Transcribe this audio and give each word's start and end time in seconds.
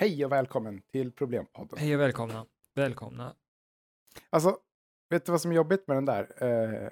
Hej 0.00 0.24
och 0.24 0.32
välkommen 0.32 0.82
till 0.92 1.12
Problempodden. 1.12 1.78
Hej 1.78 1.94
och 1.94 2.00
välkomna. 2.00 2.46
Välkomna. 2.74 3.34
Alltså, 4.30 4.58
vet 5.10 5.26
du 5.26 5.32
vad 5.32 5.40
som 5.40 5.50
är 5.50 5.56
jobbigt 5.56 5.88
med 5.88 5.96
den 5.96 6.04
där? 6.04 6.28
Eh, 6.36 6.88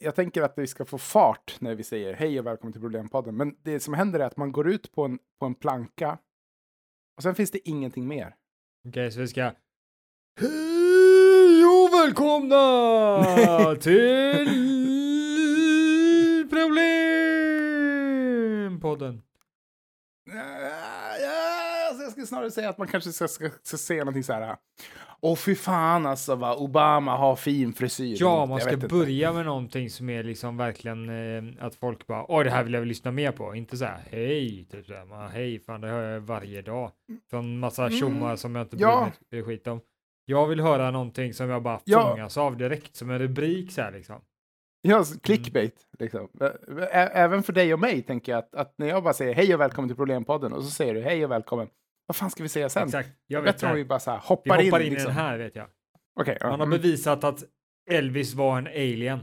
jag 0.00 0.14
tänker 0.14 0.42
att 0.42 0.58
vi 0.58 0.66
ska 0.66 0.84
få 0.84 0.98
fart 0.98 1.56
när 1.60 1.74
vi 1.74 1.82
säger 1.82 2.14
hej 2.14 2.38
och 2.38 2.46
välkommen 2.46 2.72
till 2.72 2.82
Problempodden. 2.82 3.36
Men 3.36 3.56
det 3.62 3.80
som 3.80 3.94
händer 3.94 4.20
är 4.20 4.24
att 4.24 4.36
man 4.36 4.52
går 4.52 4.68
ut 4.68 4.92
på 4.92 5.04
en, 5.04 5.18
på 5.38 5.46
en 5.46 5.54
planka 5.54 6.18
och 7.16 7.22
sen 7.22 7.34
finns 7.34 7.50
det 7.50 7.68
ingenting 7.68 8.08
mer. 8.08 8.34
Okej, 8.88 9.12
så 9.12 9.20
vi 9.20 9.28
ska... 9.28 9.52
Hej 10.40 11.64
och 11.64 11.92
välkomna 11.92 13.76
till 13.80 14.48
Problempodden. 16.50 19.22
Skulle 22.20 22.26
snarare 22.26 22.50
säga 22.50 22.68
att 22.68 22.78
man 22.78 22.88
kanske 22.88 23.12
ska, 23.12 23.28
ska, 23.28 23.50
ska 23.62 23.76
säga 23.76 24.00
någonting 24.04 24.24
så 24.24 24.32
här. 24.32 24.56
Åh 25.20 25.36
fy 25.36 25.54
fan 25.54 26.06
alltså 26.06 26.34
vad 26.34 26.58
Obama 26.58 27.16
har 27.16 27.36
fin 27.36 27.72
frisyr. 27.72 28.16
Ja, 28.20 28.46
man 28.46 28.60
ska 28.60 28.72
inte. 28.72 28.88
börja 28.88 29.32
med 29.32 29.44
någonting 29.46 29.90
som 29.90 30.10
är 30.10 30.22
liksom 30.22 30.56
verkligen 30.56 31.08
eh, 31.08 31.66
att 31.66 31.74
folk 31.74 32.06
bara, 32.06 32.30
åh, 32.30 32.44
det 32.44 32.50
här 32.50 32.64
vill 32.64 32.74
jag 32.74 32.86
lyssna 32.86 33.10
mer 33.10 33.32
på. 33.32 33.54
Inte 33.54 33.76
så 33.76 33.84
här, 33.84 34.00
hej, 34.10 34.64
typ 34.70 34.86
så 34.86 34.94
här, 34.94 35.04
man, 35.04 35.30
hej, 35.30 35.58
fan, 35.60 35.80
det 35.80 35.88
hör 35.88 36.02
jag 36.12 36.20
varje 36.20 36.62
dag. 36.62 36.90
Från 37.30 37.58
massa 37.58 37.86
Mm, 37.86 37.98
tjommar 37.98 38.36
som 38.36 38.54
jag 38.54 38.64
inte 38.64 38.76
bryr 38.76 38.86
ja. 38.86 39.10
mig 39.30 39.42
skit 39.42 39.66
om. 39.66 39.80
Jag 40.24 40.46
vill 40.46 40.60
höra 40.60 40.90
någonting 40.90 41.34
som 41.34 41.48
jag 41.50 41.62
bara 41.62 41.80
Ja. 41.84 42.10
fångas 42.10 42.36
av 42.36 42.56
direkt, 42.56 42.96
som 42.96 43.10
en 43.10 43.18
rubrik 43.18 43.72
så 43.72 43.82
här 43.82 43.92
liksom. 43.92 44.20
Ja, 44.82 45.04
så 45.04 45.20
clickbait. 45.20 45.76
Liksom. 45.98 46.28
Ä- 46.40 46.52
ä- 46.92 47.10
Även 47.14 47.42
för 47.42 47.52
dig 47.52 47.74
och 47.74 47.80
mig 47.80 48.02
tänker 48.02 48.32
jag 48.32 48.38
att, 48.38 48.54
att 48.54 48.74
när 48.78 48.86
jag 48.86 49.02
bara 49.02 49.14
säger 49.14 49.34
hej 49.34 49.54
och 49.54 49.60
välkommen 49.60 49.88
till 49.88 49.96
Problempodden 49.96 50.52
och 50.52 50.64
så 50.64 50.70
säger 50.70 50.94
du 50.94 51.00
hej 51.02 51.24
och 51.24 51.30
välkommen. 51.30 51.68
Vad 52.10 52.16
fan 52.16 52.30
ska 52.30 52.42
vi 52.42 52.48
säga 52.48 52.68
sen? 52.68 52.84
Exakt, 52.84 53.08
jag 53.26 53.42
vet 53.42 53.54
Bättre 53.54 53.66
om 53.70 53.74
vi 53.76 53.84
bara 53.84 53.98
så 54.00 54.10
här 54.10 54.18
Vi 54.18 54.22
hoppar, 54.26 54.64
hoppar 54.64 54.80
in, 54.80 54.86
in. 54.86 54.92
i 54.92 54.94
liksom. 54.94 55.08
den 55.14 55.16
här 55.24 55.38
vet 55.38 55.56
jag. 55.56 55.66
Okej, 56.20 56.36
ja. 56.40 56.46
Man 56.50 56.60
har 56.60 56.66
Mm. 56.66 56.78
bevisat 56.80 57.24
att 57.24 57.42
Elvis 57.90 58.34
var 58.34 58.58
en 58.58 58.66
alien. 58.66 59.20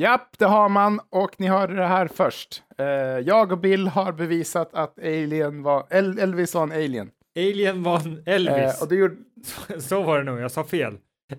Japp, 0.00 0.38
det 0.38 0.44
har 0.44 0.68
man 0.68 1.00
och 1.10 1.40
ni 1.40 1.46
hörde 1.46 1.74
det 1.76 1.86
här 1.86 2.08
först. 2.08 2.62
Eh, 2.78 2.86
jag 2.86 3.52
och 3.52 3.58
Bill 3.58 3.88
har 3.88 4.12
bevisat 4.12 4.74
att 4.74 4.98
alien 4.98 5.62
var, 5.62 5.86
El- 5.90 6.18
Elvis 6.18 6.54
var 6.54 6.62
en 6.62 6.72
alien. 6.72 7.10
Alien 7.38 7.82
var 7.82 8.00
en 8.00 8.22
Elvis. 8.26 8.76
Eh, 8.76 8.82
och 8.82 8.88
det 8.88 8.94
gjorde, 8.96 9.16
Så, 9.44 9.80
så 9.80 10.02
var 10.02 10.18
det 10.18 10.24
nog, 10.24 10.40
jag 10.40 10.50
sa 10.50 10.64
fel. 10.64 10.98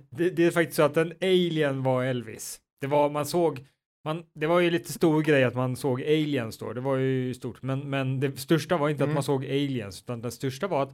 Det, 0.09 0.29
det 0.29 0.45
är 0.45 0.51
faktiskt 0.51 0.75
så 0.75 0.83
att 0.83 0.97
en 0.97 1.13
alien 1.21 1.83
var 1.83 2.03
Elvis. 2.03 2.59
Det 2.81 2.87
var, 2.87 3.09
man 3.09 3.25
såg, 3.25 3.65
man, 4.05 4.23
det 4.33 4.47
var 4.47 4.59
ju 4.59 4.69
lite 4.69 4.93
stor 4.93 5.21
grej 5.21 5.43
att 5.43 5.55
man 5.55 5.75
såg 5.75 6.01
aliens 6.01 6.57
då, 6.57 6.73
det 6.73 6.81
var 6.81 6.95
ju 6.95 7.33
stort, 7.33 7.61
men, 7.61 7.89
men 7.89 8.19
det 8.19 8.39
största 8.39 8.77
var 8.77 8.89
inte 8.89 9.03
Mm. 9.03 9.11
att 9.11 9.15
man 9.15 9.23
såg 9.23 9.45
aliens, 9.45 10.01
utan 10.01 10.21
det 10.21 10.31
största 10.31 10.67
var 10.67 10.83
att 10.83 10.93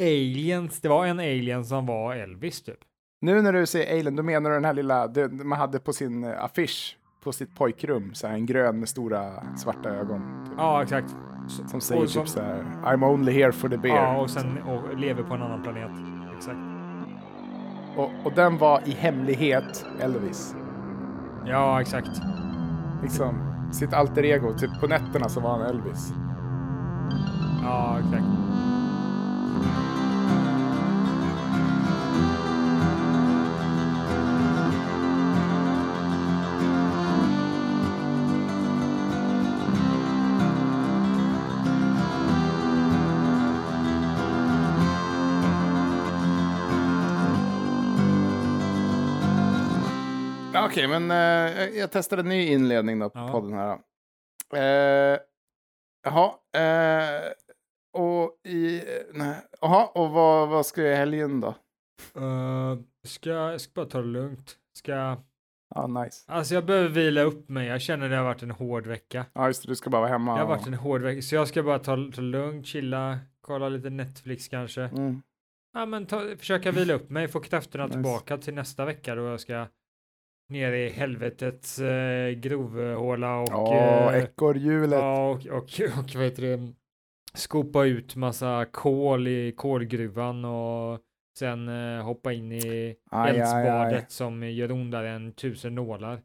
aliens, 0.00 0.80
det 0.80 0.88
var 0.88 1.06
en 1.06 1.18
alien 1.20 1.64
som 1.64 1.86
var 1.86 2.14
Elvis 2.14 2.62
typ. 2.62 2.78
nu 3.20 3.42
när 3.42 3.52
du 3.52 3.66
säger 3.66 3.98
alien, 3.98 4.16
då 4.16 4.22
menar 4.22 4.50
du 4.50 4.56
den 4.56 4.64
här 4.64 4.74
lilla, 4.74 5.06
det, 5.08 5.28
man 5.28 5.58
hade 5.58 5.78
på 5.78 5.92
sin 5.92 6.24
eh, 6.24 6.44
affisch 6.44 6.98
på 7.24 7.32
sitt 7.32 7.54
pojkrum, 7.56 8.14
så 8.14 8.26
här, 8.26 8.34
en 8.34 8.46
grön 8.46 8.78
med 8.78 8.88
stora 8.88 9.56
svarta 9.56 9.88
ögon. 9.90 10.44
Typ. 10.46 10.54
Ja, 10.58 10.82
exakt. 10.82 11.16
Som 11.70 11.80
säger 11.80 12.02
och 12.02 12.08
typ 12.08 12.28
så 12.28 12.40
här, 12.40 12.64
I'm 12.84 13.04
only 13.12 13.32
here 13.32 13.52
for 13.52 13.68
the 13.68 13.76
beer. 13.76 13.94
Ja, 13.96 14.20
och 14.20 14.30
sen 14.30 14.58
och 14.62 14.98
lever 14.98 15.22
på 15.22 15.34
en 15.34 15.42
annan 15.42 15.62
planet. 15.62 15.90
Exakt. 16.36 16.58
Och, 17.96 18.10
och 18.24 18.32
den 18.34 18.58
var 18.58 18.88
i 18.88 18.90
hemlighet 18.90 19.86
Elvis. 20.00 20.54
Ja, 21.46 21.80
exakt. 21.80 22.22
Liksom 23.02 23.34
sitt 23.72 23.92
alter 23.92 24.24
ego. 24.24 24.52
Typ 24.58 24.80
på 24.80 24.86
nätterna 24.86 25.28
så 25.28 25.40
var 25.40 25.50
han 25.50 25.62
Elvis. 25.62 26.12
Ja, 27.62 27.98
exakt. 27.98 28.26
Okej, 50.66 50.88
men 50.88 51.10
eh, 51.10 51.68
jag- 51.78 51.90
testade 51.92 52.22
en 52.22 52.28
ny 52.28 52.46
inledning 52.46 52.98
då 52.98 53.10
på 53.10 53.18
Ja. 53.18 53.28
podden 53.32 53.52
här. 53.52 53.78
Eh, 54.54 55.18
jaha. 56.04 56.32
Eh, 56.56 57.22
och 57.92 58.38
i... 58.48 58.82
nej, 59.12 59.36
Jaha, 59.60 59.86
och 59.86 60.10
vad, 60.10 60.48
vad 60.48 60.66
ska 60.66 60.82
jag 60.82 60.92
i 60.92 60.96
helgen 60.96 61.40
då? 61.40 61.54
Uh, 62.20 62.78
ska, 63.06 63.30
jag 63.30 63.60
ska 63.60 63.72
bara 63.74 63.86
ta 63.86 63.98
det 64.00 64.06
lugnt. 64.06 64.56
Ska, 64.76 65.16
Ja, 65.74 65.86
nice. 65.86 66.32
alltså 66.32 66.54
jag 66.54 66.64
behöver 66.66 66.88
vila 66.88 67.20
upp 67.22 67.48
mig. 67.48 67.66
Jag 67.68 67.80
känner 67.80 68.08
det 68.08 68.16
har 68.16 68.24
varit 68.24 68.42
en 68.42 68.50
hård 68.50 68.86
vecka. 68.86 69.26
Ja, 69.32 69.46
just 69.46 69.62
det, 69.62 69.68
du 69.68 69.76
ska 69.76 69.90
bara 69.90 70.00
vara 70.00 70.10
hemma. 70.10 70.32
Det 70.32 70.38
har 70.38 70.44
och- 70.44 70.48
varit 70.58 70.66
en 70.66 70.74
hård 70.74 71.02
vecka, 71.02 71.22
så 71.22 71.34
jag 71.34 71.48
ska 71.48 71.62
bara 71.62 71.78
ta, 71.78 71.96
ta 72.14 72.20
lugnt, 72.20 72.66
chilla, 72.66 73.18
kolla 73.40 73.68
lite 73.68 73.90
Netflix 73.90 74.48
kanske. 74.48 74.82
Mm. 74.82 75.22
Ja, 75.72 75.86
men 75.86 76.06
ta, 76.06 76.20
försöka 76.38 76.70
vila 76.72 76.94
upp 76.94 77.10
mig, 77.10 77.28
få 77.28 77.40
krafterna 77.40 77.84
Nice. 77.84 77.94
tillbaka 77.94 78.38
till 78.38 78.54
nästa 78.54 78.84
vecka 78.84 79.14
då 79.14 79.22
jag 79.22 79.40
ska 79.40 79.66
ner 80.48 80.72
i 80.72 80.88
helvetets 80.88 81.78
eh, 81.78 82.30
grovhåla 82.30 83.36
och, 83.40 83.48
Ja, 83.50 84.12
eh, 84.14 84.24
ekorrhjulet. 84.24 84.98
ja, 85.00 85.28
och, 85.30 85.46
och, 85.46 85.80
och 85.98 86.14
vad 86.14 86.24
heter 86.24 86.42
det, 86.42 86.72
skopa 87.34 87.84
ut 87.84 88.16
massa 88.16 88.64
kol 88.72 89.28
i 89.28 89.52
kolgruvan 89.56 90.44
och 90.44 91.00
sen 91.38 91.68
eh, 91.68 92.04
hoppa 92.04 92.32
in 92.32 92.52
i 92.52 92.96
Aj, 93.10 93.30
aj, 93.30 93.36
eldsbadet 93.36 93.94
aj. 93.98 94.04
som 94.08 94.42
gör 94.50 94.72
ondare 94.72 95.10
än 95.10 95.32
tusen 95.32 95.74
nålar. 95.74 96.20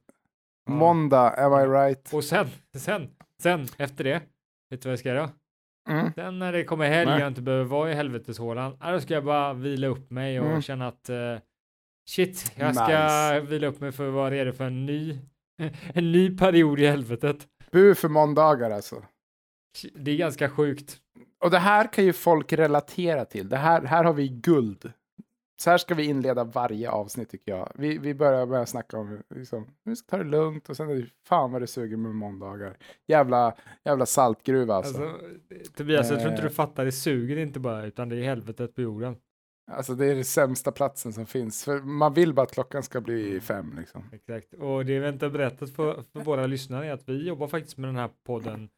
Ja. 0.66 0.72
Måndag, 0.74 1.30
am 1.30 1.54
I 1.54 1.66
right? 1.68 2.14
Och 2.14 2.24
sen, 2.24 2.48
sen, 2.78 3.10
sen 3.42 3.68
efter 3.78 4.04
det, 4.04 4.22
vet 4.70 4.82
du 4.82 4.90
vad 4.90 4.92
jag 4.92 5.00
ska 5.00 5.10
göra? 5.10 5.30
Mm. 5.90 6.14
Sen 6.16 6.40
när 6.40 6.52
det 6.52 6.64
kommer 6.64 6.88
helg 6.90 7.12
och 7.14 7.20
jag 7.20 7.28
inte 7.28 7.42
behöver 7.42 7.66
vara 7.66 7.92
i 7.92 7.94
helveteshålan, 7.94 8.78
ja, 8.80 8.92
då 8.92 9.00
ska 9.00 9.14
jag 9.14 9.24
bara 9.26 9.54
vila 9.54 9.88
upp 9.88 10.12
mig 10.12 10.40
och 10.40 10.46
Mm. 10.48 10.62
känna 10.62 10.88
att 10.88 11.10
eh, 11.10 11.36
shit, 12.10 12.52
jag 12.56 12.76
ska 12.76 12.88
Nice. 12.88 13.40
vila 13.40 13.68
upp 13.68 13.80
mig 13.80 13.92
för 13.92 14.08
att 14.08 14.14
vara 14.14 14.32
redo 14.32 14.52
för 14.52 14.64
en 14.64 14.86
ny, 14.86 15.20
en 15.94 16.12
ny 16.12 16.38
period 16.38 16.80
i 16.80 16.88
helvetet. 16.88 17.48
Bu 17.72 17.96
för 17.96 18.10
måndagar 18.10 18.72
alltså. 18.72 19.04
Det 19.96 20.12
är 20.12 20.18
ganska 20.18 20.50
sjukt. 20.50 20.98
Och 21.44 21.52
det 21.52 21.60
här 21.60 21.94
kan 21.94 22.04
ju 22.06 22.14
folk 22.14 22.54
relatera 22.54 23.26
till. 23.26 23.50
Det 23.50 23.58
här, 23.58 23.82
här 23.82 24.04
har 24.04 24.14
vi 24.14 24.28
guld. 24.30 24.94
Så 25.62 25.70
här 25.70 25.78
ska 25.78 25.96
vi 25.96 26.04
inleda 26.06 26.44
varje 26.44 26.90
avsnitt 26.92 27.30
tycker 27.30 27.52
jag. 27.52 27.72
Vi, 27.76 27.98
vi 27.98 28.14
börjar 28.14 28.46
med 28.46 28.62
att 28.62 28.70
snacka 28.70 28.98
om 28.98 29.22
liksom, 29.36 29.68
vi 29.84 29.96
ska 29.96 30.08
ta 30.10 30.18
det 30.18 30.30
lugnt 30.30 30.70
och 30.70 30.78
sen 30.78 30.90
är 30.90 30.96
det 30.96 31.08
fan 31.28 31.52
vad 31.52 31.62
det 31.62 31.68
suger 31.68 31.98
med 31.98 32.16
måndagar. 32.16 32.78
Jävla, 33.08 33.56
jävla 33.86 34.06
saltgruva 34.06 34.76
alltså. 34.76 35.02
Alltså, 35.04 35.20
Tobias, 35.76 36.10
jag 36.10 36.20
tror 36.20 36.32
inte 36.32 36.44
Eh. 36.44 36.50
du 36.50 36.56
fattar, 36.56 36.86
det 36.86 36.92
suger 36.92 37.38
inte 37.38 37.60
bara, 37.60 37.86
utan 37.86 38.10
det 38.10 38.16
är 38.16 38.24
helvetet 38.24 38.76
på 38.76 38.82
jorden. 38.82 39.16
Alltså 39.72 39.96
det 39.96 40.06
är 40.06 40.16
den 40.16 40.26
sämsta 40.26 40.72
platsen 40.72 41.14
som 41.14 41.26
finns. 41.26 41.64
För 41.64 41.80
man 41.80 42.14
vill 42.14 42.34
bara 42.34 42.44
att 42.44 42.54
klockan 42.54 42.84
ska 42.84 43.02
bli 43.02 43.40
fem 43.40 43.76
liksom. 43.80 44.04
Exakt, 44.12 44.54
och 44.54 44.86
det 44.86 45.00
vi 45.00 45.10
inte 45.10 45.26
har 45.26 45.32
berättat 45.32 45.70
för, 45.70 46.04
för 46.14 46.20
våra 46.20 46.48
lyssnare 46.48 46.88
är 46.88 46.92
att 46.94 47.10
vi 47.10 47.28
jobbar 47.28 47.48
faktiskt 47.48 47.78
med 47.78 47.90
den 47.90 47.96
här 47.96 48.10
podden 48.24 48.70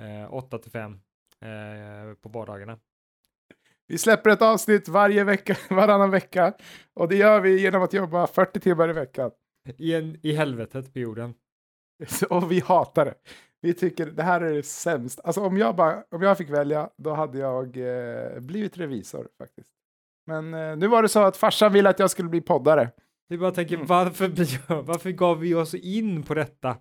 eh, 0.00 0.34
8 0.34 0.58
till 0.58 0.70
5 0.70 0.92
eh, 0.92 2.14
på 2.22 2.28
vardagarna. 2.28 2.78
Vi 3.86 3.98
släpper 3.98 4.30
ett 4.30 4.42
avsnitt 4.42 4.88
varje 4.88 5.24
vecka, 5.24 5.56
varannan 5.74 6.10
vecka. 6.10 6.54
Och 6.94 7.08
det 7.08 7.16
gör 7.16 7.40
vi 7.40 7.60
genom 7.60 7.82
att 7.82 7.92
jobba 7.92 8.26
40 8.26 8.60
timmar 8.60 8.90
i 8.90 8.92
veckan. 8.92 9.30
I, 9.76 9.94
en, 9.94 10.18
I 10.22 10.32
helvetet 10.32 10.92
på 10.92 10.98
jorden. 10.98 11.34
Och 12.30 12.52
vi 12.52 12.60
hatar 12.60 13.04
det. 13.04 13.14
Vi 13.60 13.74
tycker 13.74 14.06
det 14.06 14.22
här 14.22 14.40
är 14.40 14.54
det 14.54 14.62
sämst. 14.62 15.20
Alltså 15.24 15.40
om 15.40 15.56
jag, 15.56 15.76
bara, 15.76 16.04
om 16.10 16.22
jag 16.22 16.38
fick 16.38 16.50
välja, 16.50 16.90
då 16.96 17.14
hade 17.14 17.38
jag 17.38 17.76
eh, 17.76 18.40
blivit 18.40 18.78
revisor 18.78 19.28
faktiskt. 19.38 19.79
Men 20.30 20.54
eh, 20.54 20.76
nu 20.76 20.86
var 20.88 21.02
det 21.02 21.08
så 21.08 21.20
att 21.22 21.36
farsan 21.36 21.72
ville 21.72 21.88
att 21.88 21.98
jag 21.98 22.10
skulle 22.10 22.28
bli 22.28 22.40
poddare. 22.40 22.90
Vi 23.28 23.38
bara 23.38 23.50
tänker, 23.50 23.74
Mm. 23.74 23.86
varför, 23.86 24.28
varför 24.82 25.10
gav 25.10 25.38
vi 25.38 25.54
oss 25.54 25.74
in 25.74 26.22
på 26.22 26.34
detta? 26.34 26.76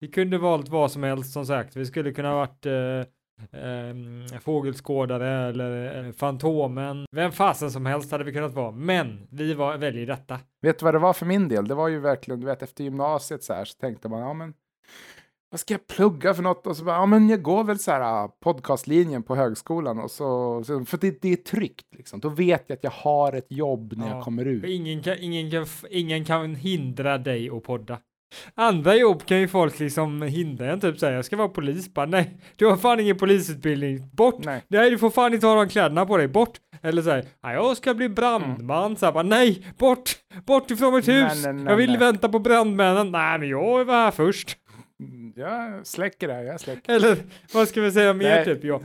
Vi 0.00 0.08
kunde 0.08 0.38
valt 0.38 0.68
vad 0.68 0.92
som 0.92 1.02
helst 1.02 1.32
som 1.32 1.46
sagt. 1.46 1.76
Vi 1.76 1.86
skulle 1.86 2.12
kunna 2.12 2.28
ha 2.28 2.36
varit 2.36 2.66
eh, 2.66 3.60
ehm, 3.60 4.26
fågelskådare 4.40 5.48
eller 5.48 6.04
eh, 6.06 6.12
Fantomen. 6.12 7.06
Vem 7.12 7.32
fasen 7.32 7.70
som 7.70 7.86
helst 7.86 8.12
hade 8.12 8.24
vi 8.24 8.32
kunnat 8.32 8.52
vara. 8.54 8.70
Men 8.70 9.26
vi 9.30 9.54
var, 9.54 9.76
väljer 9.76 10.06
detta. 10.06 10.38
Vet 10.62 10.78
du 10.78 10.84
vad 10.84 10.94
det 10.94 10.98
var 10.98 11.12
för 11.12 11.26
min 11.26 11.48
del? 11.48 11.68
Det 11.68 11.74
var 11.74 11.88
ju 11.88 11.98
verkligen, 12.00 12.40
du 12.40 12.46
vet, 12.46 12.62
efter 12.62 12.84
gymnasiet 12.84 13.44
så 13.44 13.54
här 13.54 13.64
så 13.64 13.78
tänkte 13.78 14.08
man, 14.08 14.20
ja 14.20 14.32
men 14.34 14.54
vad 15.50 15.60
ska 15.60 15.74
jag 15.74 15.86
plugga 15.86 16.34
för 16.34 16.42
något? 16.42 16.66
Och 16.66 16.76
så 16.76 16.84
bara, 16.84 16.96
ja 16.96 17.06
men 17.06 17.28
jag 17.28 17.42
går 17.42 17.64
väl 17.64 17.78
så 17.78 17.90
här 17.90 18.00
ah, 18.00 18.28
podcastlinjen 18.44 19.22
på 19.22 19.36
högskolan 19.36 19.98
och 19.98 20.10
så, 20.10 20.62
så 20.64 20.84
för 20.84 20.98
det, 20.98 21.22
det 21.22 21.32
är 21.32 21.36
tryggt 21.36 21.86
liksom. 21.96 22.20
Då 22.20 22.28
vet 22.28 22.64
jag 22.66 22.76
att 22.76 22.84
jag 22.84 22.90
har 22.90 23.32
ett 23.32 23.46
jobb 23.52 23.92
när 23.96 24.08
Ja. 24.08 24.14
jag 24.14 24.24
kommer 24.24 24.44
ut. 24.44 24.64
Ingen 24.64 25.02
kan, 25.02 25.16
ingen, 25.20 25.50
kan, 25.50 25.66
ingen 25.90 26.24
kan 26.24 26.54
hindra 26.54 27.18
dig 27.18 27.50
att 27.50 27.62
podda. 27.62 27.98
Andra 28.54 28.96
jobb 28.96 29.24
kan 29.26 29.40
ju 29.40 29.48
folk 29.48 29.78
liksom 29.78 30.22
hindra 30.22 30.72
en, 30.72 30.80
typ 30.80 30.98
säga 30.98 31.12
jag 31.12 31.24
ska 31.24 31.36
vara 31.36 31.48
polis, 31.48 31.94
bara 31.94 32.06
nej, 32.06 32.36
du 32.56 32.66
har 32.66 32.76
fan 32.76 33.00
ingen 33.00 33.16
polisutbildning, 33.18 34.08
bort! 34.12 34.44
Nej. 34.44 34.62
Nej, 34.68 34.90
du 34.90 34.98
får 34.98 35.10
fan 35.10 35.34
inte 35.34 35.46
ha 35.46 35.54
de 35.54 35.68
kläderna 35.68 36.06
på 36.06 36.16
dig, 36.16 36.28
bort! 36.28 36.58
Eller 36.82 37.02
säger 37.02 37.26
jag 37.42 37.76
ska 37.76 37.94
bli 37.94 38.08
brandman, 38.08 38.96
så 38.96 39.06
här, 39.06 39.12
bara 39.12 39.22
nej, 39.22 39.66
bort! 39.78 40.10
Bort 40.46 40.70
ifrån 40.70 40.94
mitt 40.94 41.06
Nej, 41.06 41.22
hus! 41.22 41.44
nej, 41.44 41.52
nej, 41.52 41.64
jag 41.64 41.76
vill 41.76 41.90
nej. 41.90 41.98
vänta 41.98 42.28
på 42.28 42.38
brandmännen, 42.38 43.10
nej 43.10 43.38
men 43.38 43.48
jag 43.48 43.84
var 43.84 43.94
här 43.94 44.10
först. 44.10 44.56
Jag 45.36 45.86
släcker 45.86 46.28
det 46.28 46.34
här, 46.34 46.42
jag 46.42 46.60
släcker. 46.60 46.92
Eller 46.92 47.16
vad 47.54 47.68
ska 47.68 47.80
vi 47.80 47.92
säga 47.92 48.12
mer 48.14 48.44
typ? 48.44 48.64
Jag, 48.64 48.82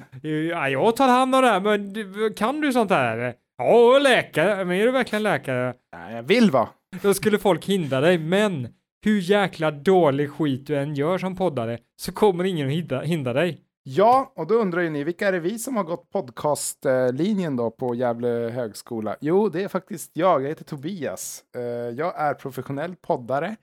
ja, 0.51 0.69
jag 0.69 0.95
tar 0.95 1.07
hand 1.07 1.35
om 1.35 1.41
det 1.41 1.47
här, 1.47 1.59
men 1.59 1.94
du, 1.94 2.33
kan 2.33 2.62
du 2.62 2.73
sånt 2.73 2.91
här? 2.91 3.33
Ja, 3.57 4.00
läkare, 4.00 4.65
men 4.65 4.77
är 4.77 4.85
du 4.85 4.91
verkligen 4.91 5.23
läkare? 5.23 5.73
Nej, 5.95 6.15
jag 6.15 6.23
vill 6.23 6.51
vara. 6.51 6.69
Då 7.01 7.13
skulle 7.13 7.38
folk 7.39 7.65
hindra 7.65 8.01
dig, 8.01 8.17
men 8.17 8.67
hur 9.06 9.19
jäkla 9.19 9.71
dålig 9.71 10.29
skit 10.31 10.67
du 10.67 10.75
än 10.77 10.95
gör 10.95 11.17
som 11.17 11.35
poddare 11.35 11.77
så 12.01 12.12
kommer 12.12 12.44
ingen 12.44 12.67
att 12.67 12.73
hindra, 12.73 13.01
hindra 13.01 13.33
dig. 13.33 13.62
Ja, 13.83 14.33
och 14.35 14.47
då 14.47 14.56
undrar 14.56 14.81
ju 14.81 14.89
ni, 14.89 15.03
vilka 15.03 15.27
är 15.27 15.31
det 15.31 15.39
vi 15.39 15.59
som 15.59 15.75
har 15.77 15.83
gått 15.83 16.09
podcastlinjen 16.12 17.56
då 17.56 17.71
på 17.71 17.95
Gävle 17.95 18.27
högskola? 18.27 19.15
Jo, 19.21 19.50
det 19.50 19.63
är 19.63 19.67
faktiskt 19.67 20.12
jag. 20.13 20.44
Jag 20.44 20.47
heter 20.50 20.63
Tobias. 20.63 21.44
Eh, 21.56 21.62
Jag 21.97 22.19
är 22.19 22.33
professionell 22.33 22.95
poddare. 22.95 23.56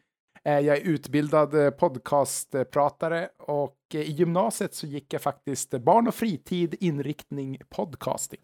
Eh, 0.44 0.58
Jag 0.60 0.76
är 0.76 0.80
utbildad 0.80 1.54
eh, 1.54 1.70
podcastpratare 1.70 3.28
och 3.38 3.76
eh, 3.94 4.00
i 4.00 4.10
gymnasiet 4.10 4.74
så 4.74 4.86
gick 4.86 5.12
jag 5.12 5.22
faktiskt 5.22 5.70
barn 5.70 6.08
och 6.08 6.14
fritid 6.14 6.74
inriktning 6.80 7.58
podcasting. 7.68 8.40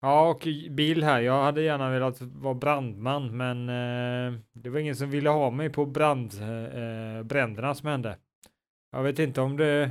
Ja, 0.00 0.28
och 0.30 0.46
Bill 0.70 1.02
här, 1.02 1.20
jag 1.20 1.42
hade 1.44 1.62
gärna 1.62 1.90
velat 1.90 2.20
vara 2.20 2.54
brandman, 2.54 3.36
men 3.36 3.68
eh, 3.68 4.40
det 4.52 4.70
var 4.70 4.78
ingen 4.80 4.96
som 4.96 5.10
ville 5.10 5.30
ha 5.30 5.50
mig 5.50 5.70
på 5.70 5.86
brand, 5.86 6.32
eh, 6.42 7.22
bränderna 7.22 7.74
som 7.74 7.88
hände. 7.88 8.18
Jag 8.92 9.02
vet 9.02 9.18
inte 9.18 9.40
om 9.40 9.56
det, 9.56 9.90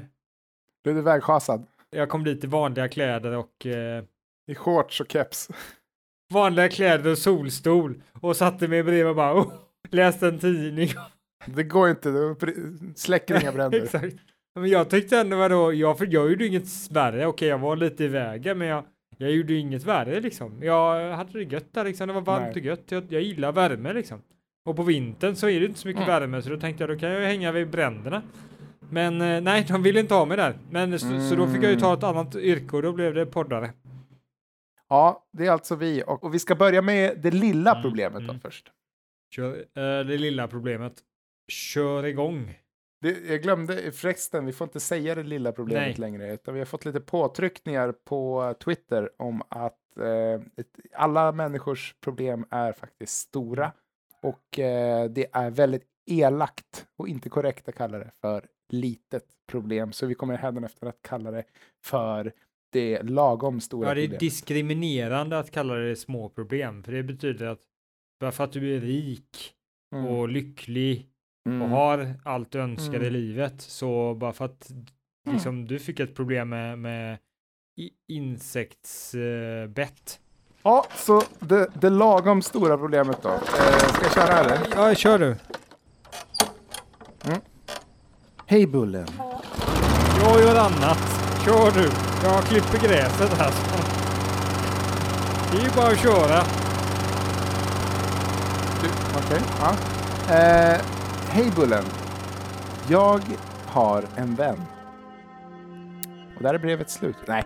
Blev 0.83 0.95
du 0.95 1.01
vägschasad? 1.01 1.68
jag 1.89 2.09
kom 2.09 2.24
dit 2.24 2.44
i 2.44 2.48
vanliga 2.48 2.88
kläder 2.88 3.31
och 3.38 3.65
eh, 3.65 4.04
I 4.48 4.56
shorts 4.56 5.01
och 5.01 5.12
keps. 5.12 5.50
vanliga 6.33 6.69
kläder 6.69 7.12
och 7.12 7.18
solstol 7.18 8.01
och 8.21 8.36
satte 8.38 8.68
mig 8.68 8.83
bredvid 8.83 9.06
och 9.07 9.15
bara 9.15 9.33
oh, 9.39 9.54
läste 9.89 10.28
en 10.28 10.39
tidning. 10.39 10.89
Det 11.45 11.63
går 11.63 11.89
inte, 11.89 12.10
det 12.12 12.36
släcker 12.95 13.42
inga 13.42 13.51
bränder. 13.57 13.84
Exakt. 13.84 14.16
Men 14.56 14.69
jag 14.69 14.89
tyckte 14.89 15.18
ändå 15.19 15.38
vadå, 15.38 15.74
jag, 15.74 15.98
för 15.98 16.07
jag 16.12 16.30
gjorde 16.30 16.48
inget 16.48 16.92
värre, 16.92 17.25
okej 17.25 17.48
jag 17.48 17.57
var 17.57 17.75
lite 17.75 18.04
i 18.04 18.07
vägen 18.07 18.57
men 18.57 18.68
jag, 18.68 18.84
jag 19.18 19.31
gjorde 19.31 19.54
inget 19.54 19.84
värre 19.86 20.22
liksom. 20.22 20.63
Jag 20.63 21.16
hade 21.16 21.31
det 21.31 21.44
gött 21.54 21.74
där 21.74 21.84
liksom, 21.84 22.07
det 22.07 22.13
var 22.13 22.22
varmt 22.22 22.45
Nej. 22.45 22.51
och 22.62 22.66
gött, 22.66 22.84
jag, 22.89 23.04
jag 23.10 23.22
gillar 23.22 23.51
värme 23.51 23.94
liksom. 23.94 24.22
Och 24.66 24.75
på 24.75 24.84
vintern 24.84 25.36
så 25.36 25.50
är 25.50 25.60
det 25.60 25.66
inte 25.66 25.80
så 25.80 25.88
mycket 25.88 26.04
Mm. 26.04 26.19
värme 26.22 26.42
så 26.42 26.50
då 26.50 26.60
tänkte 26.60 26.83
jag 26.83 26.90
då 26.90 27.00
kan 27.00 27.10
jag 27.10 27.22
hänga 27.28 27.51
vid 27.51 27.69
bränderna. 27.69 28.22
Men 28.90 29.22
eh, 29.22 29.42
nej, 29.42 29.66
de 29.69 29.83
ville 29.83 30.00
inte 30.00 30.13
ha 30.13 30.25
mig 30.25 30.38
där. 30.38 30.57
Men 30.69 31.00
så, 31.00 31.22
så 31.30 31.36
då 31.36 31.48
fick 31.48 31.63
jag 31.63 31.72
ju 31.72 31.80
ta 31.80 31.94
ett 31.94 32.04
annat 32.04 32.36
yrke 32.36 32.75
och 32.75 32.81
då 32.81 32.94
blev 32.94 33.13
det 33.13 33.25
poddare. 33.25 33.72
Ja, 34.90 35.28
det 35.33 35.45
är 35.45 35.51
alltså 35.51 35.75
vi. 35.75 36.04
Och, 36.07 36.24
och 36.24 36.33
vi 36.33 36.40
ska 36.40 36.56
börja 36.56 36.81
med 36.81 37.19
det 37.19 37.31
lilla 37.31 37.72
Mm, 37.72 37.83
problemet 37.83 38.22
då 38.22 38.30
mm. 38.30 38.40
först. 38.40 38.72
Kör, 39.36 39.58
eh, 39.58 40.06
det 40.06 40.18
lilla 40.18 40.48
problemet. 40.48 40.94
Kör 41.48 42.06
igång. 42.06 42.60
Det, 43.02 43.20
jag 43.28 43.42
glömde 43.42 43.92
förresten, 43.92 44.46
vi 44.46 44.54
får 44.54 44.66
inte 44.66 44.80
säga 44.80 45.16
det 45.16 45.24
lilla 45.24 45.52
problemet 45.52 45.84
Nej. 45.88 46.12
längre, 46.12 46.34
utan 46.34 46.54
vi 46.54 46.60
har 46.60 46.66
fått 46.66 46.86
lite 46.86 47.00
påtryckningar 47.00 47.92
på 47.92 48.54
Twitter 48.64 49.10
om 49.18 49.42
att 49.50 49.98
eh, 50.00 50.42
ett, 50.58 50.80
alla 50.94 51.32
människors 51.32 51.96
problem 52.04 52.46
är 52.50 52.74
faktiskt 52.74 53.18
stora 53.20 53.72
och 54.22 54.60
eh, 54.60 55.10
det 55.10 55.28
är 55.34 55.52
väldigt 55.52 55.86
elakt 56.06 56.86
och 56.98 57.08
inte 57.08 57.30
korrekt 57.30 57.70
att 57.70 57.76
kalla 57.76 57.98
det 58.00 58.12
för 58.22 58.46
litet 58.70 59.26
problem, 59.52 59.92
så 59.92 60.06
vi 60.06 60.16
kommer 60.16 60.38
hädanefter 60.38 60.88
att 60.88 61.02
kalla 61.02 61.32
det 61.32 61.44
för 61.84 62.34
det 62.72 63.04
lagom 63.04 63.60
stora 63.60 63.88
Ja, 63.88 63.94
det 63.94 64.02
är 64.02 64.04
problemet. 64.04 64.20
diskriminerande 64.20 65.40
att 65.40 65.52
kalla 65.52 65.74
det 65.74 65.96
små 65.96 66.30
problem, 66.30 66.84
för 66.84 66.92
det 66.92 67.04
betyder 67.04 67.48
att 67.48 67.62
bara 68.19 68.31
för 68.31 68.44
att 68.44 68.52
du 68.52 68.75
är 68.75 68.80
rik 68.81 69.54
Mm, 69.96 70.06
och 70.06 70.30
lycklig 70.30 71.08
mm. 71.50 71.62
och 71.62 71.69
har 71.69 72.14
allt 72.25 72.52
du 72.52 72.60
önskar 72.60 72.94
i 72.94 72.98
Mm. 73.08 73.14
livet, 73.14 73.62
så 73.62 74.16
bara 74.16 74.34
för 74.34 74.46
att 74.46 74.72
liksom, 75.31 75.66
du 75.68 75.80
fick 75.80 76.00
ett 76.00 76.16
problem 76.16 76.50
med, 76.50 76.80
med 76.80 77.18
insektsbett. 78.08 80.19
Ja, 80.64 80.86
så 80.96 81.22
det, 81.40 81.68
det 81.74 81.90
lagom 81.90 82.42
stora 82.42 82.78
problemet 82.78 83.22
då. 83.24 83.30
Eh, 83.30 83.40
ska 83.78 84.04
jag 84.04 84.14
köra 84.14 84.40
eller? 84.40 84.60
Ja, 84.75 84.96
kör 84.96 85.19
du. 85.19 85.36
Hej 88.46 88.68
Bullen! 88.68 89.08
Jag 90.24 90.42
gör 90.42 90.56
annat. 90.60 91.00
Kör 91.46 91.72
du. 91.72 91.90
Jag 92.24 92.44
klipper 92.44 92.78
gräset 92.88 93.34
här. 93.34 93.52
Det 95.52 95.58
är 95.58 95.62
ju 95.64 95.69
bara 95.75 95.88
att 95.88 96.02
köra. 96.02 96.44
Okej. 99.28 99.42
Ja. 99.60 99.72
Eh, 100.36 100.82
Hej 101.30 101.52
Bullen! 101.56 101.84
Jag 102.90 103.22
har 103.66 104.04
en 104.16 104.36
vän. 104.36 104.62
Och 106.36 106.44
där 106.44 106.54
är 106.54 106.58
brevet 106.58 106.90
slut. 106.90 107.16
Nej, 107.28 107.44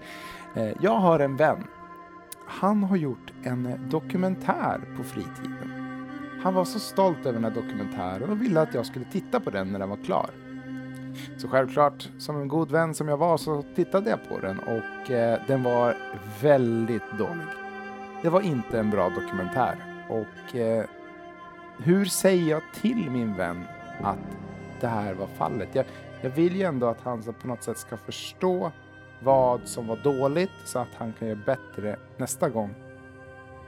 eh, 0.56 0.72
jag 0.82 0.96
har 0.96 1.20
en 1.20 1.38
vän. 1.38 1.64
Han 2.48 2.84
har 2.84 2.96
gjort 2.98 3.34
en 3.44 3.90
dokumentär 3.90 4.82
på 4.98 5.04
fritiden. 5.04 5.72
Han 6.44 6.54
var 6.54 6.66
så 6.66 6.80
stolt 6.80 7.18
över 7.20 7.34
den 7.34 7.44
här 7.44 7.62
dokumentären 7.62 8.30
och 8.30 8.42
ville 8.42 8.62
att 8.62 8.74
jag 8.74 8.86
skulle 8.86 9.06
titta 9.06 9.40
på 9.40 9.50
den 9.50 9.72
när 9.72 9.80
den 9.80 9.90
var 9.90 10.04
klar. 10.06 10.30
Så 11.38 11.48
självklart, 11.48 12.10
som 12.18 12.42
en 12.42 12.48
god 12.48 12.72
vän 12.72 12.94
som 12.94 13.08
jag 13.08 13.18
var, 13.18 13.38
så 13.38 13.64
tittade 13.76 14.10
jag 14.10 14.30
på 14.30 14.40
den 14.40 14.60
och 14.60 15.12
eh, 15.12 15.40
den 15.48 15.64
var 15.64 15.96
väldigt 16.42 17.12
dålig. 17.18 17.48
Det 18.22 18.30
var 18.30 18.42
inte 18.42 18.80
en 18.80 18.90
bra 18.90 19.10
dokumentär. 19.10 19.76
Och 20.10 20.56
eh, 20.56 20.86
hur 21.84 22.06
säger 22.06 22.50
jag 22.50 22.62
till 22.74 23.10
min 23.10 23.38
vän 23.38 23.64
att 24.02 24.18
det 24.82 24.88
här 24.88 25.14
var 25.14 25.28
fallet? 25.28 25.70
Jag, 25.74 25.86
jag 26.22 26.30
vill 26.30 26.56
ju 26.56 26.64
ändå 26.64 26.88
att 26.88 27.02
han 27.02 27.24
på 27.42 27.48
något 27.48 27.64
sätt 27.64 27.78
ska 27.78 27.98
förstå 27.98 28.72
vad 29.24 29.62
som 29.68 29.88
var 29.88 29.98
dåligt 29.98 30.52
så 30.66 30.80
att 30.80 30.96
han 30.96 31.14
kan 31.14 31.28
göra 31.28 31.40
bättre 31.46 32.00
nästa 32.18 32.50
gång. 32.50 32.70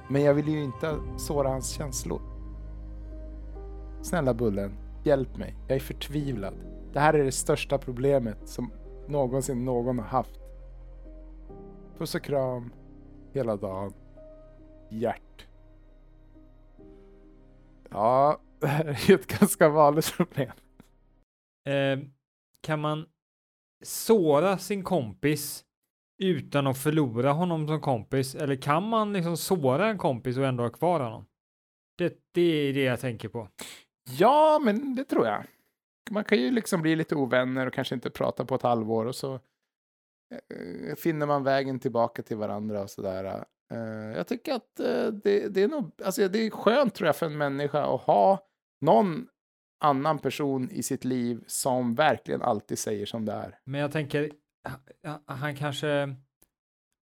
Men 0.07 0.21
jag 0.21 0.33
vill 0.33 0.47
ju 0.47 0.63
inte 0.63 0.95
såra 1.17 1.49
hans 1.49 1.69
känslor. 1.69 2.21
Snälla 4.01 4.33
Bullen, 4.33 4.71
hjälp 5.03 5.37
mig. 5.37 5.55
Jag 5.67 5.75
är 5.75 5.79
förtvivlad. 5.79 6.53
Det 6.93 6.99
här 6.99 7.13
är 7.13 7.23
det 7.23 7.31
största 7.31 7.77
problemet 7.77 8.37
som 8.45 8.71
någonsin 9.07 9.65
någon 9.65 9.99
har 9.99 10.05
haft. 10.05 10.39
Puss 11.97 12.15
och 12.15 12.23
kram 12.23 12.71
hela 13.33 13.55
dagen. 13.55 13.93
Hjärt. 14.89 15.32
Ja, 17.93 18.39
det 18.59 18.67
här 18.67 18.85
är 18.85 19.15
ett 19.15 19.39
ganska 19.39 19.69
vanligt 19.69 20.13
problem. 20.17 20.51
Eh, 21.67 21.99
kan 22.61 22.79
man 22.79 23.05
såra 23.83 24.57
sin 24.57 24.83
kompis 24.83 25.65
utan 26.21 26.67
att 26.67 26.77
förlora 26.77 27.31
honom 27.31 27.67
som 27.67 27.81
kompis? 27.81 28.35
Eller 28.35 28.55
kan 28.55 28.89
man 28.89 29.13
liksom 29.13 29.37
såra 29.37 29.89
en 29.89 29.97
kompis 29.97 30.37
och 30.37 30.45
ändå 30.45 30.63
ha 30.63 30.69
kvar 30.69 30.99
honom? 30.99 31.25
Det, 31.97 32.17
det 32.31 32.41
är 32.41 32.73
det 32.73 32.83
jag 32.83 32.99
tänker 32.99 33.29
på. 33.29 33.47
Ja, 34.09 34.59
men 34.63 34.95
det 34.95 35.03
tror 35.03 35.25
jag. 35.27 35.43
Man 36.11 36.23
kan 36.23 36.37
ju 36.37 36.51
liksom 36.51 36.81
bli 36.81 36.95
lite 36.95 37.15
ovänner 37.15 37.67
och 37.67 37.73
kanske 37.73 37.95
inte 37.95 38.09
prata 38.09 38.45
på 38.45 38.55
ett 38.55 38.61
halvår 38.61 39.05
och 39.05 39.15
så 39.15 39.33
eh, 39.33 40.95
finner 40.97 41.25
man 41.25 41.43
vägen 41.43 41.79
tillbaka 41.79 42.23
till 42.23 42.37
varandra 42.37 42.81
och 42.81 42.89
sådär. 42.89 43.45
Eh, 43.73 44.17
jag 44.17 44.27
tycker 44.27 44.53
att 44.53 44.79
eh, 44.79 45.07
det, 45.07 45.47
det 45.53 45.63
är 45.63 45.67
nog, 45.67 45.91
alltså 46.03 46.27
det 46.27 46.39
är 46.39 46.49
skönt 46.49 46.95
tror 46.95 47.05
jag 47.07 47.15
för 47.15 47.25
en 47.25 47.37
människa 47.37 47.95
att 47.95 48.01
ha 48.01 48.47
någon 48.81 49.27
annan 49.83 50.19
person 50.19 50.71
i 50.71 50.83
sitt 50.83 51.05
liv 51.05 51.43
som 51.47 51.95
verkligen 51.95 52.41
alltid 52.41 52.79
säger 52.79 53.05
som 53.05 53.25
det 53.25 53.31
är. 53.33 53.59
Men 53.65 53.81
jag 53.81 53.91
tänker, 53.91 54.31
ha- 55.03 55.11
ha- 55.11 55.35
han 55.35 55.55
kanske, 55.55 56.15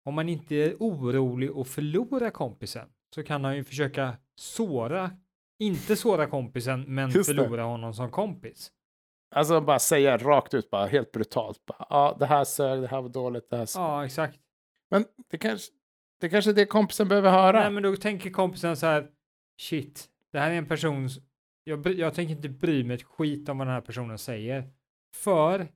om 0.05 0.13
man 0.13 0.29
inte 0.29 0.55
är 0.55 0.75
orolig 0.79 1.49
att 1.57 1.67
förlora 1.67 2.31
kompisen, 2.31 2.87
så 3.15 3.23
kan 3.23 3.43
han 3.43 3.55
ju 3.55 3.63
försöka 3.63 4.13
såra, 4.35 5.11
inte 5.59 5.95
såra 5.95 6.27
kompisen, 6.27 6.83
men 6.87 7.09
Just 7.09 7.29
det. 7.29 7.35
förlora 7.35 7.63
honom 7.63 7.93
som 7.93 8.11
kompis. 8.11 8.71
Alltså 9.35 9.61
bara 9.61 9.79
säga 9.79 10.17
rakt 10.17 10.53
ut, 10.53 10.69
bara 10.69 10.85
helt 10.85 11.11
brutalt. 11.11 11.65
Bara, 11.65 11.85
ja, 11.89 12.15
det 12.19 12.25
här 12.25 12.43
sög, 12.43 12.81
det 12.81 12.87
här 12.87 13.01
var 13.01 13.09
dåligt, 13.09 13.49
det 13.49 13.57
här 13.57 13.65
sög. 13.65 13.81
Ja, 13.81 14.05
exakt. 14.05 14.39
Men 14.89 15.05
det 15.29 15.37
kanske, 15.37 15.71
det 16.21 16.29
kanske 16.29 16.51
är 16.51 16.55
det 16.55 16.65
kompisen 16.65 17.07
behöver 17.07 17.31
höra. 17.31 17.59
Nej, 17.59 17.71
men 17.71 17.83
då 17.83 17.95
tänker 17.95 18.29
kompisen 18.29 18.77
så 18.77 18.85
här, 18.85 19.07
shit, 19.61 20.09
det 20.31 20.39
här 20.39 20.51
är 20.51 20.55
en 20.55 20.65
person, 20.67 21.09
jag, 21.63 21.87
jag 21.87 22.13
tänker 22.13 22.35
inte 22.35 22.49
bry 22.49 22.83
mig 22.83 22.95
ett 22.95 23.03
skit 23.03 23.49
om 23.49 23.57
vad 23.57 23.67
den 23.67 23.73
här 23.73 23.81
personen 23.81 24.17
säger. 24.17 24.69
För 25.15 25.67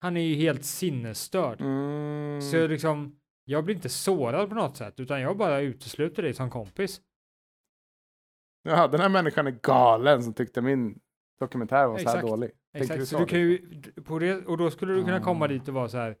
han 0.00 0.16
är 0.16 0.20
ju 0.20 0.34
helt 0.34 0.64
sinnesstörd. 0.64 1.60
Mm. 1.60 2.40
Så 2.40 2.56
jag 2.56 2.70
liksom, 2.70 3.18
jag 3.44 3.64
blir 3.64 3.74
inte 3.74 3.88
sårad 3.88 4.48
på 4.48 4.54
något 4.54 4.76
sätt, 4.76 5.00
utan 5.00 5.20
jag 5.20 5.36
bara 5.36 5.60
utesluter 5.60 6.22
dig 6.22 6.34
som 6.34 6.50
kompis. 6.50 7.00
Ja, 8.62 8.88
den 8.88 9.00
här 9.00 9.08
människan 9.08 9.46
är 9.46 9.50
galen 9.62 10.22
som 10.22 10.32
tyckte 10.34 10.60
min 10.60 10.98
dokumentär 11.40 11.86
var 11.86 11.98
så 11.98 12.08
här 12.08 12.16
Exakt. 12.16 12.28
dålig. 12.28 12.50
Tänker 12.72 12.94
Exakt, 12.94 13.00
så 13.00 13.06
så, 13.06 13.18
du 13.18 13.26
kan 13.26 13.40
ju, 13.40 13.82
på 14.04 14.18
det, 14.18 14.46
och 14.46 14.58
då 14.58 14.70
skulle 14.70 14.92
du 14.94 15.04
kunna 15.04 15.20
komma 15.20 15.44
Ah. 15.44 15.48
dit 15.48 15.68
och 15.68 15.74
vara 15.74 15.88
så 15.88 15.96
här 15.96 16.16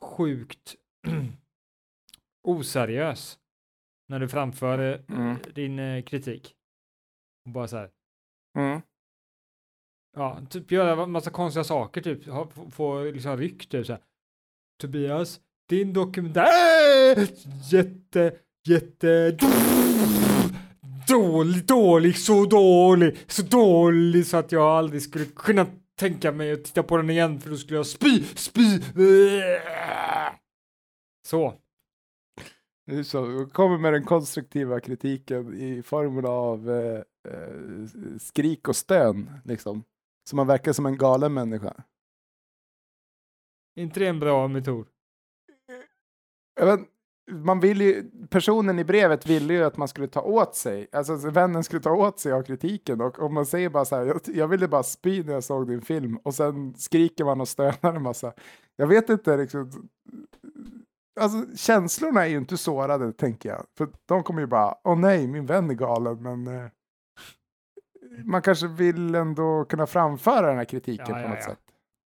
sjukt 0.00 0.74
oseriös 2.42 3.38
när 4.08 4.18
du 4.20 4.28
framför 4.28 4.78
eh, 4.78 5.00
Mm. 5.16 5.36
din 5.54 5.78
eh, 5.78 6.02
kritik. 6.02 6.54
Och 7.46 7.52
bara 7.52 7.68
så 7.68 7.76
här, 7.76 7.90
Mm. 8.58 8.80
ja, 10.16 10.40
typ 10.50 10.72
göra 10.72 11.06
massa 11.06 11.30
konstiga 11.30 11.64
saker, 11.64 12.00
typ 12.00 12.24
få, 12.24 12.48
få 12.70 13.04
liksom 13.04 13.36
ryck, 13.36 13.68
typ 13.68 13.86
så 13.86 13.92
här. 13.92 14.02
Tobias, 14.80 15.40
din 15.68 15.92
dokumentär, 15.92 17.16
jätte, 17.72 18.36
jätte, 18.68 19.36
dålig, 21.08 21.66
dålig, 21.66 22.16
så 22.18 22.44
dålig, 22.44 23.16
så 23.26 23.42
dålig 23.42 24.26
så 24.26 24.36
att 24.36 24.52
jag 24.52 24.62
aldrig 24.62 25.02
skulle 25.02 25.24
kunna 25.24 25.66
tänka 25.98 26.32
mig 26.32 26.52
att 26.52 26.64
titta 26.64 26.82
på 26.82 26.96
den 26.96 27.10
igen 27.10 27.40
för 27.40 27.50
då 27.50 27.56
skulle 27.56 27.78
jag 27.78 27.86
spy, 27.86 28.22
spy. 28.24 28.80
Så. 31.28 31.54
Så, 33.04 33.46
kommer 33.52 33.78
med 33.78 33.92
den 33.92 34.04
konstruktiva 34.04 34.80
kritiken 34.80 35.54
i 35.54 35.82
formen 35.82 36.26
av 36.26 36.70
eh, 36.70 37.02
eh, 37.28 37.86
skrik 38.20 38.68
och 38.68 38.76
stön, 38.76 39.30
liksom. 39.44 39.84
Så 40.30 40.36
man 40.36 40.46
verkar 40.46 40.72
som 40.72 40.86
en 40.86 40.96
galen 40.96 41.34
människa. 41.34 41.74
inte 43.76 44.00
det 44.00 44.06
en 44.06 44.20
bra 44.20 44.48
metod? 44.48 44.86
Vet, 46.60 46.80
man 47.30 47.60
vill 47.60 47.80
ju, 47.80 48.10
personen 48.30 48.78
i 48.78 48.84
brevet 48.84 49.26
ville 49.26 49.54
ju 49.54 49.64
att 49.64 49.76
man 49.76 49.88
skulle 49.88 50.08
ta 50.08 50.20
åt 50.20 50.54
sig, 50.54 50.88
alltså 50.92 51.16
vännen 51.16 51.64
skulle 51.64 51.82
ta 51.82 51.92
åt 51.92 52.20
sig 52.20 52.32
av 52.32 52.42
kritiken 52.42 53.00
och 53.00 53.18
om 53.18 53.34
man 53.34 53.46
säger 53.46 53.70
bara 53.70 53.84
så 53.84 53.96
här, 53.96 54.06
jag, 54.06 54.20
jag 54.26 54.48
ville 54.48 54.68
bara 54.68 54.82
spy 54.82 55.24
när 55.24 55.32
jag 55.32 55.44
såg 55.44 55.66
din 55.66 55.82
film 55.82 56.16
och 56.16 56.34
sen 56.34 56.74
skriker 56.74 57.24
man 57.24 57.40
och 57.40 57.48
stönar 57.48 57.94
en 57.94 58.02
massa. 58.02 58.32
Jag 58.76 58.86
vet 58.86 59.10
inte 59.10 59.36
liksom, 59.36 59.88
alltså 61.20 61.56
känslorna 61.56 62.24
är 62.24 62.28
ju 62.28 62.36
inte 62.38 62.56
sårade 62.56 63.12
tänker 63.12 63.48
jag, 63.48 63.66
för 63.78 63.88
de 64.08 64.22
kommer 64.22 64.40
ju 64.40 64.46
bara, 64.46 64.74
åh 64.84 64.98
nej, 64.98 65.26
min 65.26 65.46
vän 65.46 65.70
är 65.70 65.74
galen, 65.74 66.22
men 66.22 66.46
eh, 66.46 66.70
man 68.24 68.42
kanske 68.42 68.66
vill 68.68 69.14
ändå 69.14 69.64
kunna 69.68 69.86
framföra 69.86 70.46
den 70.46 70.56
här 70.56 70.64
kritiken 70.64 71.06
Ja, 71.08 71.14
på 71.14 71.20
ja, 71.20 71.28
något 71.28 71.38
ja. 71.40 71.44
sätt. 71.46 71.58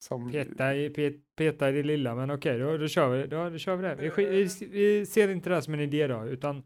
Som, 0.04 0.33
Peta 0.33 0.75
i, 0.75 0.90
pet, 0.90 1.14
peta 1.37 1.69
i 1.69 1.73
det 1.73 1.83
lilla, 1.83 2.14
men 2.14 2.30
okej, 2.30 2.59
då, 2.59 2.76
då 2.76 2.88
kör 2.88 3.09
vi, 3.09 3.26
då, 3.26 3.50
då 3.50 3.59
kör 3.59 3.76
vi 3.76 3.83
det. 3.88 3.95
Vi, 3.95 4.09
vi, 4.16 4.49
vi 4.71 5.07
ser 5.07 5.28
inte 5.28 5.49
det 5.49 5.54
här 5.54 5.61
som 5.62 5.75
en 5.75 5.80
idé 5.80 6.07
då, 6.07 6.25
utan 6.26 6.62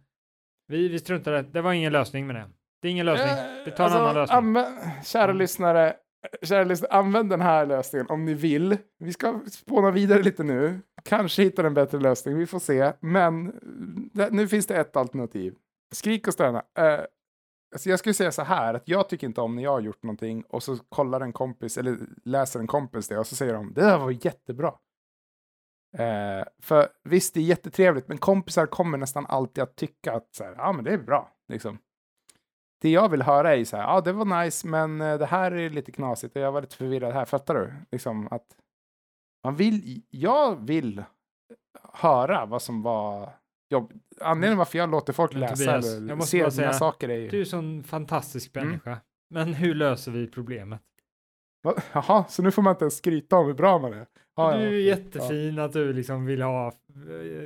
vi, 0.67 0.89
vi 0.89 0.99
struntar 0.99 1.33
i 1.33 1.43
det. 1.43 1.49
Det 1.53 1.61
var 1.61 1.73
ingen 1.73 1.93
lösning 1.93 2.27
med 2.27 2.37
det. 2.37 2.51
Det 2.83 2.89
är 2.89 2.93
ingen 2.93 3.07
lösning. 3.07 3.35
Vi 3.65 3.71
tar 3.71 3.85
en 3.85 3.93
Alltså, 3.93 3.99
annan 3.99 4.15
lösning. 4.15 4.39
anvä- 4.39 5.03
kära 5.05 5.25
Mm. 5.25 5.37
lyssnare, 5.37 5.97
kära 6.43 6.65
lyssnare, 6.65 6.93
använd 6.93 7.31
den 7.31 7.41
här 7.41 7.67
lösningen 7.67 8.07
om 8.11 8.25
ni 8.25 8.35
vill. 8.35 8.77
Vi 8.99 9.13
ska 9.13 9.41
spåna 9.51 9.91
vidare 9.91 10.23
lite 10.23 10.43
nu. 10.43 10.81
Kanske 11.05 11.43
hittar 11.43 11.65
en 11.65 11.75
bättre 11.75 12.01
lösning, 12.01 12.37
vi 12.37 12.47
får 12.47 12.59
se. 12.59 12.93
Men 13.01 13.45
nu 14.31 14.49
finns 14.49 14.67
det 14.67 14.77
ett 14.77 14.97
alternativ. 14.97 15.55
Skrik 15.95 16.27
och 16.27 16.33
stöna. 16.33 16.59
Uh, 16.59 17.05
alltså 17.73 17.91
jag 17.91 17.99
skulle 17.99 18.15
säga 18.15 18.33
så 18.33 18.43
här, 18.43 18.75
att 18.75 18.89
jag 18.89 19.09
tycker 19.09 19.27
inte 19.27 19.41
om 19.41 19.57
när 19.57 19.63
jag 19.63 19.71
har 19.71 19.81
gjort 19.81 20.03
någonting 20.03 20.45
och 20.49 20.63
så 20.63 20.77
kollar 20.77 21.21
en 21.21 21.33
kompis, 21.33 21.79
eller 21.79 21.99
läser 22.25 22.61
en 22.61 22.67
kompis 22.67 23.09
det 23.09 23.19
och 23.19 23.27
så 23.27 23.37
säger 23.37 23.55
de 23.55 23.75
det 23.75 23.81
där 23.81 23.99
var 23.99 24.27
jättebra. 24.27 24.75
Uh, 25.99 26.45
för 26.63 26.89
visst, 27.05 27.35
det 27.35 27.41
är 27.41 27.45
jättetrevligt, 27.45 28.09
men 28.09 28.19
kompisar 28.19 28.67
kommer 28.67 28.99
nästan 28.99 29.27
alltid 29.27 29.65
att 29.65 29.77
tycka 29.77 30.13
att 30.13 30.35
så 30.35 30.45
här, 30.45 30.55
ja, 30.59 30.73
men 30.73 30.85
det 30.85 30.93
är 30.93 30.99
bra. 30.99 31.31
Liksom 31.49 31.79
det 32.85 32.91
jag 32.91 33.09
vill 33.09 33.23
höra 33.23 33.53
är 33.53 33.57
ju 33.57 33.65
så 33.65 33.77
här, 33.77 33.85
ja 33.85 34.01
det 34.01 34.13
var 34.13 34.45
nice 34.45 34.67
men 34.67 35.01
eh, 35.01 35.19
det 35.19 35.27
här 35.27 35.53
är 35.53 35.71
lite 35.71 35.93
knasigt 35.93 36.37
och 36.37 36.43
jag 36.43 36.53
var 36.53 36.61
lite 36.61 36.77
förvirrad 36.77 37.13
här, 37.15 37.25
fattar 37.25 37.55
du? 37.55 37.73
Liksom 37.93 38.29
att 38.31 38.47
man 39.45 39.57
vill, 39.57 40.03
jag 40.11 40.67
vill 40.67 41.05
höra 41.93 42.47
vad 42.47 42.63
som 42.63 42.83
var 42.83 43.31
jobb. 43.71 43.93
Anledningen 44.21 44.59
varför 44.59 44.79
jag 44.79 44.91
låter 44.91 45.13
folk 45.13 45.35
läsa 45.35 45.55
Tobias, 45.57 45.87
eller 45.97 46.21
se 46.21 46.39
dina 46.39 46.51
säga, 46.51 46.73
saker 46.73 47.09
är 47.09 47.17
ju... 47.17 47.29
Du 47.29 47.37
är 47.37 47.41
en 47.41 47.47
sån 47.47 47.83
fantastisk 47.83 48.57
Mm. 48.57 48.69
människa. 48.69 48.99
Men 49.31 49.55
hur 49.55 49.75
löser 49.75 50.13
vi 50.13 50.27
problemet? 50.27 50.81
Va? 51.63 51.75
Jaha, 51.93 52.25
så 52.29 52.43
nu 52.43 52.51
får 52.51 52.63
man 52.63 52.71
inte 52.71 52.85
ens 52.85 52.97
skryta 52.97 53.37
om 53.37 53.47
hur 53.47 53.55
bra 53.55 53.79
man 53.79 53.93
är? 53.93 54.07
Ja, 54.37 54.53
ja, 54.53 54.57
du 54.59 54.65
är 54.65 54.69
okej, 54.69 54.83
jättefin 54.87 55.59
att 55.59 55.73
du 55.73 55.93
liksom 55.93 56.27
vill 56.27 56.43
ha 56.43 56.67
eh, 56.67 56.73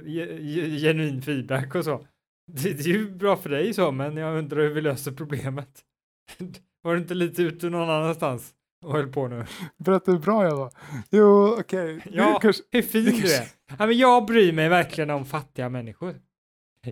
ge- 0.04 0.38
ge- 0.40 0.78
genuin 0.78 1.23
feedback 1.23 1.75
och 1.75 1.85
så. 1.85 2.07
Det, 2.50 2.72
det 2.72 2.80
är 2.90 2.94
ju 2.94 3.10
bra 3.10 3.36
för 3.36 3.50
dig 3.50 3.74
så, 3.74 3.92
men 3.92 4.16
jag 4.16 4.38
undrar 4.38 4.60
hur 4.62 4.68
vi 4.74 4.80
löser 4.80 5.12
problemet. 5.12 5.68
Var 6.82 6.94
du 6.94 7.00
inte 7.00 7.14
lite 7.14 7.42
ute 7.42 7.68
någon 7.70 7.90
annanstans 7.90 8.54
och 8.84 8.92
höll 8.92 9.12
på 9.12 9.28
nu? 9.28 9.36
Ja. 9.36 9.44
Berätta 9.84 10.12
hur 10.12 10.18
bra 10.18 10.44
jag 10.44 10.56
var. 10.56 10.72
Jo, 11.10 11.56
okej. 11.60 12.00
Ja. 12.12 12.32
Du 12.32 12.38
kanske- 12.40 12.62
Hur 12.70 12.82
fin 12.82 13.04
du 13.04 13.34
är. 13.34 13.48
Ja, 13.78 13.86
men 13.86 13.98
jag 13.98 14.26
bryr 14.26 14.52
mig 14.52 14.68
verkligen 14.68 15.10
om 15.10 15.24
fattiga 15.24 15.68
människor. 15.68 16.14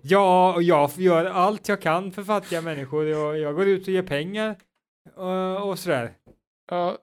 Ja, 0.03 0.55
och 0.55 0.63
jag 0.63 0.91
gör 0.97 1.25
allt 1.25 1.69
jag 1.69 1.83
kan 1.83 2.13
för 2.13 2.23
fattiga 2.23 2.61
människor. 2.63 3.07
Jag, 3.07 3.39
jag 3.39 3.55
går 3.55 3.67
ut 3.69 3.83
och 3.83 3.89
ger 3.95 4.03
pengar 4.03 4.57
och, 5.15 5.69
och 5.71 5.79
sådär. 5.79 6.13
Ja, 6.71 6.99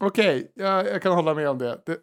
Okej, 0.00 0.52
jag, 0.54 0.86
jag 0.86 1.02
kan 1.02 1.12
hålla 1.12 1.34
med 1.34 1.48
om 1.48 1.58
det. 1.58 1.82
det. 1.86 1.98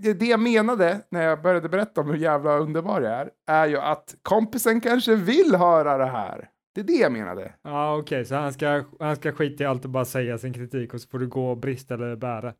Det, 0.00 0.26
jag 0.26 0.40
menade 0.40 1.00
när 1.10 1.22
jag 1.22 1.42
började 1.42 1.68
berätta 1.68 2.00
om 2.00 2.06
hur 2.06 2.16
jävla 2.16 2.58
underbar 2.58 3.00
jag 3.00 3.12
är, 3.12 3.30
är 3.46 3.66
ju 3.66 3.78
att 3.78 4.16
kompisen 4.22 4.80
kanske 4.80 5.16
vill 5.16 5.54
höra 5.54 5.98
det 5.98 6.06
här. 6.06 6.50
Det 6.74 6.80
är 6.80 6.84
det 6.84 6.92
jag 6.92 7.12
menade. 7.12 7.54
Ja, 7.62 7.96
okej, 7.96 8.24
så 8.24 8.34
han 8.34 8.52
ska, 8.52 8.84
han 8.98 9.16
ska 9.16 9.32
skita 9.32 9.64
i 9.64 9.66
allt 9.66 9.84
och 9.84 9.90
bara 9.90 10.04
säga 10.04 10.38
sin 10.38 10.52
kritik 10.52 10.94
och 10.94 11.00
så 11.00 11.08
får 11.08 11.18
du 11.18 11.28
gå 11.28 11.50
och 11.50 11.56
brista 11.56 11.94
eller 11.94 12.16
bära. 12.16 12.54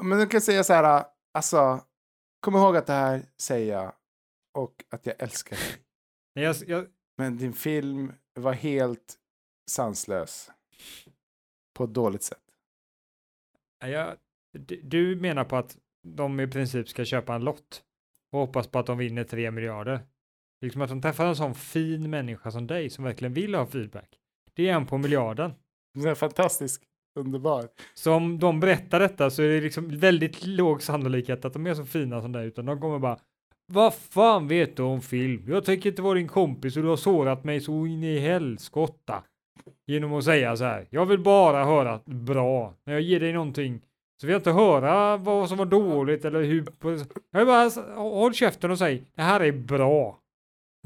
Men 0.00 0.18
du 0.18 0.26
kan 0.26 0.40
säga 0.40 0.64
så 0.64 0.72
här, 0.72 1.04
alltså, 1.34 1.80
kom 2.40 2.56
ihåg 2.56 2.76
att 2.76 2.86
det 2.86 2.92
här 2.92 3.22
säger 3.40 3.72
jag 3.72 3.92
och 4.58 4.84
att 4.90 5.06
jag 5.06 5.14
älskar 5.18 5.56
dig. 5.56 5.66
Men 6.34 6.44
jag, 6.44 6.56
jag, 6.66 6.86
Men 7.18 7.36
din 7.36 7.52
film 7.52 8.12
var 8.34 8.52
helt 8.52 9.14
sanslös. 9.70 10.50
På 11.74 11.84
ett 11.84 11.94
dåligt 11.94 12.22
sätt. 12.22 12.42
jag, 13.78 14.16
du- 14.82 15.16
menar 15.16 15.44
på 15.44 15.56
att 15.56 15.76
de 16.02 16.40
i 16.40 16.46
princip 16.46 16.88
ska 16.88 17.04
köpa 17.04 17.34
en 17.34 17.44
lott 17.44 17.82
och 18.32 18.38
hoppas 18.38 18.66
på 18.66 18.78
att 18.78 18.86
de 18.86 18.98
vinner 18.98 19.24
tre 19.24 19.50
miljarder. 19.50 20.00
Liksom 20.60 20.82
att 20.82 20.88
de 20.88 21.02
träffar 21.02 21.26
en 21.26 21.36
sån 21.36 21.54
fin 21.54 22.10
människa 22.10 22.50
som 22.50 22.66
dig 22.66 22.90
som 22.90 23.04
verkligen 23.04 23.34
vill 23.34 23.54
ha 23.54 23.66
feedback. 23.66 24.08
Det 24.54 24.68
är 24.68 24.74
en 24.74 24.86
på 24.86 24.98
miljarden. 24.98 25.52
Den 25.94 26.06
är 26.06 26.14
fantastisk, 26.14 26.82
underbar. 27.18 27.68
Så 27.94 28.12
om 28.12 28.38
de 28.38 28.60
berättar 28.60 29.00
detta 29.00 29.30
så 29.30 29.42
är 29.42 29.48
det 29.48 29.60
liksom 29.60 29.88
väldigt 29.98 30.46
låg 30.46 30.82
sannolikhet 30.82 31.44
att 31.44 31.52
de 31.52 31.66
är 31.66 31.74
så 31.74 31.84
fina 31.84 32.22
som 32.22 32.32
dig, 32.32 32.46
utan 32.46 32.66
de 32.66 32.80
kommer 32.80 32.98
bara 32.98 33.18
Vad 33.72 33.94
fan 33.94 34.48
vet 34.48 34.76
du 34.76 34.82
om 34.82 35.00
film? 35.02 35.44
Jag 35.48 35.64
tänker 35.64 35.90
inte 35.90 36.02
vara 36.02 36.14
din 36.14 36.28
kompis 36.28 36.76
och 36.76 36.82
du 36.82 36.88
har 36.88 36.96
sårat 36.96 37.44
mig 37.44 37.60
så 37.60 37.86
in 37.86 38.02
i 38.04 38.18
helskotta. 38.18 39.22
Genom 39.86 40.12
att 40.12 40.24
säga 40.24 40.56
så 40.56 40.64
här, 40.64 40.86
jag 40.90 41.06
vill 41.06 41.18
bara 41.20 41.64
höra 41.64 42.00
bra. 42.04 42.74
När 42.84 42.92
jag 42.92 43.02
ger 43.02 43.20
dig 43.20 43.32
någonting 43.32 43.80
så 44.20 44.26
vill 44.26 44.32
jag 44.32 44.40
inte 44.40 44.52
höra 44.52 45.16
vad 45.16 45.48
som 45.48 45.58
var 45.58 45.66
dåligt 45.66 46.24
eller 46.24 46.42
hur... 46.42 46.66
Jag 47.30 47.38
vill 47.40 47.46
bara, 47.46 47.68
håll 48.00 48.34
käften 48.34 48.70
och 48.70 48.78
säg, 48.78 49.06
det 49.14 49.22
här 49.22 49.40
är 49.40 49.52
bra. 49.52 50.20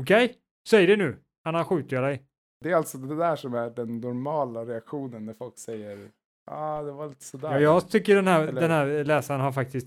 Okej? 0.02 0.34
Säg 0.68 0.86
det 0.86 0.96
nu, 0.96 1.16
annars 1.44 1.66
skjuter 1.66 1.96
jag 1.96 2.04
dig. 2.04 2.22
Det 2.64 2.70
är 2.70 2.76
alltså 2.76 2.98
det 2.98 3.16
där 3.16 3.36
som 3.36 3.54
är 3.54 3.70
den 3.70 4.00
normala 4.00 4.64
reaktionen 4.64 5.24
när 5.26 5.34
folk 5.34 5.58
säger 5.58 5.98
ja, 6.46 6.52
ah, 6.56 6.82
det 6.82 6.92
var 6.92 7.08
lite 7.08 7.24
sådär. 7.24 7.50
Ja, 7.52 7.60
jag 7.60 7.88
tycker 7.90 8.14
den 8.16 8.26
här, 8.26 8.42
Eller- 8.48 8.60
den 8.60 8.70
här 8.70 9.04
läsaren 9.04 9.40
har 9.40 9.52
faktiskt 9.52 9.86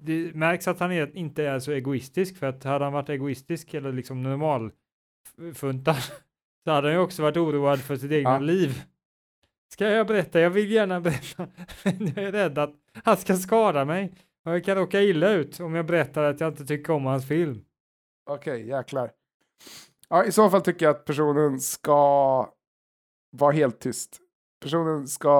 det 0.00 0.34
märks 0.34 0.68
att 0.68 0.80
han 0.80 0.92
är, 0.92 1.16
inte 1.16 1.44
är 1.44 1.58
så 1.58 1.72
egoistisk 1.72 2.36
för 2.36 2.46
att 2.46 2.64
hade 2.64 2.84
han 2.84 2.92
varit 2.92 3.08
egoistisk 3.08 3.74
eller 3.74 3.92
liksom 3.92 4.22
normal 4.22 4.70
funtad 5.54 5.96
så 6.64 6.70
hade 6.70 6.86
han 6.88 6.94
ju 6.96 7.00
också 7.02 7.22
varit 7.22 7.36
oroad 7.36 7.80
för 7.80 7.96
sitt 7.96 8.12
egna 8.12 8.30
Ja. 8.30 8.38
liv. 8.38 8.82
Ska 9.72 9.88
jag 9.88 10.06
berätta? 10.06 10.40
Jag 10.40 10.50
vill 10.50 10.70
gärna 10.70 11.00
berätta. 11.00 11.46
Men 11.84 12.06
jag 12.06 12.24
är 12.24 12.32
rädd 12.32 12.58
att 12.58 12.74
han 13.04 13.16
ska 13.16 13.36
skada 13.36 13.84
mig 13.84 14.12
och 14.44 14.52
jag 14.52 14.64
kan 14.64 14.76
råka 14.76 15.00
illa 15.00 15.30
ut 15.30 15.60
om 15.60 15.74
jag 15.74 15.86
berättar 15.86 16.22
att 16.22 16.40
jag 16.40 16.48
inte 16.48 16.64
tycker 16.64 16.92
om 16.92 17.06
hans 17.06 17.28
film. 17.28 17.64
Okej, 18.30 18.68
jäklar. 18.68 19.10
Ja, 20.08 20.24
I 20.24 20.32
så 20.32 20.50
fall 20.50 20.60
tycker 20.60 20.86
jag 20.86 20.96
att 20.96 21.04
personen 21.04 21.60
ska 21.60 22.52
vara 23.30 23.52
helt 23.52 23.80
tyst. 23.80 24.20
Personen 24.60 25.08
ska 25.08 25.30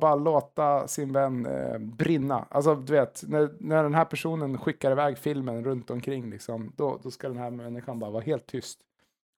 bara 0.00 0.14
låta 0.14 0.88
sin 0.88 1.12
vän 1.12 1.46
eh, 1.46 1.78
brinna. 1.78 2.46
Alltså, 2.50 2.74
du 2.74 2.92
vet, 2.92 3.22
när, 3.28 3.50
när 3.60 3.82
den 3.82 3.94
här 3.94 4.04
personen 4.04 4.58
skickar 4.58 4.92
iväg 4.92 5.18
filmen 5.18 5.64
runt 5.64 5.90
omkring, 5.90 6.30
liksom, 6.30 6.72
då, 6.76 7.00
då 7.02 7.10
ska 7.10 7.28
den 7.28 7.36
här 7.36 7.50
människan 7.50 7.98
bara 7.98 8.10
vara 8.10 8.22
helt 8.22 8.46
tyst. 8.46 8.80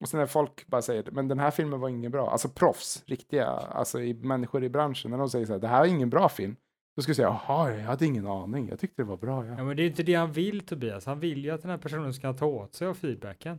Och 0.00 0.08
sen 0.08 0.20
när 0.20 0.26
folk 0.26 0.66
bara 0.66 0.82
säger, 0.82 1.04
men 1.12 1.28
den 1.28 1.38
här 1.38 1.50
filmen 1.50 1.80
var 1.80 1.88
ingen 1.88 2.12
bra, 2.12 2.30
alltså 2.30 2.48
proffs, 2.48 3.02
riktiga, 3.06 3.46
alltså 3.46 4.00
i, 4.00 4.14
människor 4.14 4.64
i 4.64 4.68
branschen, 4.68 5.10
när 5.10 5.18
de 5.18 5.30
säger 5.30 5.46
så 5.46 5.52
här, 5.52 5.60
det 5.60 5.68
här 5.68 5.84
är 5.84 5.88
ingen 5.88 6.10
bra 6.10 6.28
film, 6.28 6.56
då 6.96 7.02
ska 7.02 7.10
jag 7.10 7.16
säga, 7.16 7.40
jaha, 7.46 7.72
jag 7.72 7.84
hade 7.84 8.06
ingen 8.06 8.26
aning, 8.26 8.68
jag 8.68 8.78
tyckte 8.78 9.02
det 9.02 9.08
var 9.08 9.16
bra. 9.16 9.46
Ja. 9.46 9.54
Ja, 9.58 9.64
men 9.64 9.76
det 9.76 9.82
är 9.82 9.86
inte 9.86 10.02
det 10.02 10.14
han 10.14 10.32
vill 10.32 10.60
Tobias. 10.60 11.06
Han 11.06 11.20
vill 11.20 11.44
ju 11.44 11.50
att 11.50 11.62
den 11.62 11.70
här 11.70 11.78
personen 11.78 12.14
ska 12.14 12.32
ta 12.32 12.46
åt 12.46 12.74
sig 12.74 12.88
av 12.88 12.94
feedbacken. 12.94 13.58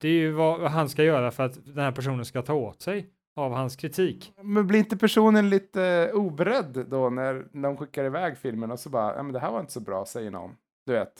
Det 0.00 0.08
är 0.08 0.12
ju 0.12 0.32
vad 0.32 0.60
han 0.60 0.88
ska 0.88 1.04
göra 1.04 1.30
för 1.30 1.42
att 1.42 1.66
den 1.66 1.84
här 1.84 1.92
personen 1.92 2.24
ska 2.24 2.42
ta 2.42 2.54
åt 2.54 2.82
sig 2.82 3.10
av 3.36 3.52
hans 3.52 3.76
kritik. 3.76 4.32
Men 4.42 4.66
blir 4.66 4.78
inte 4.78 4.96
personen 4.96 5.50
lite 5.50 6.10
oberedd 6.14 6.86
då 6.88 7.10
när 7.10 7.46
de 7.52 7.76
skickar 7.76 8.04
iväg 8.04 8.38
filmen 8.38 8.70
och 8.70 8.80
så 8.80 8.90
bara, 8.90 9.16
ja 9.16 9.22
men 9.22 9.32
det 9.32 9.38
här 9.38 9.50
var 9.50 9.60
inte 9.60 9.72
så 9.72 9.80
bra, 9.80 10.06
säger 10.06 10.30
någon. 10.30 10.56
Du 10.86 10.92
vet, 10.92 11.12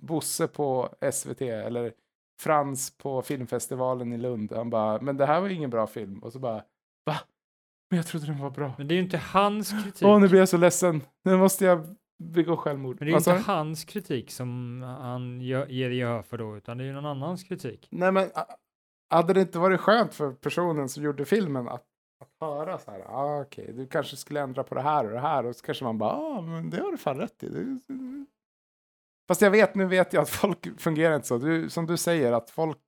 Bosse 0.00 0.46
på 0.46 0.88
SVT 1.12 1.40
eller 1.40 1.92
Frans 2.42 2.96
på 2.98 3.22
filmfestivalen 3.22 4.12
i 4.12 4.18
Lund. 4.18 4.52
Han 4.52 4.70
bara, 4.70 5.00
men 5.00 5.16
det 5.16 5.26
här 5.26 5.40
var 5.40 5.48
ingen 5.48 5.70
bra 5.70 5.86
film. 5.86 6.18
Och 6.18 6.32
så 6.32 6.38
bara, 6.38 6.62
va? 7.06 7.16
Men 7.90 7.96
jag 7.96 8.06
trodde 8.06 8.26
den 8.26 8.38
var 8.38 8.50
bra. 8.50 8.74
Men 8.78 8.88
det 8.88 8.94
är 8.94 8.96
ju 8.96 9.02
inte 9.02 9.18
hans 9.18 9.70
kritik. 9.84 10.02
Åh, 10.02 10.20
nu 10.20 10.28
blir 10.28 10.38
jag 10.38 10.48
så 10.48 10.56
ledsen. 10.56 11.00
Nu 11.24 11.36
måste 11.36 11.64
jag 11.64 11.96
begå 12.18 12.56
självmord. 12.56 12.96
Men 12.98 13.06
det 13.06 13.10
är 13.10 13.12
ju 13.12 13.16
inte 13.36 13.52
hans 13.52 13.84
kritik 13.84 14.30
som 14.30 14.82
han 14.82 15.40
ger 15.40 15.66
gehör 15.90 16.22
för 16.22 16.38
då, 16.38 16.56
utan 16.56 16.78
det 16.78 16.84
är 16.84 16.86
ju 16.86 16.92
någon 16.92 17.06
annans 17.06 17.44
kritik. 17.44 17.88
Nej, 17.90 18.12
men 18.12 18.30
hade 19.10 19.32
det 19.32 19.40
inte 19.40 19.58
varit 19.58 19.80
skönt 19.80 20.14
för 20.14 20.32
personen 20.32 20.88
som 20.88 21.02
gjorde 21.04 21.24
filmen 21.24 21.68
att, 21.68 21.84
att 22.20 22.30
höra 22.40 22.78
så 22.78 22.90
här, 22.90 23.00
ah, 23.00 23.40
okej, 23.40 23.72
du 23.76 23.86
kanske 23.86 24.16
skulle 24.16 24.40
ändra 24.40 24.62
på 24.64 24.74
det 24.74 24.82
här 24.82 25.04
och 25.04 25.10
det 25.12 25.20
här 25.20 25.46
och 25.46 25.56
så 25.56 25.64
kanske 25.66 25.84
man 25.84 25.98
bara, 25.98 26.12
ah, 26.12 26.40
men 26.40 26.70
det 26.70 26.80
har 26.80 26.90
du 26.90 26.96
fan 26.98 27.16
rätt 27.18 27.42
i. 27.42 27.48
Det- 27.48 27.78
Fast 29.28 29.42
jag 29.42 29.50
vet, 29.50 29.74
nu 29.74 29.84
vet 29.84 30.12
jag 30.12 30.22
att 30.22 30.30
folk 30.30 30.80
fungerar 30.80 31.14
inte 31.16 31.28
så. 31.28 31.38
Du, 31.38 31.70
som 31.70 31.86
du 31.86 31.96
säger, 31.96 32.32
att 32.32 32.50
folk, 32.50 32.78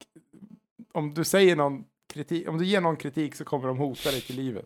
om 0.92 1.14
du 1.14 1.24
säger 1.24 1.56
någon 1.56 1.84
kritik, 2.12 2.48
om 2.48 2.58
du 2.58 2.64
ger 2.64 2.80
någon 2.80 2.96
kritik 2.96 3.34
så 3.34 3.44
kommer 3.44 3.68
de 3.68 3.78
hota 3.78 4.10
dig 4.10 4.20
till 4.20 4.36
livet. 4.36 4.64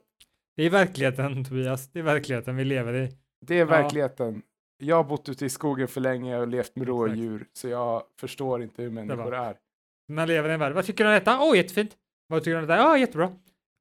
Det 0.57 0.63
är 0.63 0.71
verkligheten, 0.71 1.45
Tobias. 1.45 1.89
Det 1.93 1.99
är 1.99 2.03
verkligheten 2.03 2.57
vi 2.57 2.65
lever 2.65 2.95
i. 2.95 3.13
Det 3.47 3.55
är 3.55 3.59
Ja. 3.59 3.65
verkligheten. 3.65 4.43
Jag 4.81 4.97
har 4.97 5.05
bott 5.05 5.29
ute 5.29 5.47
i 5.47 5.49
skogen 5.49 5.89
för 5.89 6.01
länge 6.01 6.39
och 6.39 6.49
levt 6.49 6.77
med 6.77 6.89
rådjur, 6.89 7.47
så 7.53 7.69
jag 7.69 8.03
förstår 8.21 8.63
inte 8.63 8.83
hur 8.83 8.91
människor 8.91 9.35
är. 9.35 9.57
Man 10.09 10.29
lever 10.29 10.49
i 10.49 10.53
en 10.53 10.61
värld. 10.61 10.73
Vad 10.73 10.85
tycker 10.87 11.05
du 11.05 11.11
om 11.11 11.15
detta? 11.15 11.39
Åh, 11.41 11.57
jättefint. 11.57 11.97
Vad 12.29 12.41
tycker 12.43 12.51
du 12.51 12.57
om 12.63 12.67
detta? 12.67 12.77
Ja, 12.77 12.99
jättebra. 12.99 13.27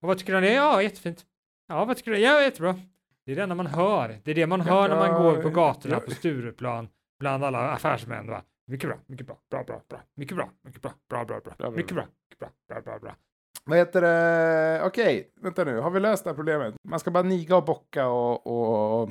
Och 0.02 0.08
vad 0.08 0.18
tycker 0.18 0.32
du 0.34 0.38
om 0.38 0.44
det? 0.44 0.54
Ja, 0.54 0.82
jättefint. 0.82 1.26
Ja, 1.68 1.86
vad 1.86 1.98
tycker 1.98 2.12
du? 2.12 2.18
Ja, 2.20 2.42
jättebra. 2.42 2.80
Det 3.26 3.32
är 3.32 3.36
det 3.36 3.44
enda 3.44 3.56
man 3.56 3.68
hör. 3.68 4.20
Det 4.24 4.32
är 4.32 4.36
det 4.36 4.48
man 4.48 4.62
hör 4.62 4.90
när 4.90 4.96
man 4.96 5.08
Ja, 5.12 5.18
går 5.32 5.42
på 5.42 5.50
gatorna 5.50 5.96
ja. 5.96 6.00
på 6.00 6.12
Stureplan 6.12 6.90
bland 7.20 7.44
alla 7.44 7.72
affärsmän. 7.72 8.28
Va? 8.28 8.44
Mycket 8.68 8.90
bra, 8.90 8.98
mycket 9.06 9.28
bra, 9.28 9.38
bra, 9.50 9.64
bra, 9.64 9.82
bra, 9.90 10.02
mycket 10.16 10.38
bra, 10.38 10.50
mycket 10.62 10.82
bra, 10.82 10.94
bra, 11.10 11.26
bra, 11.26 11.40
bra, 11.58 11.72
mycket 11.72 11.96
bra. 11.96 12.06
mycket 12.30 12.40
bra, 12.40 12.50
bra, 12.68 12.82
bra, 12.82 13.00
bra. 13.00 13.16
Vad 13.64 13.78
heter 13.78 14.02
det? 14.02 14.82
Okej, 14.84 15.32
vänta 15.42 15.64
nu. 15.64 15.80
Har 15.80 15.90
vi 15.90 16.00
löst 16.00 16.24
det 16.24 16.30
här 16.30 16.36
problemet? 16.36 16.76
Man 16.84 17.00
ska 17.00 17.12
bara 17.12 17.24
niga 17.24 17.56
och 17.56 17.66
bocka 17.66 18.08
och, 18.08 18.48
och, 18.48 19.10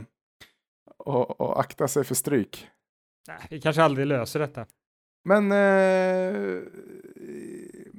och, 0.97 1.41
och 1.41 1.61
akta 1.61 1.89
sig 1.89 2.05
för 2.05 2.15
stryk. 2.15 2.69
Nej, 3.29 3.47
vi 3.51 3.61
kanske 3.61 3.83
aldrig 3.83 4.07
löser 4.07 4.41
detta. 4.41 4.67
Men 5.25 5.53
eh, 5.53 6.63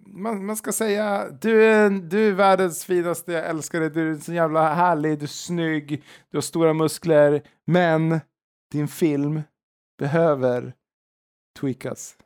man, 0.06 0.46
man 0.46 0.58
ska 0.58 0.72
säga 0.72 1.30
du 1.42 1.64
är, 1.64 1.90
du 1.90 2.28
är 2.28 2.32
världens 2.34 2.86
finaste, 2.86 3.32
jag 3.32 3.46
älskar 3.46 3.80
dig, 3.80 3.90
du 3.90 4.12
är 4.12 4.16
så 4.16 4.34
jävla 4.34 4.74
härlig, 4.74 5.20
du 5.20 5.24
är 5.24 5.28
snygg, 5.28 6.04
du 6.30 6.38
har 6.38 6.42
stora 6.42 6.74
muskler, 6.74 7.42
men 7.66 8.20
din 8.72 8.88
film 8.88 9.42
behöver 9.98 10.74
tweakas. 11.60 12.18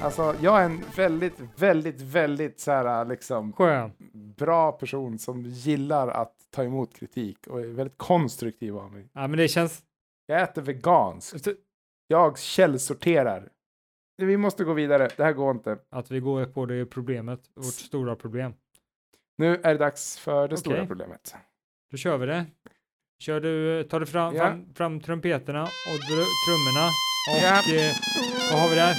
Alltså, 0.00 0.34
jag 0.40 0.60
är 0.60 0.64
en 0.64 0.84
väldigt, 0.96 1.40
väldigt, 1.56 2.00
väldigt 2.00 2.60
så 2.60 2.70
här 2.70 3.04
liksom 3.04 3.52
Skön. 3.52 3.90
bra 4.36 4.72
person 4.72 5.18
som 5.18 5.42
gillar 5.42 6.08
att 6.08 6.32
ta 6.50 6.64
emot 6.64 6.94
kritik 6.94 7.46
och 7.46 7.60
är 7.60 7.66
väldigt 7.66 7.98
konstruktiv 7.98 8.76
av 8.76 8.92
mig. 8.92 9.08
Ja, 9.12 9.26
men 9.26 9.38
det 9.38 9.48
känns... 9.48 9.82
Jag 10.30 10.42
äter 10.42 10.62
veganskt. 10.62 11.48
Jag 12.06 12.38
källsorterar. 12.38 13.48
Vi 14.22 14.36
måste 14.36 14.64
gå 14.64 14.72
vidare. 14.72 15.08
Det 15.16 15.24
här 15.24 15.32
går 15.32 15.50
inte. 15.50 15.78
Att 15.90 16.10
vi 16.10 16.20
går 16.20 16.44
på 16.44 16.66
det 16.66 16.86
problemet, 16.86 17.40
vårt 17.54 17.64
stora 17.74 18.16
problem. 18.16 18.52
Nu 19.38 19.54
är 19.62 19.72
det 19.72 19.78
dags 19.78 20.18
för 20.18 20.48
det 20.48 20.56
stora 20.56 20.74
Okej. 20.76 20.86
problemet. 20.86 21.34
Då 21.90 21.96
kör 21.96 22.16
vi 22.18 22.26
det. 22.26 22.46
Kör 23.22 23.40
du, 23.40 23.84
tar 23.84 24.00
du 24.00 24.06
fram, 24.06 24.34
Ja. 24.34 24.44
fram, 24.46 24.74
fram 24.74 25.00
trumpeterna 25.00 25.62
och 25.62 25.98
dr- 26.08 26.32
trummorna. 26.46 26.86
Och 27.32 27.42
Ja. 27.42 27.76
eh, 27.76 27.92
vad 28.52 28.60
har 28.62 28.68
vi 28.68 28.74
där? 28.74 28.94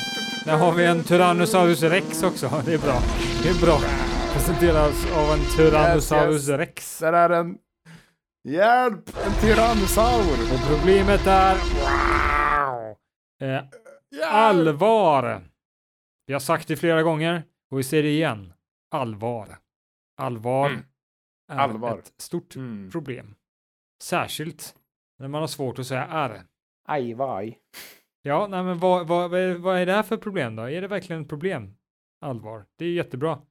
Där 0.46 0.58
har 0.58 0.72
vi 0.74 0.86
en 0.86 1.04
Tyrannosaurus 1.04 1.84
rex 1.84 2.24
också. 2.24 2.50
Det 2.65 2.74
är 2.74 2.78
bra. 2.80 3.00
Det 3.44 3.50
är 3.50 3.65
bra. 3.65 3.78
Presenteras 4.34 5.06
av 5.18 5.30
en 5.34 5.39
Tyrannosaurus 5.58 6.34
Yes, 6.34 6.50
yes. 6.50 6.58
rex. 6.60 7.00
Där 7.00 7.13
är 7.13 7.30
en... 7.30 7.58
Hjälp! 8.43 9.10
En 9.25 9.32
tyrannosaur! 9.41 10.54
Och 10.54 10.67
problemet 10.78 11.28
är... 11.28 11.56
Eh, 13.41 13.63
allvar. 14.32 15.41
Vi 16.25 16.34
har 16.34 16.39
sagt 16.39 16.67
det 16.67 16.75
flera 16.75 17.04
gånger 17.04 17.43
och 17.71 17.80
vi 17.80 17.84
säger 17.84 18.04
det 18.04 18.10
igen. 18.10 18.54
Allvar. 18.91 19.58
Allvar 20.21 20.69
Mm. 20.69 20.82
är 21.52 21.58
Allvar. 21.58 21.97
ett 21.99 22.13
stort 22.21 22.56
Mm. 22.56 22.91
problem. 22.91 23.36
Särskilt 24.04 24.75
när 25.19 25.28
man 25.28 25.41
har 25.41 25.47
svårt 25.47 25.80
att 25.80 25.88
säga 25.88 26.08
R. 26.12 26.41
Aj, 26.88 27.13
vaj. 27.13 27.60
Ja, 28.21 28.47
nej 28.47 28.63
men 28.63 28.80
vad, 28.80 29.08
vad, 29.08 29.32
vad, 29.32 29.39
är, 29.39 29.67
är 29.78 29.86
det 29.86 29.93
här 29.93 30.04
för 30.04 30.17
problem 30.17 30.56
då? 30.56 30.63
Är 30.63 30.82
det 30.82 30.88
verkligen 30.88 31.21
ett 31.21 31.30
problem? 31.30 31.75
Allvar. 32.21 32.65
Det 32.78 32.86
är 32.86 32.89
jättebra. 32.91 33.41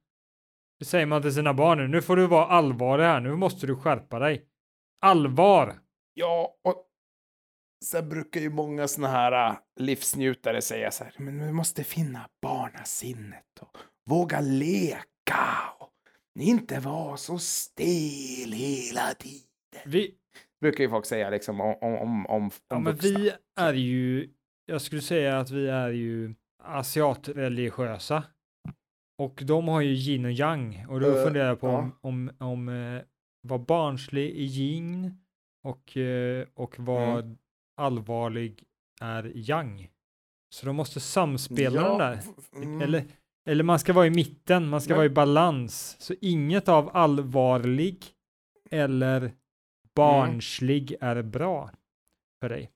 Det 0.79 0.85
säger 0.85 1.05
man 1.05 1.21
till 1.21 1.33
sina 1.33 1.53
barn 1.53 1.77
nu. 1.77 1.87
Nu 1.87 2.01
får 2.01 2.15
du 2.15 2.27
vara 2.27 2.45
allvar 2.45 2.99
här. 2.99 3.19
Nu 3.19 3.35
måste 3.35 3.67
du 3.67 3.75
skärpa 3.75 4.19
dig. 4.19 4.45
Allvar! 5.01 5.79
Ja, 6.13 6.55
och 6.63 6.85
sen 7.85 8.09
brukar 8.09 8.41
ju 8.41 8.49
många 8.49 8.87
såna 8.87 9.07
här 9.07 9.49
äh, 9.51 9.57
livsnjutare 9.79 10.61
säga 10.61 10.91
så 10.91 11.03
här, 11.03 11.13
men 11.17 11.45
vi 11.45 11.51
måste 11.53 11.83
finna 11.83 12.29
barnasinnet 12.41 13.59
och 13.61 13.77
våga 14.09 14.41
leka 14.41 15.47
och 15.79 15.91
inte 16.39 16.79
vara 16.79 17.17
så 17.17 17.39
stel 17.39 18.51
hela 18.51 19.13
tiden. 19.13 19.43
Vi, 19.85 20.15
Brukar 20.61 20.83
ju 20.83 20.89
folk 20.89 21.05
säga 21.05 21.29
liksom 21.29 21.61
om, 21.61 21.75
om, 21.81 21.95
om, 21.95 22.25
om 22.25 22.51
ja, 22.69 22.79
men 22.79 22.95
vi 22.95 23.31
är 23.59 23.73
ju, 23.73 24.29
jag 24.65 24.81
skulle 24.81 25.01
säga 25.01 25.39
att 25.39 25.51
vi 25.51 25.69
är 25.69 25.89
ju 25.89 26.35
asiatreligiösa. 26.63 28.23
Och 29.17 29.41
de 29.45 29.67
har 29.67 29.81
ju 29.81 29.93
yin 29.93 30.25
och 30.25 30.31
yang. 30.31 30.85
Och 30.89 30.99
då 30.99 31.17
Eh, 31.17 31.23
funderar 31.23 31.47
jag 31.47 31.59
på 31.59 31.67
ja. 31.67 31.77
om, 31.77 31.93
om, 32.01 32.31
om 32.39 32.69
vad 33.41 33.65
barnslig 33.65 34.29
är 34.29 34.43
yin 34.43 35.17
och, 35.63 35.97
eh, 35.97 36.47
och 36.53 36.75
vad 36.79 37.19
Mm. 37.25 37.37
allvarlig 37.77 38.63
är 39.01 39.31
yang. 39.35 39.89
Så 40.55 40.65
de 40.65 40.75
måste 40.75 40.99
samspela 40.99 41.89
de 41.89 41.97
där. 41.97 42.19
mm, 42.55 42.81
Eller, 42.81 43.05
eller 43.49 43.63
man 43.63 43.79
ska 43.79 43.93
vara 43.93 44.07
i 44.07 44.09
mitten, 44.09 44.69
man 44.69 44.81
ska 44.81 44.89
Men- 44.93 44.97
vara 44.97 45.05
i 45.05 45.09
balans. 45.09 45.95
Så 45.99 46.13
inget 46.21 46.69
av 46.69 46.89
allvarlig 46.93 48.05
eller 48.71 49.31
barnslig 49.95 50.95
är 51.01 51.21
bra 51.21 51.69
för 52.41 52.49
dig. 52.49 52.71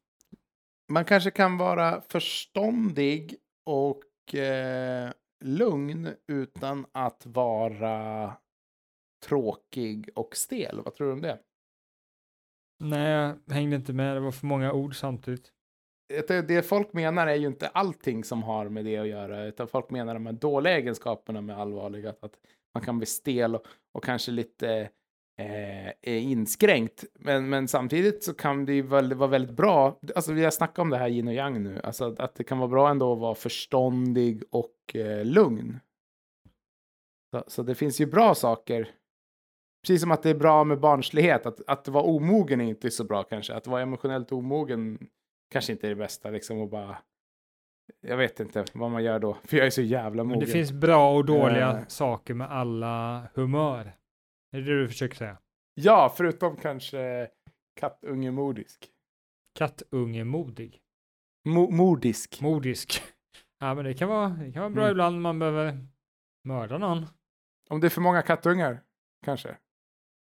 Man 0.91 1.06
kanske 1.06 1.32
kan 1.32 1.58
vara 1.58 2.02
förståndig 2.02 3.36
och 3.65 4.36
eh, 4.36 5.12
lugn 5.45 6.10
utan 6.28 6.86
att 6.91 7.26
vara 7.26 8.34
tråkig 9.24 10.10
och 10.16 10.36
stel. 10.36 10.82
Vad 10.86 10.96
tror 10.96 11.08
du 11.08 11.14
om 11.14 11.22
det? 11.22 11.40
Nej, 12.80 13.12
jag 13.48 13.54
hängde 13.54 13.76
inte 13.76 13.94
med. 13.94 14.16
Det 14.16 14.20
var 14.20 14.32
för 14.32 14.48
många 14.48 14.74
ord 14.74 14.96
samtidigt. 14.96 15.52
Det, 16.28 16.42
det 16.42 16.64
folk 16.64 16.94
menar 16.94 17.28
är 17.28 17.36
ju 17.36 17.48
inte 17.48 17.68
allting 17.68 18.24
som 18.24 18.44
har 18.44 18.70
med 18.70 18.86
det 18.86 18.98
att 18.98 19.08
göra, 19.08 19.46
utan 19.46 19.68
folk 19.68 19.90
menar 19.90 20.14
de 20.14 20.26
här 20.26 20.34
dåliga 20.34 20.78
egenskaperna 20.78 21.42
med 21.42 21.60
allvarliga. 21.60 22.10
Att, 22.10 22.40
man 22.74 22.84
kan 22.84 22.98
bli 22.98 23.06
stel 23.06 23.56
och, 23.56 23.66
och 23.94 24.04
kanske 24.04 24.32
lite 24.32 24.90
eh, 25.40 25.88
är 25.88 26.20
inskränkt. 26.20 27.06
Men, 27.14 27.50
men 27.50 27.68
samtidigt 27.68 28.24
så 28.24 28.34
kan 28.34 28.66
det 28.66 28.74
ju 28.74 28.82
väl, 28.82 29.14
vara 29.14 29.30
väldigt 29.30 29.56
bra. 29.56 30.00
Alltså 30.16 30.34
vi 30.34 30.44
har 30.44 30.52
snackat 30.52 30.80
om 30.80 30.90
det 30.90 30.98
här 30.98 31.08
yin 31.08 31.28
och 31.28 31.34
yang 31.34 31.64
nu. 31.64 31.82
Alltså 31.84 32.06
att, 32.06 32.20
att 32.20 32.36
det 32.36 32.44
kan 32.44 32.58
vara 32.58 32.68
bra 32.68 32.90
ändå 32.90 33.14
att 33.14 33.20
vara 33.20 33.36
förståndig 33.36 34.44
och 34.52 34.96
eh, 34.96 35.26
lugn. 35.26 35.80
Så, 37.32 37.44
så 37.48 37.64
det 37.64 37.76
finns 37.76 38.02
ju 38.02 38.06
bra 38.06 38.36
saker. 38.36 38.92
Precis 39.88 40.02
som 40.02 40.12
att 40.12 40.24
det 40.24 40.30
är 40.30 40.36
bra 40.36 40.63
med 40.63 40.80
barnslighet. 40.80 41.46
Att, 41.46 41.62
att 41.67 41.88
vara 41.88 42.04
omogen 42.04 42.62
är 42.62 42.65
inte 42.65 42.91
så 42.91 43.04
bra 43.04 43.24
kanske. 43.24 43.54
Att 43.56 43.67
vara 43.67 43.82
emotionellt 43.82 44.32
omogen 44.32 45.08
kanske 45.52 45.72
inte 45.72 45.88
är 45.88 45.89
det 45.89 45.96
bästa. 45.96 46.30
Liksom 46.30 46.58
och 46.60 46.69
bara... 46.69 46.98
Jag 48.02 48.17
vet 48.17 48.39
inte 48.39 48.65
vad 48.74 48.91
man 48.91 49.04
gör 49.04 49.19
då. 49.19 49.38
För 49.43 49.58
jag 49.58 49.65
är 49.65 49.69
så 49.69 49.82
jävla 49.82 50.24
Men 50.24 50.28
mogen. 50.28 50.39
det 50.39 50.52
finns 50.52 50.72
bra 50.72 51.15
och 51.15 51.26
dåliga 51.26 51.72
Eh. 51.78 51.88
saker 51.88 52.34
med 52.34 52.52
alla 52.52 53.24
humör. 53.34 53.96
Är 54.56 54.62
det 54.62 54.65
det 54.65 54.82
du 54.82 54.88
försöker 54.88 55.15
säga? 55.15 55.38
Ja, 55.74 56.13
förutom 56.17 56.56
kanske 56.56 57.28
kattungemodisk. 57.80 58.89
Kattungemodig. 59.60 60.80
Mo- 61.50 61.72
modisk. 61.72 62.41
Modisk. 62.41 63.02
Ja, 63.60 63.74
men 63.76 63.86
det 63.86 63.93
kan 63.93 64.10
vara, 64.10 64.28
det 64.30 64.52
kan 64.52 64.62
vara 64.62 64.69
bra 64.69 64.84
Mm. 64.84 64.91
ibland 64.91 65.22
man 65.22 65.39
behöver 65.39 65.78
mörda 66.48 66.78
någon. 66.78 67.06
Om 67.69 67.80
det 67.80 67.88
är 67.88 67.89
för 67.89 68.02
många 68.02 68.22
kattungar, 68.22 68.82
kanske. 69.26 69.58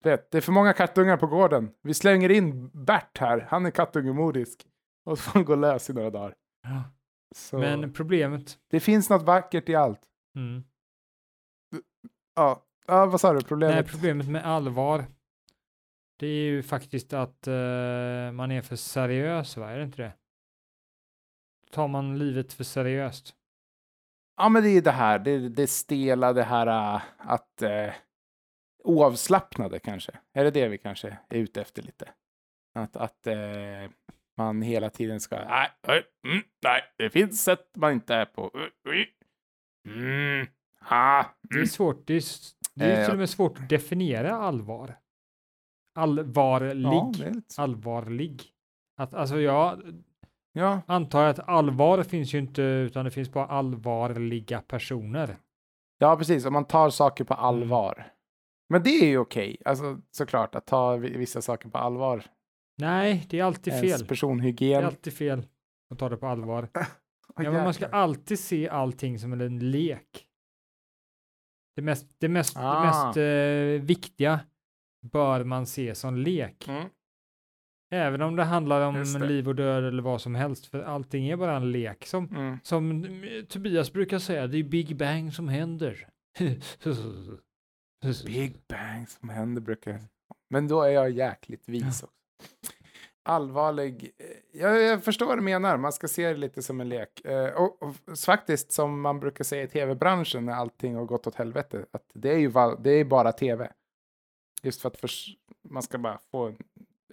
Vet, 0.03 0.31
det 0.31 0.39
är 0.39 0.43
för 0.43 0.53
många 0.53 0.73
kattungar 0.73 1.17
på 1.17 1.27
gården. 1.27 1.71
Vi 1.83 1.95
slänger 1.95 2.31
in 2.31 2.69
Bert 2.69 3.19
här, 3.19 3.47
han 3.51 3.67
är 3.67 3.71
kattungemodisk. 3.71 4.67
Och 5.05 5.19
så 5.19 5.23
får 5.25 5.33
han 5.33 5.45
gå 5.45 5.55
lös 5.55 5.91
i 5.91 5.93
några 5.93 6.11
dagar. 6.11 6.35
Ja. 6.63 6.83
Så 7.35 7.59
Men 7.59 7.93
problemet, 7.93 8.59
Det 8.71 8.81
finns 8.81 9.11
något 9.11 9.23
vackert 9.23 9.69
i 9.69 9.75
allt. 9.75 10.01
mm. 10.37 10.65
Ja, 12.35 12.63
ja 12.87 13.07
vad 13.07 13.21
sa 13.21 13.33
du? 13.33 13.41
Problemet? 13.43 13.75
Nej, 13.77 13.85
problemet 13.85 14.29
med 14.29 14.45
allvar, 14.47 15.05
det 16.19 16.27
är 16.27 16.45
ju 16.45 16.63
faktiskt 16.63 17.13
att 17.13 17.47
eh, 17.47 17.53
man 18.33 18.51
är 18.51 18.63
för 18.63 18.77
seriös, 18.77 19.57
va? 19.57 19.71
Är 19.71 19.79
det 19.79 19.85
inte 19.85 20.03
det? 20.03 20.13
Tar 21.71 21.89
man 21.89 22.19
livet 22.19 22.53
för 22.53 22.65
seriöst? 22.65 23.35
Ja, 24.37 24.49
men 24.49 24.63
det 24.63 24.69
är 24.71 24.83
det 24.83 24.91
här, 24.91 25.19
det, 25.19 25.49
det 25.49 25.67
stela, 25.67 26.33
det 26.33 26.43
här 26.43 26.95
äh, 26.95 27.03
att 27.19 27.63
eh, 27.63 27.93
oavslappnade 28.85 29.79
kanske. 29.79 30.13
Är 30.33 30.45
det 30.45 30.51
det 30.51 30.69
vi 30.69 30.79
kanske 30.79 31.19
är 31.29 31.39
ute 31.39 31.61
efter 31.61 31.83
lite? 31.83 32.09
Att, 32.75 32.97
att 32.97 33.27
eh, 33.27 33.37
man 34.37 34.63
hela 34.63 34.91
tiden 34.91 35.21
ska, 35.21 35.37
nej, 35.37 35.69
nej, 35.87 36.03
mm, 36.27 36.43
nej, 36.65 36.83
det 36.99 37.11
finns 37.11 37.45
sätt 37.45 37.67
man 37.77 37.93
inte 37.93 38.15
är 38.15 38.25
på. 38.25 38.51
Mm, 39.89 40.47
ha, 40.81 41.27
Det 41.43 41.55
är 41.55 41.57
mm. 41.57 41.67
svårt, 41.67 42.07
det 42.07 42.15
är, 42.15 42.23
det 42.75 42.85
är 42.85 43.01
Eh, 43.01 43.05
till 43.05 43.13
och 43.13 43.19
med 43.19 43.31
svårt 43.31 43.59
att 43.59 43.69
definiera 43.69 44.37
allvar. 44.37 44.97
Allvarlig, 45.95 46.87
Ja, 46.87 47.13
allvarlig. 47.57 48.43
Att, 48.97 49.15
alltså 49.15 49.41
jag 49.41 49.83
ja, 50.53 50.81
antar 50.87 51.25
att 51.25 51.39
allvar 51.49 52.03
finns 52.03 52.35
ju 52.35 52.39
inte, 52.39 52.63
utan 52.63 53.05
det 53.05 53.11
finns 53.11 53.33
bara 53.33 53.47
allvarliga 53.47 54.61
personer. 54.63 55.37
ja, 55.99 56.17
precis. 56.17 56.47
Om 56.47 56.53
man 56.53 56.65
tar 56.65 56.91
saker 56.91 57.25
Mm. 57.25 57.27
på 57.27 57.35
allvar. 57.35 58.13
Men 58.71 58.83
det 58.83 58.91
är 58.91 59.07
ju 59.07 59.19
okej, 59.19 59.57
alltså 59.65 60.01
såklart, 60.11 60.55
att 60.55 60.67
ta 60.67 60.97
vi- 60.97 61.17
vissa 61.17 61.43
saker 61.43 61.69
på 61.69 61.79
allvar. 61.79 62.25
Nej, 62.79 63.27
det 63.31 63.39
är 63.39 63.45
alltid 63.45 63.73
Ens 63.73 63.91
fel. 63.91 64.01
Det 64.01 64.07
personhygien. 64.07 64.83
är 64.83 64.87
alltid 64.87 65.13
fel 65.13 65.47
att 65.91 65.99
ta 65.99 66.09
det 66.09 66.17
på 66.17 66.27
allvar. 66.27 66.69
Åh, 66.75 67.45
Ja, 67.45 67.53
men 67.53 67.65
man 67.65 67.75
ska 67.75 67.87
alltid 67.87 68.39
se 68.39 68.69
allting 68.69 69.19
som 69.19 69.33
en 69.33 69.71
lek. 69.71 70.27
Det 71.77 71.83
mest, 71.83 72.07
det 72.19 72.29
mest, 72.29 72.57
Ah. 72.57 72.81
det 72.81 72.87
mest 72.87 73.17
eh, 73.17 73.87
viktiga 73.87 74.41
bör 75.13 75.45
man 75.45 75.67
se 75.67 75.95
som 75.95 76.17
lek. 76.17 76.69
Mm. 76.69 76.89
Även 77.93 78.23
om 78.23 78.37
det 78.37 78.45
handlar 78.45 78.81
om 78.87 78.95
det. 78.95 79.27
liv 79.27 79.49
och 79.49 79.55
död 79.55 79.85
eller 79.85 80.03
vad 80.03 80.21
som 80.21 80.35
helst, 80.35 80.67
för 80.67 80.83
allting 80.83 81.29
är 81.29 81.37
bara 81.37 81.57
en 81.57 81.73
lek. 81.73 82.07
Som, 82.07 82.27
Mm. 82.29 82.59
som 82.63 82.91
mm, 82.91 83.47
Tobias 83.47 83.93
brukar 83.93 84.19
säga, 84.19 84.47
det 84.47 84.59
är 84.59 84.63
Big 84.65 84.97
Bang 84.97 85.35
som 85.35 85.49
händer. 85.49 86.09
Big 88.27 88.63
bang 88.69 89.09
som 89.09 89.29
händer 89.29 89.61
brukar 89.63 89.91
jag 89.91 90.01
Men 90.51 90.69
då 90.69 90.83
är 90.83 90.89
jag 90.91 91.11
jäkligt 91.11 91.69
vis 91.69 92.03
också. 92.03 92.07
Allvarlig. 93.23 94.13
eh, 94.19 94.61
Jag, 94.61 94.83
jag 94.83 95.05
förstår 95.05 95.27
vad 95.27 95.39
du 95.39 95.43
menar. 95.43 95.77
Man 95.77 95.93
ska 95.93 96.09
se 96.09 96.29
det 96.29 96.37
lite 96.37 96.63
som 96.63 96.81
en 96.81 96.89
lek. 96.89 97.25
Eh, 97.25 97.49
och, 97.55 97.83
och 97.83 97.95
faktiskt 98.27 98.73
som 98.73 99.01
man 99.01 99.21
brukar 99.21 99.45
säga 99.45 99.63
i 99.63 99.69
tv-branschen 99.69 100.45
när 100.47 100.53
allting 100.53 100.95
har 100.95 101.05
gått 101.05 101.27
åt 101.27 101.35
helvete. 101.35 101.87
Att 101.91 102.11
det 102.15 102.31
är 102.33 102.39
ju 102.39 102.53
det 102.81 102.91
är 102.91 103.05
bara 103.05 103.33
tv. 103.33 103.73
Just 104.63 104.81
för 104.81 104.89
att 104.89 104.97
förs- 104.97 105.37
man 105.69 105.83
ska 105.83 105.99
bara 105.99 106.19
få 106.31 106.49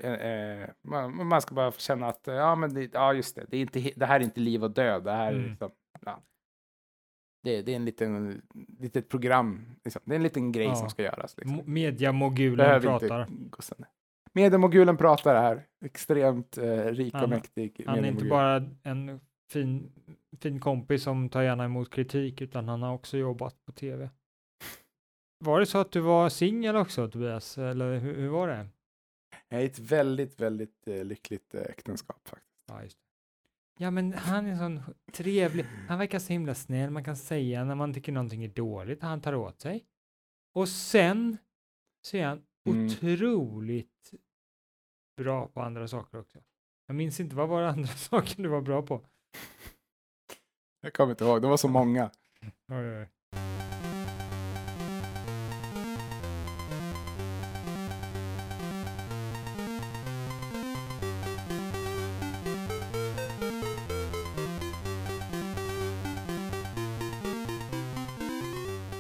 eh, 0.02 0.14
eh, 0.14 0.70
man, 0.84 1.28
man 1.28 1.42
ska 1.42 1.56
bara 1.56 1.72
känna 1.72 2.08
att 2.08 2.22
ja, 2.28 2.56
men 2.56 2.74
det, 2.74 2.90
ja 2.94 3.14
just 3.14 3.36
det. 3.36 3.46
Det, 3.50 3.58
är 3.58 3.62
inte, 3.62 3.92
det 3.96 4.06
här 4.06 4.20
är 4.20 4.24
inte 4.24 4.40
liv 4.40 4.64
och 4.64 4.72
död. 4.72 5.04
Det 5.04 5.12
här 5.12 5.28
är 5.32 5.36
Mm. 5.38 5.50
liksom, 5.50 5.72
ja. 6.06 6.24
Det, 7.48 7.62
det 7.62 7.72
är 7.72 7.76
en 7.76 7.86
liten, 7.86 8.42
litet 8.80 9.10
program. 9.10 9.66
Liksom. 9.84 10.02
Det 10.06 10.12
är 10.12 10.16
en 10.16 10.24
liten 10.24 10.52
grej 10.52 10.66
Ja. 10.68 10.76
som 10.76 10.90
ska 10.90 11.04
göras. 11.04 11.38
Liksom. 11.38 11.62
Mo- 11.62 11.68
Mediamogulen 11.68 12.58
Behöver 12.58 12.88
pratar. 13.00 13.28
Mediemogulen 14.34 14.98
pratar 14.98 15.36
här. 15.42 15.66
Extremt 15.86 16.58
eh, 16.58 16.86
rik 16.86 17.14
och 17.14 17.20
Han- 17.20 17.30
mäktig. 17.30 17.84
Han 17.88 18.06
är 18.06 18.08
inte 18.08 18.26
bara 18.26 18.66
en 18.84 19.20
fin, 19.52 19.92
fin 20.42 20.60
kompis 20.60 21.04
som 21.04 21.30
tar 21.30 21.42
gärna 21.42 21.66
emot 21.66 21.90
kritik, 21.90 22.42
utan 22.42 22.68
han 22.68 22.82
har 22.82 22.94
också 22.94 23.18
jobbat 23.18 23.66
på 23.66 23.72
tv. 23.72 24.10
Var 25.46 25.60
det 25.60 25.66
så 25.66 25.78
att 25.78 25.92
du 25.92 26.00
var 26.00 26.30
singel 26.30 26.76
också, 26.76 27.08
Tobias? 27.10 27.58
Eller 27.58 27.98
hur, 28.00 28.16
hur 28.16 28.28
var 28.30 28.48
det? 28.48 28.68
Jag 29.50 29.62
är 29.62 29.66
ett 29.66 29.80
väldigt, 29.80 30.40
väldigt 30.42 30.88
eh, 30.88 31.04
lyckligt 31.06 31.56
eh, 31.56 31.62
äktenskap 31.62 32.28
faktiskt. 32.28 32.66
Ja. 32.68 32.82
Ja, 33.78 33.92
men 33.92 34.14
han 34.14 34.46
är 34.46 34.58
sån 34.58 34.82
trevlig. 35.14 35.66
Han 35.88 36.00
verkar 36.00 36.20
så 36.20 36.34
himla 36.34 36.56
snäll. 36.56 36.90
Man 36.90 37.04
kan 37.04 37.18
säga 37.18 37.64
när 37.64 37.76
man 37.76 37.94
tycker 37.94 38.12
någonting 38.12 38.44
är 38.44 38.48
dåligt. 38.50 39.02
Han 39.02 39.22
tar 39.22 39.36
åt 39.36 39.62
sig. 39.62 39.86
Och 40.54 40.70
sen 40.70 41.38
så 42.02 42.18
är 42.18 42.26
han 42.26 42.44
Mm. 42.70 42.86
otroligt 42.86 44.14
bra 45.18 45.48
på 45.48 45.62
andra 45.62 45.88
saker 45.88 46.20
också. 46.20 46.40
Jag 46.88 46.96
minns 46.96 47.20
inte 47.20 47.36
vad 47.36 47.50
var 47.50 47.62
det 47.62 47.70
andra 47.78 47.88
saker 47.88 48.44
du 48.44 48.50
var 48.50 48.62
bra 48.62 48.82
på. 48.82 49.06
Jag 50.82 50.94
kommer 50.94 51.12
inte 51.12 51.24
ihåg, 51.24 51.42
det 51.42 51.48
var 51.48 51.58
så 51.58 51.68
många. 51.68 52.12
Oj, 52.72 52.98
oj, 53.00 53.08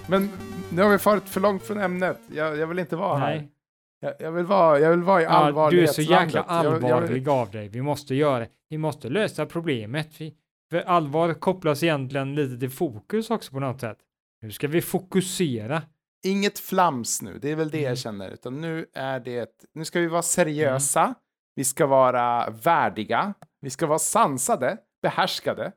Men 0.10 0.30
nu 0.72 0.82
har 0.82 0.90
vi 0.90 0.98
farit 0.98 1.30
för 1.30 1.40
långt 1.42 1.64
från 1.64 1.78
ämnet. 1.78 2.20
Jag, 2.32 2.58
jag 2.58 2.68
vill 2.68 2.80
inte 2.80 2.96
vara 2.96 3.18
här. 3.18 3.36
Nej, 3.36 3.52
Jag, 4.00 4.14
jag, 4.20 4.32
vill 4.32 4.46
vara, 4.46 4.80
jag 4.80 4.90
vill 4.90 5.04
vara 5.04 5.22
i 5.22 5.24
ja, 5.24 5.30
du 5.30 5.36
är 5.36 5.42
så 5.42 5.48
allvarlighetslandet. 5.48 6.10
jäkla 6.36 6.46
Jag- 6.48 6.66
jag 6.66 6.74
allvarlig 6.84 7.30
av 7.30 7.52
dig. 7.52 7.68
Vi 7.68 7.82
måste 7.82 8.16
göra. 8.16 8.46
Vi 8.70 8.78
måste 8.78 9.10
lösa 9.10 9.46
problemet. 9.46 10.22
Vi, 10.22 10.34
för 10.70 10.78
allvar 10.82 11.34
kopplas 11.34 11.84
egentligen 11.84 12.36
lite 12.36 12.58
till 12.60 12.70
fokus 12.70 13.30
också 13.30 13.52
på 13.52 13.60
något 13.60 13.82
sätt. 13.82 13.98
Nu 14.42 14.52
ska 14.52 14.68
vi 14.68 14.82
fokusera. 14.82 15.82
Inget 16.26 16.60
flams 16.60 17.22
nu, 17.22 17.40
det 17.40 17.52
är 17.52 17.56
väl 17.56 17.70
det 17.70 17.78
Mm. 17.78 17.90
jag 17.90 17.98
känner. 17.98 18.30
Utan 18.30 18.62
nu 18.62 18.86
är 18.94 19.20
det, 19.20 19.50
nu 19.74 19.86
ska 19.86 20.00
vi 20.00 20.08
vara 20.08 20.22
seriösa, 20.22 21.14
vi 21.56 21.64
ska 21.64 21.86
vara 21.86 22.50
värdiga, 22.50 23.34
vi 23.62 23.70
ska 23.70 23.88
vara 23.88 24.00
sansade, 24.00 24.78
behärskade, 25.02 25.72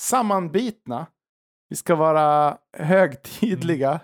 sammanbitna, 0.00 1.06
vi 1.68 1.76
ska 1.76 1.94
vara 1.94 2.58
högtidliga, 2.78 4.00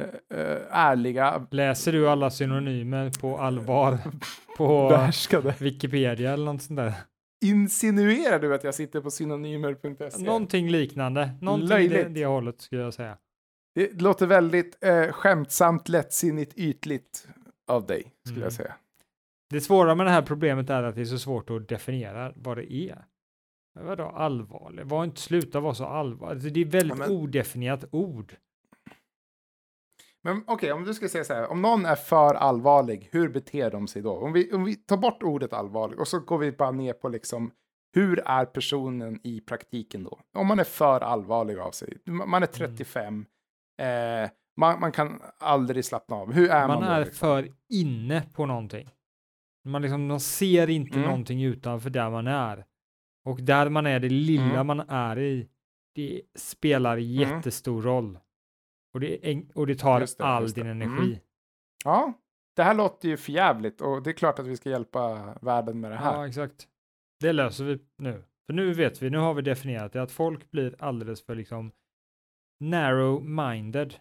eh, 0.00 0.38
eh, 0.40 0.58
ärliga, 0.70 1.46
Läser 1.50 1.92
du 1.92 2.08
alla 2.08 2.30
synonymer 2.30 3.10
på 3.20 3.38
allvar 3.38 3.98
på. 4.56 4.98
Wikipedia 5.60 6.32
eller 6.32 6.44
något 6.44 6.62
sånt 6.62 6.76
där? 6.76 6.92
Insinuerar 7.44 8.38
du 8.38 8.54
att 8.54 8.64
jag 8.64 8.74
sitter 8.74 9.00
på 9.00 9.10
synonymer.se? 9.10 10.24
Någonting 10.24 10.70
liknande. 10.70 11.30
Någonting 11.40 11.66
i 11.66 11.88
det, 11.88 11.94
Löjligt. 11.94 12.14
det 12.14 12.26
hållet 12.26 12.60
skulle 12.60 12.82
jag 12.82 12.94
säga. 12.94 13.16
Det 13.74 14.00
låter 14.02 14.26
väldigt 14.26 14.84
eh, 14.84 15.12
skämtsamt, 15.12 15.88
lättsinnigt, 15.88 16.52
ytligt 16.56 17.28
av 17.68 17.86
dig, 17.86 18.12
skulle 18.24 18.36
Mm. 18.36 18.44
jag 18.44 18.52
säga. 18.52 18.74
Det 19.50 19.60
svåra 19.60 19.94
med 19.94 20.06
det 20.06 20.10
här 20.10 20.22
problemet 20.22 20.70
är 20.70 20.82
att 20.82 20.94
det 20.94 21.00
är 21.00 21.04
så 21.04 21.18
svårt 21.18 21.50
att 21.50 21.68
definiera 21.68 22.32
vad 22.36 22.56
det 22.56 22.72
är. 22.72 23.04
Men 23.74 23.86
Vadå 23.86 24.04
allvarlig? 24.04 24.84
Var 24.86 25.04
inte 25.04 25.20
sluta 25.20 25.60
vara 25.60 25.74
så 25.74 25.84
allvarlig. 25.84 26.52
Det 26.54 26.60
är 26.60 26.64
väldigt 26.64 26.98
Ja, 26.98 27.06
men- 27.06 27.16
odefinierat 27.16 27.84
ord. 27.92 28.36
Men 30.24 30.44
okej, 30.46 30.72
om 30.72 30.84
du 30.84 30.94
ska 30.94 31.08
säga 31.08 31.24
så 31.24 31.34
här, 31.34 31.50
om 31.50 31.62
någon 31.62 31.86
är 31.86 31.94
för 31.94 32.34
allvarlig, 32.34 33.08
hur 33.12 33.28
beter 33.28 33.70
de 33.70 33.88
sig 33.88 34.02
då? 34.02 34.12
Om 34.12 34.32
vi, 34.32 34.52
om 34.52 34.64
vi 34.64 34.74
tar 34.76 34.96
bort 34.96 35.22
ordet 35.22 35.52
allvarlig 35.52 36.00
och 36.00 36.08
så 36.08 36.18
går 36.20 36.38
vi 36.38 36.52
bara 36.52 36.70
ner 36.70 36.92
på 36.92 37.08
liksom, 37.08 37.50
hur 37.94 38.18
är 38.26 38.44
personen 38.44 39.20
i 39.24 39.40
praktiken 39.40 40.04
då? 40.04 40.20
Om 40.34 40.46
man 40.46 40.58
är 40.58 40.64
för 40.64 41.00
allvarlig 41.00 41.58
av 41.58 41.70
sig, 41.70 41.98
man 42.04 42.22
är 42.32 42.36
Mm. 42.36 42.48
35, 42.76 43.26
eh, 43.82 44.30
man, 44.56 44.80
man 44.80 44.92
kan 44.92 45.22
aldrig 45.38 45.84
slappna 45.84 46.16
av. 46.16 46.32
Hur 46.32 46.50
är 46.50 46.68
man, 46.68 46.80
Man 46.80 46.88
då? 46.88 46.94
är 46.96 47.04
liksom? 47.04 47.18
för 47.28 47.48
inne 47.72 48.22
på 48.34 48.46
någonting. 48.46 48.88
Man, 49.64 49.82
liksom, 49.82 50.06
man 50.06 50.20
ser 50.20 50.70
inte 50.70 50.94
Mm. 50.96 51.06
någonting 51.08 51.42
utanför 51.44 51.90
där 51.90 52.10
man 52.10 52.26
är. 52.26 52.64
Och 53.24 53.42
där 53.42 53.68
man 53.68 53.86
är, 53.86 54.00
det 54.00 54.08
lilla 54.08 54.42
Mm. 54.60 54.66
man 54.66 54.80
är 54.80 55.18
i, 55.18 55.48
det 55.94 56.22
spelar 56.34 56.96
jättestor 56.96 57.82
roll. 57.82 58.18
Och 58.94 59.00
det, 59.00 59.42
och 59.54 59.66
det 59.66 59.74
tar 59.74 60.00
det, 60.00 60.14
all 60.18 60.46
det. 60.46 60.52
din 60.52 60.66
Mm. 60.66 60.82
energi. 60.82 61.20
Ja, 61.84 62.12
det 62.56 62.62
här 62.62 62.74
låter 62.74 63.08
ju 63.08 63.16
förjävligt 63.16 63.80
och 63.80 64.02
det 64.02 64.10
är 64.10 64.14
klart 64.14 64.38
att 64.38 64.46
vi 64.46 64.56
ska 64.56 64.70
hjälpa 64.70 65.34
världen 65.42 65.80
med 65.80 65.90
det 65.90 65.96
här. 65.96 66.14
Ja, 66.14 66.26
exakt. 66.26 66.68
Det 67.20 67.32
löser 67.32 67.64
vi 67.64 67.78
nu. 67.98 68.22
För 68.46 68.52
nu 68.52 68.72
vet 68.72 69.02
vi, 69.02 69.10
nu 69.10 69.18
har 69.18 69.34
vi 69.34 69.42
definierat 69.42 69.92
det, 69.92 70.02
att 70.02 70.12
folk 70.12 70.50
blir 70.50 70.74
alldeles 70.78 71.22
för 71.26 71.34
liksom 71.34 71.72
narrow-minded. 72.72 73.94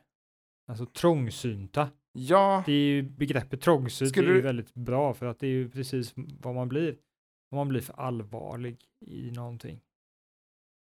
Alltså 0.68 0.86
trångsynta. 0.86 1.90
Ja, 2.14 2.64
Det 2.66 2.72
är 2.72 2.76
ju 2.86 3.02
begreppet 3.02 3.62
trångsynt 3.62 4.10
Skulle 4.12 4.28
är 4.28 4.30
ju 4.30 4.36
du- 4.36 4.42
väldigt 4.42 4.74
bra 4.74 5.14
för 5.14 5.26
att 5.26 5.40
det 5.40 5.48
är 5.48 5.52
ju 5.52 5.70
precis 5.70 6.14
vad 6.42 6.56
man 6.56 6.70
blir. 6.70 6.98
Om 7.52 7.58
man 7.58 7.68
blir 7.68 7.82
för 7.82 8.00
allvarlig 8.00 8.86
i 9.00 9.32
någonting. 9.32 9.82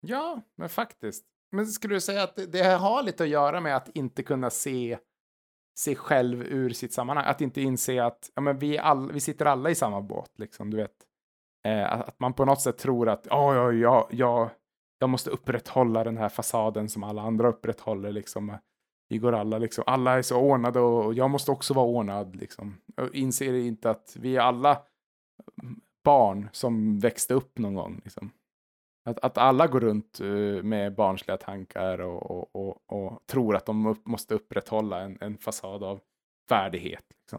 ja, 0.00 0.42
men 0.54 0.68
faktiskt. 0.68 1.24
Men 1.50 1.66
skulle 1.66 1.94
du 1.94 2.00
säga 2.00 2.22
att 2.22 2.36
det, 2.36 2.46
det 2.46 2.64
har 2.64 3.02
lite 3.02 3.22
att 3.22 3.28
göra 3.28 3.60
med 3.60 3.76
att 3.76 3.88
inte 3.96 4.22
kunna 4.22 4.50
se 4.50 4.98
sig 5.78 5.96
själv 5.96 6.42
ur 6.42 6.70
sitt 6.70 6.92
sammanhang? 6.92 7.26
Att 7.26 7.40
inte 7.40 7.60
inse 7.60 8.04
att 8.04 8.30
ja, 8.34 8.42
men 8.42 8.58
vi, 8.58 8.78
all, 8.78 9.12
vi 9.12 9.20
sitter 9.20 9.46
alla 9.46 9.70
i 9.70 9.74
samma 9.74 10.00
båt, 10.00 10.38
liksom, 10.38 10.70
du 10.70 10.76
vet. 10.76 11.06
Eh, 11.66 11.92
att, 11.92 12.20
man 12.20 12.32
på 12.32 12.44
något 12.44 12.60
sätt 12.60 12.78
tror 12.78 13.08
att 13.08 13.26
oh, 13.26 13.54
ja, 13.54 13.72
ja, 13.72 14.08
ja, 14.10 14.50
jag 14.98 15.10
måste 15.10 15.30
upprätthålla 15.30 16.04
den 16.04 16.16
här 16.16 16.28
fasaden 16.28 16.88
som 16.88 17.02
alla 17.02 17.22
andra 17.22 17.48
upprätthåller. 17.48 18.12
Liksom. 18.12 18.58
Vi 19.08 19.18
går 19.18 19.32
alla, 19.32 19.58
liksom, 19.58 19.84
alla 19.86 20.18
är 20.18 20.22
så 20.22 20.40
ordnade 20.40 20.80
och 20.80 21.14
jag 21.14 21.30
måste 21.30 21.50
också 21.50 21.74
vara 21.74 21.86
ordnad. 21.86 22.36
Liksom. 22.36 22.80
Jag 22.96 23.14
inser 23.14 23.54
inte 23.54 23.90
att 23.90 24.16
vi 24.20 24.38
alla 24.38 24.82
barn 26.08 26.48
som 26.52 26.98
växte 26.98 27.34
upp 27.34 27.58
någon 27.58 27.74
gång. 27.74 28.00
Liksom. 28.04 28.30
Att, 29.08 29.18
att 29.18 29.38
alla 29.38 29.66
går 29.66 29.80
runt 29.80 30.20
uh, 30.20 30.62
med 30.62 30.94
barnsliga 30.94 31.36
tankar 31.36 32.00
och, 32.00 32.30
och, 32.30 32.56
och, 32.56 32.82
och, 32.86 33.26
tror 33.26 33.56
att 33.56 33.66
de 33.66 33.86
upp, 33.86 34.06
måste 34.06 34.34
upprätthålla 34.34 35.00
en, 35.00 35.18
en 35.20 35.38
fasad 35.38 35.82
av 35.82 36.00
värdighet. 36.50 37.04
Liksom. 37.10 37.38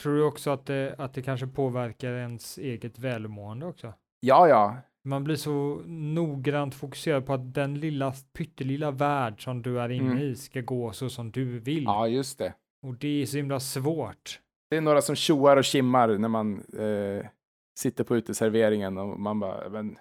Tror 0.00 0.14
du 0.14 0.24
också 0.24 0.50
att 0.50 0.66
det, 0.66 0.94
att 0.98 1.14
det 1.14 1.22
kanske 1.22 1.46
påverkar 1.46 2.12
ens 2.12 2.58
eget 2.58 2.98
välmående 2.98 3.66
också? 3.66 3.94
Ja, 4.20 4.48
ja. 4.48 4.76
Man 5.04 5.24
blir 5.24 5.36
så 5.36 5.82
noggrant 5.86 6.74
fokuserad 6.74 7.26
på 7.26 7.32
att 7.32 7.54
den 7.54 7.80
lilla 7.80 8.12
pyttelilla 8.32 8.90
värld 8.90 9.44
som 9.44 9.62
du 9.62 9.80
är 9.80 9.88
inne 9.88 10.12
mm. 10.12 10.22
i 10.22 10.34
ska 10.34 10.60
gå 10.60 10.92
så 10.92 11.08
som 11.08 11.30
du 11.30 11.58
vill. 11.58 11.84
Ja, 11.84 12.08
just 12.08 12.38
det. 12.38 12.54
Och 12.86 12.94
det 12.94 13.22
är 13.22 13.26
så 13.26 13.36
himla 13.36 13.60
svårt. 13.60 14.40
Det 14.70 14.76
är 14.76 14.80
några 14.80 15.02
som 15.02 15.16
tjoar 15.16 15.56
och 15.56 15.64
kimmar 15.64 16.08
när 16.08 16.28
man 16.28 16.64
eh, 16.78 17.26
sitter 17.78 18.04
på 18.04 18.16
uteserveringen 18.16 18.98
och 18.98 19.20
man 19.20 19.40
bara, 19.40 19.68
men 19.68 19.98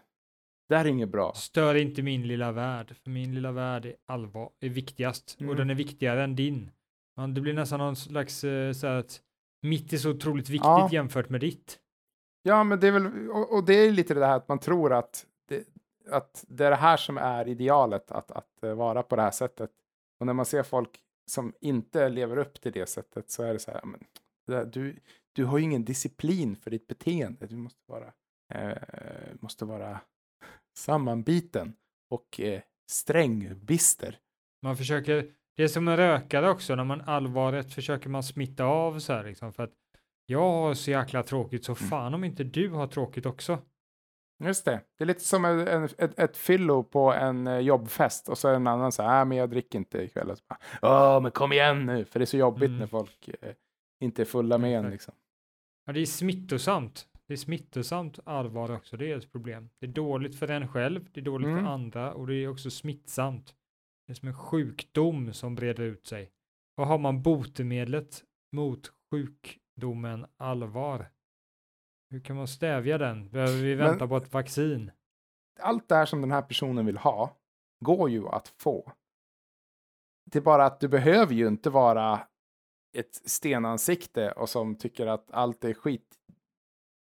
det 0.70 0.78
här 0.78 0.86
är 0.86 0.90
inget 0.90 1.10
bra. 1.10 1.34
Stör 1.34 1.76
inte 1.76 2.02
min 2.02 2.28
lilla 2.28 2.52
värld, 2.52 2.96
för 3.04 3.10
min 3.10 3.36
lilla 3.36 3.52
värld 3.52 3.86
är 3.86 3.96
allvar, 4.06 4.50
är 4.60 4.70
viktigast 4.70 5.38
mm. 5.40 5.50
och 5.50 5.56
den 5.56 5.70
är 5.70 5.76
viktigare 5.76 6.24
än 6.24 6.36
din. 6.36 6.72
Man, 7.18 7.34
det 7.34 7.42
blir 7.42 7.54
nästan 7.54 7.80
någon 7.80 7.96
slags 7.96 8.44
eh, 8.44 8.74
så 8.74 8.88
här 8.88 8.96
att 8.96 9.22
mitt 9.62 9.94
är 9.94 9.98
så 9.98 10.10
otroligt 10.10 10.50
viktigt 10.50 10.66
ja. 10.66 10.90
jämfört 10.92 11.30
med 11.30 11.42
ditt. 11.42 11.80
Ja, 12.44 12.64
men 12.64 12.80
det 12.80 12.88
är 12.88 12.92
väl, 12.92 13.30
och, 13.30 13.56
och, 13.56 13.64
det 13.64 13.74
är 13.74 13.92
lite 13.92 14.14
det 14.14 14.26
här 14.26 14.38
att 14.38 14.48
man 14.48 14.60
tror 14.60 14.94
att 14.94 15.26
det, 15.48 15.68
att 16.10 16.46
det 16.48 16.66
är 16.66 16.70
det 16.70 16.76
här 16.76 16.98
som 16.98 17.18
är 17.18 17.48
idealet, 17.48 18.12
att, 18.12 18.32
att 18.32 18.48
uh, 18.64 18.74
vara 18.74 19.04
på 19.04 19.16
det 19.16 19.22
här 19.22 19.32
sättet. 19.32 19.72
Och 20.20 20.26
när 20.26 20.34
man 20.34 20.46
ser 20.46 20.64
folk 20.64 21.00
som 21.32 21.54
inte 21.62 22.10
lever 22.10 22.38
upp 22.38 22.62
till 22.62 22.72
det 22.72 22.90
sättet 22.90 23.32
så 23.32 23.44
är 23.44 23.54
det 23.54 23.60
så 23.60 23.72
här, 23.72 23.82
men, 23.86 24.72
du, 24.72 25.00
du 25.34 25.46
har 25.46 25.58
ju 25.58 25.64
ingen 25.64 25.86
disciplin 25.86 26.56
för 26.56 26.72
ditt 26.72 26.88
beteende. 26.88 27.48
Du 27.48 27.56
måste 27.56 27.82
vara, 27.88 28.14
uh, 28.56 29.34
måste 29.40 29.66
vara 29.66 30.00
sammanbiten 30.78 31.74
och 32.10 32.40
uh, 32.44 32.60
sträng, 32.92 33.66
bister. 33.66 34.20
Man 34.62 34.78
försöker, 34.78 35.32
det 35.56 35.64
är 35.64 35.68
som 35.68 35.88
en 35.88 35.98
rökare 35.98 36.50
också, 36.50 36.76
när 36.76 36.84
man 36.84 37.02
allvaret 37.02 37.74
försöker 37.74 38.10
man 38.10 38.24
smitta 38.24 38.66
av 38.66 39.00
så 39.00 39.14
här 39.14 39.24
liksom, 39.24 39.54
för 39.54 39.64
att 39.64 39.74
jag 40.26 40.52
har 40.52 40.74
så 40.74 40.92
jäkla 40.92 41.24
tråkigt 41.24 41.66
så 41.66 41.72
mm. 41.72 41.90
fan 41.90 42.14
om 42.14 42.24
inte 42.24 42.44
du 42.44 42.70
har 42.70 42.88
tråkigt 42.88 43.26
också. 43.26 43.60
Just 44.44 44.66
det. 44.66 44.82
Det 44.98 45.04
är 45.04 45.06
lite 45.06 45.24
som 45.24 45.46
en, 45.46 45.68
en, 45.68 45.84
ett, 45.84 46.20
ett 46.20 46.38
fyllo 46.38 46.84
på 46.84 47.14
en 47.14 47.48
eh, 47.48 47.60
jobbfest 47.60 48.30
och 48.30 48.38
så 48.38 48.48
är 48.48 48.54
en 48.54 48.68
annan 48.68 48.92
så 48.92 49.04
här, 49.04 49.20
äh, 49.20 49.26
men 49.26 49.38
jag 49.38 49.50
dricker 49.50 49.80
inte 49.80 50.04
ikväll. 50.04 50.36
Ja, 50.82 51.20
men 51.20 51.32
kom 51.32 51.52
igen 51.52 51.86
nu, 51.86 52.06
för 52.06 52.20
det 52.20 52.24
är 52.24 52.26
så 52.26 52.38
jobbigt 52.38 52.68
mm. 52.68 52.80
när 52.80 52.88
folk 52.88 53.30
eh, 53.42 53.54
inte 54.00 54.22
är 54.22 54.26
fulla 54.26 54.58
med 54.58 54.80
en 54.80 54.90
liksom. 54.90 55.14
Ja, 55.92 55.94
det 55.94 56.02
är 56.02 56.06
smittosamt. 56.06 57.08
Det 57.28 57.34
är 57.34 57.38
smittosamt 57.38 58.20
allvar 58.24 58.72
också, 58.72 58.98
det 58.98 59.12
är 59.12 59.18
ett 59.18 59.32
problem. 59.32 59.70
Det 59.80 59.86
är 59.86 59.92
dåligt 59.92 60.36
för 60.36 60.48
en 60.48 60.68
själv, 60.68 61.10
det 61.12 61.20
är 61.20 61.24
dåligt 61.24 61.48
mm. 61.48 61.64
för 61.64 61.72
andra 61.72 62.14
och 62.14 62.28
det 62.28 62.36
är 62.36 62.48
också 62.48 62.70
smittsamt. 62.70 63.56
Det 64.08 64.14
är 64.14 64.16
som 64.16 64.28
en 64.28 64.34
sjukdom 64.34 65.34
som 65.34 65.56
breder 65.56 65.84
ut 65.84 66.08
sig. 66.08 66.32
Vad 66.76 66.88
har 66.88 66.98
man 66.98 67.22
botemedlet 67.22 68.24
mot 68.56 68.92
sjuk 69.12 69.60
domen 69.82 70.26
allvar? 70.38 71.12
Hur 72.10 72.20
kan 72.20 72.36
man 72.36 72.48
stävja 72.48 72.98
den? 72.98 73.30
Behöver 73.30 73.62
vi 73.62 73.76
vänta 73.76 74.00
Men, 74.00 74.10
på 74.10 74.18
ett 74.18 74.34
vaccin? 74.34 74.92
Allt 75.60 75.90
det 75.90 75.96
här 75.96 76.06
som 76.06 76.22
den 76.22 76.32
här 76.32 76.42
personen 76.42 76.86
vill 76.86 76.98
ha 76.98 77.38
går 77.86 78.10
ju 78.10 78.28
att 78.28 78.48
få. 78.48 78.92
Det 80.32 80.40
är 80.40 80.44
bara 80.44 80.66
att 80.66 80.80
du 80.80 80.88
behöver 80.88 81.34
ju 81.34 81.48
inte 81.48 81.70
vara 81.70 82.28
ett 82.94 83.22
stenansikte 83.26 84.32
och 84.32 84.50
som 84.50 84.76
tycker 84.76 85.08
att 85.08 85.32
allt 85.32 85.64
är 85.64 85.74
skit. 85.74 86.18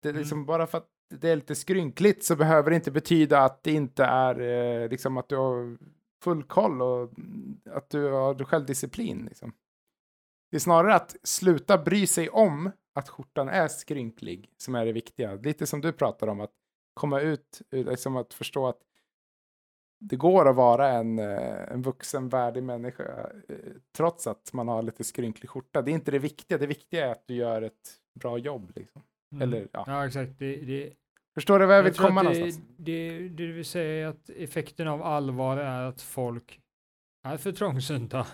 Det 0.02 0.08
är 0.08 0.10
mm. 0.10 0.20
liksom 0.20 0.46
bara 0.46 0.66
för 0.66 0.78
att 0.78 0.88
det 1.10 1.28
är 1.28 1.36
lite 1.36 1.54
skrynkligt 1.54 2.24
så 2.24 2.36
behöver 2.36 2.70
det 2.70 2.76
inte 2.76 2.90
betyda 2.90 3.40
att 3.40 3.62
det 3.62 3.72
inte 3.72 4.04
är 4.04 4.40
eh, 4.40 4.88
liksom 4.88 5.16
att 5.16 5.28
du 5.28 5.36
har 5.36 5.78
full 6.22 6.42
koll 6.42 6.82
och 6.82 7.10
att 7.70 7.90
du 7.90 8.10
har 8.10 8.44
självdisciplin. 8.44 9.24
Liksom. 9.24 9.52
Det 10.50 10.56
är 10.56 10.60
snarare 10.60 10.94
att 10.94 11.16
sluta 11.22 11.78
bry 11.78 12.06
sig 12.06 12.28
om 12.28 12.70
att 12.94 13.08
skjortan 13.08 13.48
är 13.48 13.68
skrynklig 13.68 14.50
som 14.56 14.74
är 14.74 14.86
det 14.86 14.92
viktiga. 14.92 15.34
Lite 15.34 15.66
som 15.66 15.80
du 15.80 15.92
pratar 15.92 16.26
om, 16.26 16.40
att 16.40 16.52
komma 16.94 17.20
ut, 17.20 17.62
liksom 17.70 18.16
att 18.16 18.34
förstå 18.34 18.66
att 18.66 18.80
det 20.00 20.16
går 20.16 20.48
att 20.48 20.56
vara 20.56 20.88
en, 20.88 21.18
eh, 21.18 21.72
en 21.72 21.82
vuxen, 21.82 22.28
värdig 22.28 22.62
människa 22.62 23.30
eh, 23.48 23.56
trots 23.96 24.26
att 24.26 24.52
man 24.52 24.68
har 24.68 24.82
lite 24.82 25.04
skrynklig 25.04 25.50
skjorta. 25.50 25.82
Det 25.82 25.90
är 25.90 25.92
inte 25.92 26.10
det 26.10 26.18
viktiga. 26.18 26.58
Det 26.58 26.66
viktiga 26.66 27.06
är 27.06 27.12
att 27.12 27.26
du 27.26 27.34
gör 27.34 27.62
ett 27.62 27.98
bra 28.20 28.38
jobb. 28.38 28.72
Liksom. 28.76 29.02
Mm. 29.32 29.42
Eller, 29.42 29.68
ja. 29.72 29.84
ja, 29.86 30.06
exakt. 30.06 30.38
Det, 30.38 30.56
det, 30.56 30.92
Förstår 31.34 31.58
du 31.58 31.66
var 31.66 31.74
jag 31.74 31.82
vill 31.82 31.94
komma 31.94 32.22
det, 32.22 32.28
någonstans? 32.28 32.66
Det, 32.76 33.18
det, 33.18 33.28
det 33.28 33.46
vill 33.46 33.64
säga 33.64 34.08
att 34.08 34.30
effekten 34.30 34.88
av 34.88 35.02
allvar 35.02 35.56
är 35.56 35.82
att 35.82 36.00
folk 36.00 36.60
är 37.24 37.36
för 37.36 37.52
trångsynta 37.52 38.26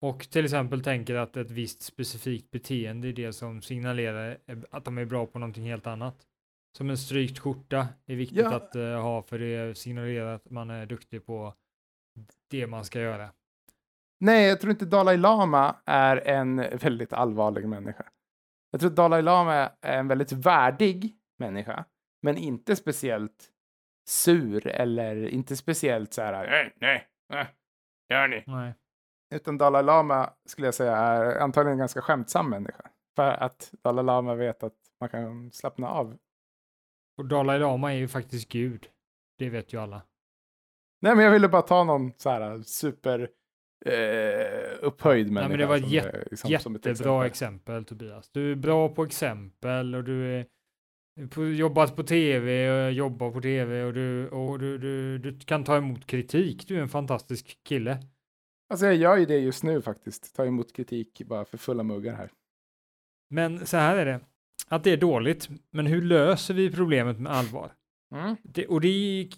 och 0.00 0.30
till 0.30 0.44
exempel 0.44 0.82
tänker 0.82 1.14
att 1.14 1.36
ett 1.36 1.50
visst 1.50 1.82
specifikt 1.82 2.50
beteende 2.50 3.08
är 3.08 3.12
det 3.12 3.32
som 3.32 3.62
signalerar 3.62 4.38
att 4.70 4.84
de 4.84 4.98
är 4.98 5.04
bra 5.04 5.26
på 5.26 5.38
någonting 5.38 5.64
helt 5.64 5.86
annat. 5.86 6.26
Som 6.76 6.90
en 6.90 6.98
strykt 6.98 7.38
skjorta 7.38 7.88
är 8.06 8.16
viktigt 8.16 8.38
ja. 8.38 8.54
att 8.54 8.76
uh, 8.76 9.00
ha 9.00 9.22
för 9.22 9.38
det 9.38 9.78
signalerar 9.78 10.34
att 10.34 10.50
man 10.50 10.70
är 10.70 10.86
duktig 10.86 11.26
på 11.26 11.54
det 12.50 12.66
man 12.66 12.84
ska 12.84 13.00
göra. 13.00 13.30
Nej, 14.20 14.48
jag 14.48 14.60
tror 14.60 14.70
inte 14.70 14.84
Dalai 14.84 15.16
Lama 15.16 15.76
är 15.84 16.16
en 16.16 16.56
väldigt 16.56 17.12
allvarlig 17.12 17.68
människa. 17.68 18.04
Jag 18.70 18.80
tror 18.80 18.90
Dalai 18.90 19.22
Lama 19.22 19.54
är 19.80 19.98
en 19.98 20.08
väldigt 20.08 20.32
värdig 20.32 21.16
människa, 21.38 21.84
men 22.22 22.36
inte 22.36 22.76
speciellt 22.76 23.50
sur 24.08 24.66
eller 24.66 25.28
inte 25.28 25.56
speciellt 25.56 26.12
så 26.12 26.22
här, 26.22 26.46
nej, 26.46 26.72
nej, 26.80 27.06
nej, 27.28 27.46
gör 28.08 28.28
ni. 28.28 28.44
Nej. 28.46 28.74
Utan 29.34 29.58
Dalai 29.58 29.82
Lama 29.82 30.30
skulle 30.44 30.66
jag 30.66 30.74
säga 30.74 30.96
är 30.96 31.40
antagligen 31.40 31.72
en 31.72 31.78
ganska 31.78 32.00
skämtsam 32.02 32.50
människa. 32.50 32.90
För 33.16 33.30
att 33.30 33.74
Dalai 33.82 34.04
Lama 34.04 34.34
vet 34.34 34.62
att 34.62 34.76
man 35.00 35.08
kan 35.08 35.52
slappna 35.52 35.88
av. 35.88 36.18
Och 37.18 37.24
Dalai 37.24 37.58
Lama 37.58 37.92
är 37.92 37.96
ju 37.96 38.08
faktiskt 38.08 38.48
Gud. 38.48 38.88
Det 39.38 39.50
vet 39.50 39.72
ju 39.72 39.80
alla. 39.80 40.02
Nej, 41.00 41.16
men 41.16 41.24
jag 41.24 41.32
ville 41.32 41.48
bara 41.48 41.62
ta 41.62 41.84
någon 41.84 42.12
så 42.16 42.30
här 42.30 42.62
super 42.62 43.28
eh, 43.86 44.78
upphöjd 44.80 45.26
människa. 45.26 45.40
Nej, 45.40 45.48
men 45.48 45.58
det 45.58 45.66
var 45.66 45.76
ett 45.76 45.90
jät 45.90 46.30
liksom, 46.30 46.50
jättebra 46.50 46.86
exempel. 46.86 47.26
exempel. 47.26 47.84
Tobias. 47.84 48.30
Du 48.30 48.52
är 48.52 48.56
bra 48.56 48.88
på 48.88 49.04
exempel 49.04 49.94
och 49.94 50.04
du 50.04 50.34
är 50.34 50.46
på, 51.30 51.44
jobbat 51.44 51.96
på 51.96 52.02
tv 52.02 52.70
och 52.70 52.92
jobbar 52.92 53.30
på 53.30 53.40
tv 53.40 53.84
och, 53.84 53.94
du, 53.94 54.28
och 54.28 54.58
du, 54.58 54.78
du, 54.78 55.18
du 55.18 55.38
kan 55.40 55.64
ta 55.64 55.76
emot 55.76 56.06
kritik. 56.06 56.68
Du 56.68 56.76
är 56.76 56.82
en 56.82 56.88
fantastisk 56.88 57.58
kille. 57.64 57.98
Alltså 58.70 58.86
jag 58.86 58.96
gör 58.96 59.16
ju 59.16 59.26
det 59.26 59.38
just 59.38 59.62
nu 59.62 59.82
faktiskt. 59.82 60.36
Tar 60.36 60.46
emot 60.46 60.72
kritik 60.72 61.22
bara 61.26 61.44
för 61.44 61.58
fulla 61.58 61.82
muggar 61.82 62.14
här. 62.14 62.30
Men 63.30 63.66
så 63.66 63.76
här 63.76 63.96
är 63.96 64.06
det. 64.06 64.20
Att 64.68 64.84
det 64.84 64.90
är 64.90 64.96
dåligt. 64.96 65.48
Men 65.70 65.86
hur 65.86 66.02
löser 66.02 66.54
vi 66.54 66.70
problemet 66.70 67.18
med 67.18 67.32
allvar? 67.32 67.72
Mm. 68.14 68.36
Det, 68.42 68.66
och 68.66 68.80
det 68.80 68.88
är, 68.88 69.28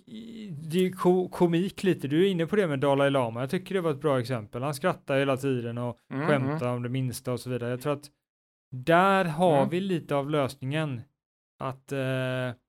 det 0.68 0.86
är 0.86 0.90
komik 1.28 1.82
lite. 1.82 2.08
Du 2.08 2.26
är 2.26 2.30
inne 2.30 2.46
på 2.46 2.56
det 2.56 2.66
med 2.66 2.80
Dalai 2.80 3.10
Lama. 3.10 3.40
Jag 3.40 3.50
tycker 3.50 3.74
det 3.74 3.80
var 3.80 3.90
ett 3.90 4.00
bra 4.00 4.20
exempel. 4.20 4.62
Han 4.62 4.74
skrattar 4.74 5.18
hela 5.18 5.36
tiden 5.36 5.78
och 5.78 5.98
mm. 6.12 6.28
skämtar 6.28 6.66
mm. 6.66 6.76
om 6.76 6.82
det 6.82 6.88
minsta 6.88 7.32
och 7.32 7.40
så 7.40 7.50
vidare. 7.50 7.70
Jag 7.70 7.80
tror 7.80 7.92
att 7.92 8.10
där 8.72 9.24
har 9.24 9.58
mm. 9.58 9.68
vi 9.68 9.80
lite 9.80 10.16
av 10.16 10.30
lösningen. 10.30 11.00
Att 11.58 11.92
eh, 11.92 11.98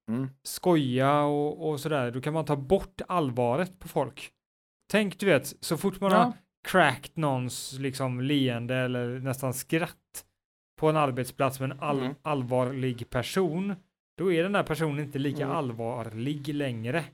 mm. 0.09 0.29
skoja 0.43 1.21
och, 1.21 1.69
och 1.69 1.79
sådär. 1.79 2.11
Då 2.11 2.21
kan 2.21 2.33
man 2.33 2.45
ta 2.45 2.55
bort 2.55 3.01
allvaret 3.07 3.79
på 3.79 3.87
folk. 3.87 4.31
Tänk 4.91 5.19
du 5.19 5.25
vet, 5.25 5.53
så 5.59 5.77
fort 5.77 5.99
man 5.99 6.11
ja. 6.11 6.17
har 6.17 6.33
cracked 6.67 7.17
någons 7.17 7.79
liksom 7.79 8.21
leende 8.21 8.75
eller 8.75 9.19
nästan 9.19 9.53
skratt 9.53 10.25
på 10.81 10.89
en 10.89 10.97
arbetsplats 10.97 11.59
med 11.59 11.71
en 11.71 11.79
all 11.79 11.99
mm. 11.99 12.15
allvarlig 12.21 13.09
person, 13.09 13.75
då 14.17 14.31
är 14.31 14.43
den 14.43 14.55
här 14.55 14.63
personen 14.63 14.99
inte 14.99 15.19
lika 15.19 15.43
mm. 15.43 15.55
allvarlig 15.55 16.47
längre. 16.47 17.05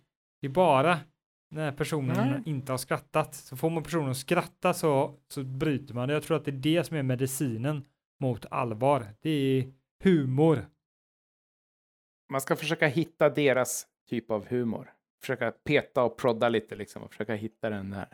Det 0.42 0.48
är 0.48 0.52
bara 0.52 1.00
när 1.52 1.72
personen 1.72 2.28
mm. 2.28 2.44
inte 2.46 2.72
har 2.72 2.78
skrattat. 2.78 3.36
Så 3.36 3.58
får 3.58 3.70
man 3.70 3.84
personen 3.84 4.10
att 4.10 4.18
skratta 4.18 4.74
så, 4.74 5.14
så 5.28 5.44
bryter 5.44 5.94
man 5.94 6.08
det. 6.08 6.14
Jag 6.14 6.24
tror 6.24 6.38
att 6.38 6.46
det 6.46 6.52
är 6.52 6.54
det 6.78 6.84
som 6.84 6.98
är 6.98 7.04
medicinen 7.04 7.86
mot 8.20 8.46
allvar. 8.52 9.08
Det 9.22 9.30
är 9.30 9.74
humor. 10.04 10.66
Man 12.32 12.42
ska 12.42 12.56
försöka 12.56 12.88
hitta 12.88 13.30
deras 13.30 13.88
typ 14.10 14.32
av 14.32 14.48
humor. 14.48 14.94
försöka 15.22 15.52
peta 15.52 16.04
och 16.04 16.18
prodda 16.18 16.50
lite 16.50 16.76
liksom 16.76 17.04
och 17.04 17.12
försöka 17.12 17.36
hitta 17.36 17.70
den 17.70 17.90
där 17.90 18.08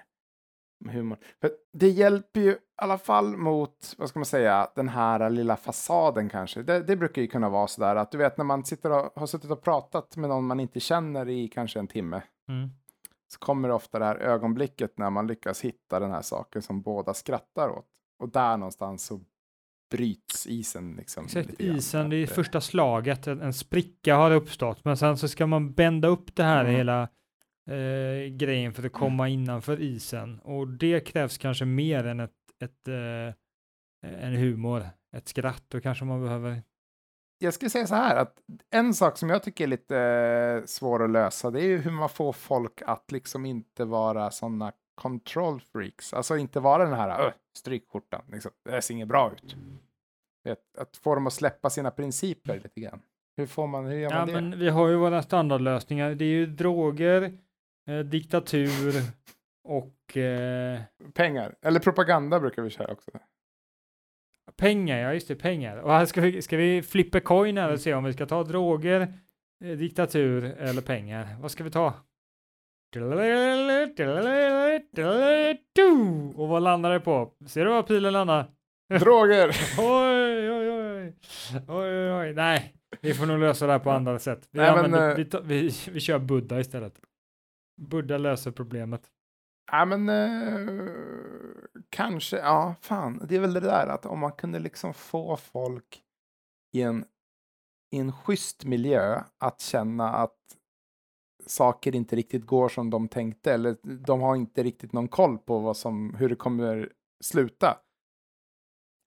humorn. 0.89 1.19
För 1.41 1.52
det 1.74 1.89
hjälper 1.89 2.39
ju 2.39 2.52
i 2.52 2.58
alla 2.76 2.98
fall 2.98 3.38
mot, 3.38 3.96
vad 3.98 4.10
ska 4.10 4.19
man 4.19 4.26
säga, 4.26 4.67
den 4.76 4.89
här 4.89 5.30
lilla 5.30 5.56
fasaden 5.56 6.30
kanske. 6.30 6.63
Det, 6.63 6.80
det 6.84 6.96
brukar 6.96 7.22
ju 7.22 7.28
kunna 7.28 7.50
vara 7.50 7.67
så 7.67 7.82
där 7.82 7.96
att 7.96 8.12
du 8.12 8.17
vet 8.17 8.38
när 8.38 8.46
man 8.46 8.63
sitter 8.65 8.91
och 8.91 9.12
har 9.15 9.28
suttit 9.28 9.52
och 9.52 9.62
pratat 9.62 10.17
med 10.17 10.30
någon 10.30 10.48
man 10.48 10.60
inte 10.60 10.80
känner 10.80 11.30
i 11.30 11.48
kanske 11.48 11.80
en 11.80 11.88
timme. 11.88 12.22
Mm. 12.50 12.69
Så 13.34 13.39
kommer 13.39 13.67
det 13.67 13.74
ofta 13.74 14.00
det 14.00 14.06
här 14.06 14.15
ögonblicket 14.15 14.98
när 14.98 15.10
man 15.10 15.28
lyckas 15.28 15.62
hitta 15.62 16.00
den 16.00 16.12
här 16.12 16.22
saken 16.22 16.62
som 16.62 16.82
båda 16.82 17.13
skrattar 17.13 17.69
åt. 17.69 17.86
Och 18.19 18.30
där 18.30 18.58
någonstans 18.58 19.06
så 19.06 19.19
bryts 19.91 20.48
isen. 20.48 20.96
Liksom, 20.98 21.26
Exakt, 21.26 21.60
isen, 21.60 22.10
det 22.10 22.15
är 22.15 22.22
eh, 22.22 22.28
första 22.28 22.62
slaget, 22.62 23.28
en, 23.28 23.41
en 23.41 23.54
spricka 23.54 24.15
har 24.15 24.32
uppstått, 24.32 24.86
men 24.86 24.98
sen 24.98 25.17
så 25.17 25.28
ska 25.28 25.48
man 25.48 25.74
bända 25.74 26.08
upp 26.08 26.36
det 26.36 26.43
här 26.43 26.63
Mm. 26.63 26.76
hela 26.76 27.08
eh, 27.69 28.32
grejen 28.32 28.73
för 28.73 28.86
att 28.86 28.93
komma 28.93 29.28
innanför 29.30 29.82
isen. 29.82 30.39
Och 30.39 30.67
det 30.67 30.99
krävs 30.99 31.38
kanske 31.38 31.65
mer 31.65 32.04
än 32.04 32.19
ett, 32.19 32.32
ett 32.63 32.88
eh, 32.88 33.34
en 34.23 34.34
humor, 34.36 34.84
ett 35.15 35.28
skratt, 35.28 35.63
då 35.67 35.82
kanske 35.82 36.06
man 36.06 36.21
behöver 36.21 36.62
jag 37.39 37.54
skulle 37.54 37.69
säga 37.69 37.88
så 37.88 37.95
här 37.95 38.15
att 38.15 38.38
en 38.69 38.93
sak 38.93 39.17
som 39.17 39.30
jag 39.30 39.43
tycker 39.43 39.63
är 39.63 39.67
lite 39.67 39.97
eh, 39.99 40.65
svår 40.65 41.04
att 41.04 41.10
lösa 41.10 41.52
det 41.52 41.60
är 41.62 41.65
ju 41.65 41.78
hur 41.78 41.91
man 41.91 42.10
får 42.10 42.34
folk 42.34 42.82
att 42.86 43.12
liksom 43.12 43.45
inte 43.45 43.86
vara 43.86 44.32
sådana 44.32 44.71
control 44.95 45.62
freaks. 45.62 46.13
Alltså 46.13 46.38
inte 46.38 46.60
vara 46.60 46.84
den 46.86 46.93
här 46.93 47.26
"Öh, 47.28 47.34
strykskjortan, 47.58 48.21
liksom. 48.32 48.52
det 48.65 48.82
ser 48.82 48.93
inget 48.93 49.08
bra 49.08 49.32
ut. 49.32 49.56
Vet, 50.43 50.78
att 50.78 50.97
få 50.97 51.15
dem 51.15 51.28
att 51.28 51.34
släppa 51.34 51.69
sina 51.69 51.91
principer 51.91 52.60
lite 52.63 52.80
grann. 52.82 53.02
Hur 53.38 53.45
får 53.45 53.67
man, 53.67 53.86
hur 53.86 53.97
gör 53.97 54.10
man 54.10 54.19
Ja, 54.19 54.26
det? 54.26 54.32
men 54.41 54.60
vi 54.60 54.69
har 54.69 54.88
ju 54.88 54.95
våra 54.95 55.21
standardlösningar. 55.23 56.15
Det 56.15 56.26
är 56.26 56.30
ju 56.30 56.45
droger, 56.45 57.38
eh, 57.88 58.00
diktatur 58.00 58.93
och 59.63 60.17
eh, 60.17 60.82
Pengar, 61.13 61.56
eller 61.62 61.80
propaganda 61.80 62.39
brukar 62.39 62.62
vi 62.62 62.69
köra 62.69 62.91
också. 62.91 63.12
pengar. 64.58 64.98
Ja, 64.98 65.13
just 65.13 65.28
det, 65.28 65.36
pengar. 65.36 65.78
Och 65.78 65.91
här 65.91 66.06
ska 66.06 66.22
vi, 66.22 66.41
ska 66.41 66.58
vi 66.58 66.82
flippa 66.82 67.19
coin 67.19 67.58
här 67.58 67.72
och 67.72 67.80
se 67.80 67.93
om 67.93 68.04
vi 68.04 68.13
ska 68.13 68.26
ta 68.26 68.43
droger, 68.43 69.13
eh, 69.63 69.78
diktatur 69.78 70.43
eller 70.43 70.82
pengar. 70.82 71.28
Vad 71.41 71.52
ska 71.52 71.63
vi 71.63 71.72
ta? 71.72 71.93
Och 76.36 76.48
vad 76.48 76.63
landar 76.63 76.91
det 76.91 77.00
på? 77.00 77.34
Ser 77.48 77.65
du 77.65 77.72
vad 77.72 77.88
pilen 77.88 78.13
landar? 78.13 78.52
Droger! 79.00 79.48
Oj, 79.78 80.52
oj, 80.52 80.72
oj. 80.72 81.13
Oj, 81.67 81.89
oj, 81.89 82.13
oj. 82.13 82.34
Nej, 82.34 82.76
vi 83.02 83.13
får 83.13 83.26
nog 83.26 83.39
lösa 83.39 83.65
det 83.65 83.72
här 83.72 83.80
på 83.80 83.91
andra 83.91 84.19
sätt. 84.19 84.48
Vi, 84.52 84.60
Nej, 84.60 84.76
men, 84.76 84.93
eh, 84.93 85.15
vi, 85.15 85.30
vi, 85.43 85.72
vi 85.91 86.00
kör 86.00 86.19
Buddha 86.19 86.60
istället. 86.60 86.93
Buddha 87.78 88.18
löser 88.18 88.52
problemet. 88.52 89.10
Ja, 89.72 89.86
men 89.86 90.10
eh, 90.10 90.74
kanske, 91.90 92.38
ja, 92.38 92.76
fan, 92.82 93.26
det 93.28 93.36
är 93.36 93.40
väl 93.40 93.54
det 93.54 93.60
där 93.60 93.88
att 93.88 94.06
om 94.06 94.20
man 94.20 94.32
kunde 94.32 94.60
liksom 94.60 94.94
få 94.94 95.38
folk 95.38 96.04
i 96.74 96.82
en, 96.82 97.06
i 97.92 98.00
en 98.00 98.12
schysst 98.12 98.66
miljö 98.66 99.24
att 99.38 99.62
känna 99.62 100.10
att 100.10 100.38
saker 101.46 101.96
inte 101.96 102.16
riktigt 102.16 102.46
går 102.46 102.70
som 102.70 102.90
de 102.90 103.08
tänkte 103.08 103.54
eller 103.54 103.78
de 104.06 104.22
har 104.22 104.36
inte 104.36 104.64
riktigt 104.64 104.94
någon 104.94 105.08
koll 105.08 105.38
på 105.38 105.60
vad 105.60 105.78
som, 105.78 106.16
hur 106.16 106.30
det 106.30 106.36
kommer 106.36 106.92
sluta. 107.24 107.78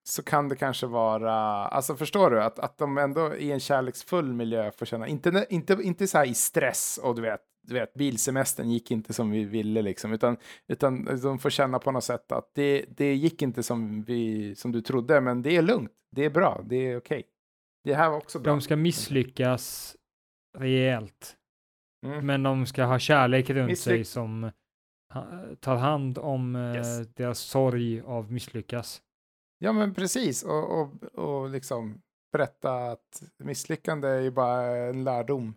Så 0.08 0.22
kan 0.22 0.48
det 0.48 0.56
kanske 0.56 0.86
vara, 0.86 1.34
alltså 1.68 1.96
förstår 1.96 2.30
du, 2.30 2.42
att, 2.42 2.58
att 2.58 2.78
de 2.78 2.98
ändå 2.98 3.36
i 3.36 3.52
en 3.52 3.60
kärleksfull 3.60 4.32
miljö 4.32 4.70
får 4.70 4.86
känna, 4.86 5.06
inte, 5.06 5.46
inte, 5.50 5.78
inte 5.82 6.06
så 6.06 6.18
här 6.18 6.26
i 6.26 6.34
stress 6.34 6.98
och 7.02 7.14
du 7.14 7.22
vet, 7.22 7.40
du 7.66 7.74
vet, 7.74 7.94
bilsemestern 7.94 8.70
gick 8.70 8.90
inte 8.90 9.12
som 9.12 9.30
vi 9.30 9.44
ville 9.44 9.82
liksom, 9.82 10.12
utan, 10.12 10.36
utan 10.68 11.04
de 11.22 11.38
får 11.38 11.50
känna 11.50 11.78
på 11.78 11.90
något 11.92 12.04
sätt 12.04 12.32
att 12.32 12.50
det, 12.54 12.84
det 12.96 13.14
gick 13.14 13.42
inte 13.42 13.62
som, 13.62 14.02
vi, 14.02 14.54
som 14.54 14.72
du 14.72 14.80
trodde, 14.80 15.20
men 15.20 15.42
det 15.42 15.56
är 15.56 15.62
lugnt, 15.62 15.92
det 16.10 16.24
är 16.24 16.30
bra, 16.30 16.62
det 16.64 16.76
är 16.76 16.96
okej. 16.98 17.22
Det 17.84 17.94
här 17.94 18.10
var 18.10 18.16
också 18.16 18.38
bra. 18.38 18.52
De 18.52 18.60
ska 18.60 18.76
misslyckas 18.76 19.96
rejält, 20.58 21.36
Mm. 22.06 22.26
men 22.26 22.42
de 22.42 22.66
ska 22.66 22.84
ha 22.84 22.98
kärlek 22.98 23.50
runt 23.50 23.70
Misslyck- 23.70 23.76
sig 23.84 24.04
som 24.04 24.50
tar 25.60 25.76
hand 25.76 26.18
om 26.18 26.56
eh, 26.56 26.74
Yes. 26.76 27.08
deras 27.14 27.38
sorg 27.38 28.00
av 28.00 28.32
misslyckas. 28.32 29.02
Ja, 29.58 29.72
men 29.72 29.94
precis, 29.94 30.42
och, 30.42 30.80
och, 30.80 31.02
och 31.14 31.50
liksom 31.50 32.02
berätta 32.32 32.74
att 32.76 33.22
misslyckande 33.38 34.08
är 34.08 34.20
ju 34.20 34.30
bara 34.30 34.62
en 34.88 35.04
lärdom. 35.04 35.54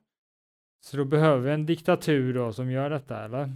Så 0.82 0.98
då 0.98 1.06
behöver 1.06 1.42
vi 1.42 1.52
en 1.52 1.66
diktatur 1.66 2.34
då 2.34 2.54
som 2.54 2.72
gör 2.72 2.90
detta, 2.90 3.26
eller? 3.26 3.50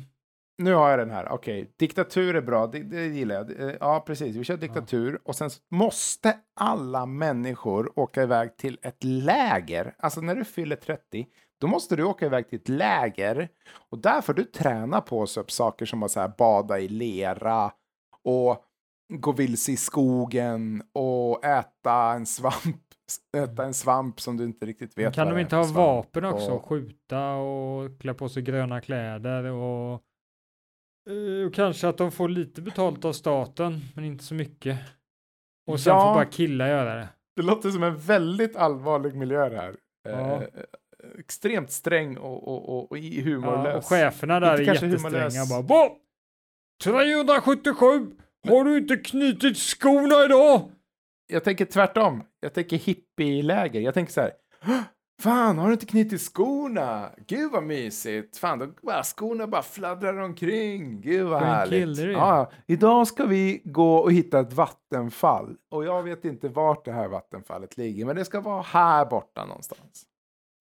Nu 0.58 0.74
har 0.74 0.90
jag 0.90 1.00
den 1.00 1.12
här, 1.12 1.32
okej, 1.32 1.74
diktatur 1.80 2.36
är 2.36 2.42
bra, 2.42 2.68
det, 2.68 2.80
det 2.80 3.06
gillar 3.06 3.36
jag. 3.36 3.78
Ja, 3.80 4.04
precis, 4.08 4.36
vi 4.36 4.44
kör 4.44 4.58
diktatur 4.58 5.20
och 5.24 5.36
sen 5.36 5.50
så 5.50 5.62
måste 5.72 6.38
alla 6.56 7.06
människor 7.06 8.00
åka 8.00 8.24
iväg 8.24 8.58
till 8.58 8.80
ett 8.82 9.04
läger. 9.04 9.96
Alltså 9.98 10.22
när 10.22 10.36
du 10.36 10.46
fyller 10.46 10.76
30, 10.76 11.28
då 11.62 11.68
måste 11.68 11.96
du 11.96 12.04
åka 12.04 12.26
iväg 12.26 12.50
till 12.50 12.60
ett 12.60 12.70
läger 12.70 13.50
och 13.90 13.98
där 13.98 14.22
får 14.22 14.34
du 14.34 14.44
träna 14.44 15.02
på 15.02 15.26
upp 15.38 15.52
saker 15.52 15.86
som 15.86 16.04
att 16.04 16.12
så 16.12 16.20
här, 16.20 16.32
bada 16.38 16.80
i 16.80 16.88
lera 16.88 17.72
och 18.24 18.66
gå 19.14 19.32
vilse 19.32 19.72
i 19.72 19.78
skogen 19.78 20.84
och 20.94 21.46
äta 21.46 21.94
en 21.94 22.26
svamp. 22.26 22.83
Äta 23.38 23.66
en 23.66 23.74
svamp 23.74 24.22
som 24.22 24.38
du 24.38 24.44
inte 24.44 24.66
riktigt 24.66 24.98
vet 24.98 25.14
kan 25.16 25.28
vad 25.28 25.36
de 25.38 25.42
inte 25.42 25.56
ha 25.56 25.64
vapen 25.64 26.26
också? 26.26 26.52
och- 26.52 26.66
Skjuta 26.66 27.34
och 27.36 28.00
klä 28.00 28.14
på 28.14 28.30
sig 28.30 28.44
gröna 28.44 28.82
kläder 28.82 29.44
och, 29.44 30.02
eh, 31.10 31.48
och 31.48 31.54
kanske 31.54 31.88
att 31.88 31.98
de 31.98 32.12
får 32.12 32.30
lite 32.30 32.62
betalt 32.62 33.06
av 33.06 33.14
staten, 33.14 33.80
men 33.96 34.06
inte 34.06 34.24
så 34.24 34.34
mycket. 34.34 34.80
Och 35.72 35.80
sen 35.80 35.94
Ja. 35.94 36.02
får 36.02 36.14
bara 36.14 36.26
killar 36.26 36.68
göra 36.68 36.96
det. 36.96 37.10
Det 37.36 37.42
låter 37.42 37.70
som 37.70 37.84
en 37.84 37.98
väldigt 37.98 38.56
allvarlig 38.56 39.16
miljö 39.16 39.50
det 39.50 39.58
här. 39.58 39.76
Ja. 40.10 40.42
Eh, 40.44 40.48
extremt 41.20 41.72
sträng 41.72 42.18
och, 42.18 42.48
och, 42.48 42.70
och, 42.78 42.92
och 42.92 42.98
humorlös. 42.98 43.66
Ja, 43.74 43.78
och 43.78 43.86
cheferna 43.86 44.40
där 44.40 44.60
Inte 44.60 44.72
är 44.72 44.76
jättestränga. 44.86 45.46
Bara, 45.50 45.62
"Vad? 45.62 45.92
377! 46.84 48.12
Har 48.50 48.64
du 48.64 48.78
inte 48.78 48.96
knutit 48.98 49.58
skorna 49.58 50.26
idag? 50.26 50.72
Jag 51.34 51.44
tänker 51.44 51.66
tvärtom. 51.66 52.24
Jag 52.40 52.54
tänker 52.54 52.78
hippieläger. 52.78 53.82
Jag 53.82 53.94
tänker 53.94 54.14
så 54.14 54.22
här. 54.22 54.32
"Hå! 54.62 54.74
Fan, 55.22 55.58
har 55.58 55.68
du 55.68 55.74
inte 55.74 55.86
knutit 55.86 56.22
skorna? 56.22 57.10
Gud 57.28 57.52
vad 57.52 57.64
mysigt. 57.64 58.38
Fan, 58.38 58.60
då 58.60 58.68
bara 58.82 59.04
skorna 59.04 59.48
bara 59.48 59.62
fladdrar 59.62 60.18
omkring. 60.18 61.02
Gud 61.02 61.28
vad 61.28 61.42
härligt. 61.42 61.98
Ja, 61.98 62.52
idag 62.68 63.08
ska 63.08 63.26
vi 63.26 63.62
gå 63.66 63.96
och 63.96 64.14
hitta 64.14 64.40
ett 64.40 64.54
vattenfall. 64.54 65.56
Och 65.72 65.86
jag 65.86 66.04
vet 66.04 66.26
inte 66.26 66.50
vart 66.50 66.86
det 66.86 66.92
här 66.92 67.08
vattenfallet 67.08 67.78
ligger, 67.78 68.06
men 68.06 68.16
det 68.16 68.26
ska 68.26 68.42
vara 68.42 68.62
här 68.62 69.06
borta 69.06 69.46
någonstans. 69.46 70.04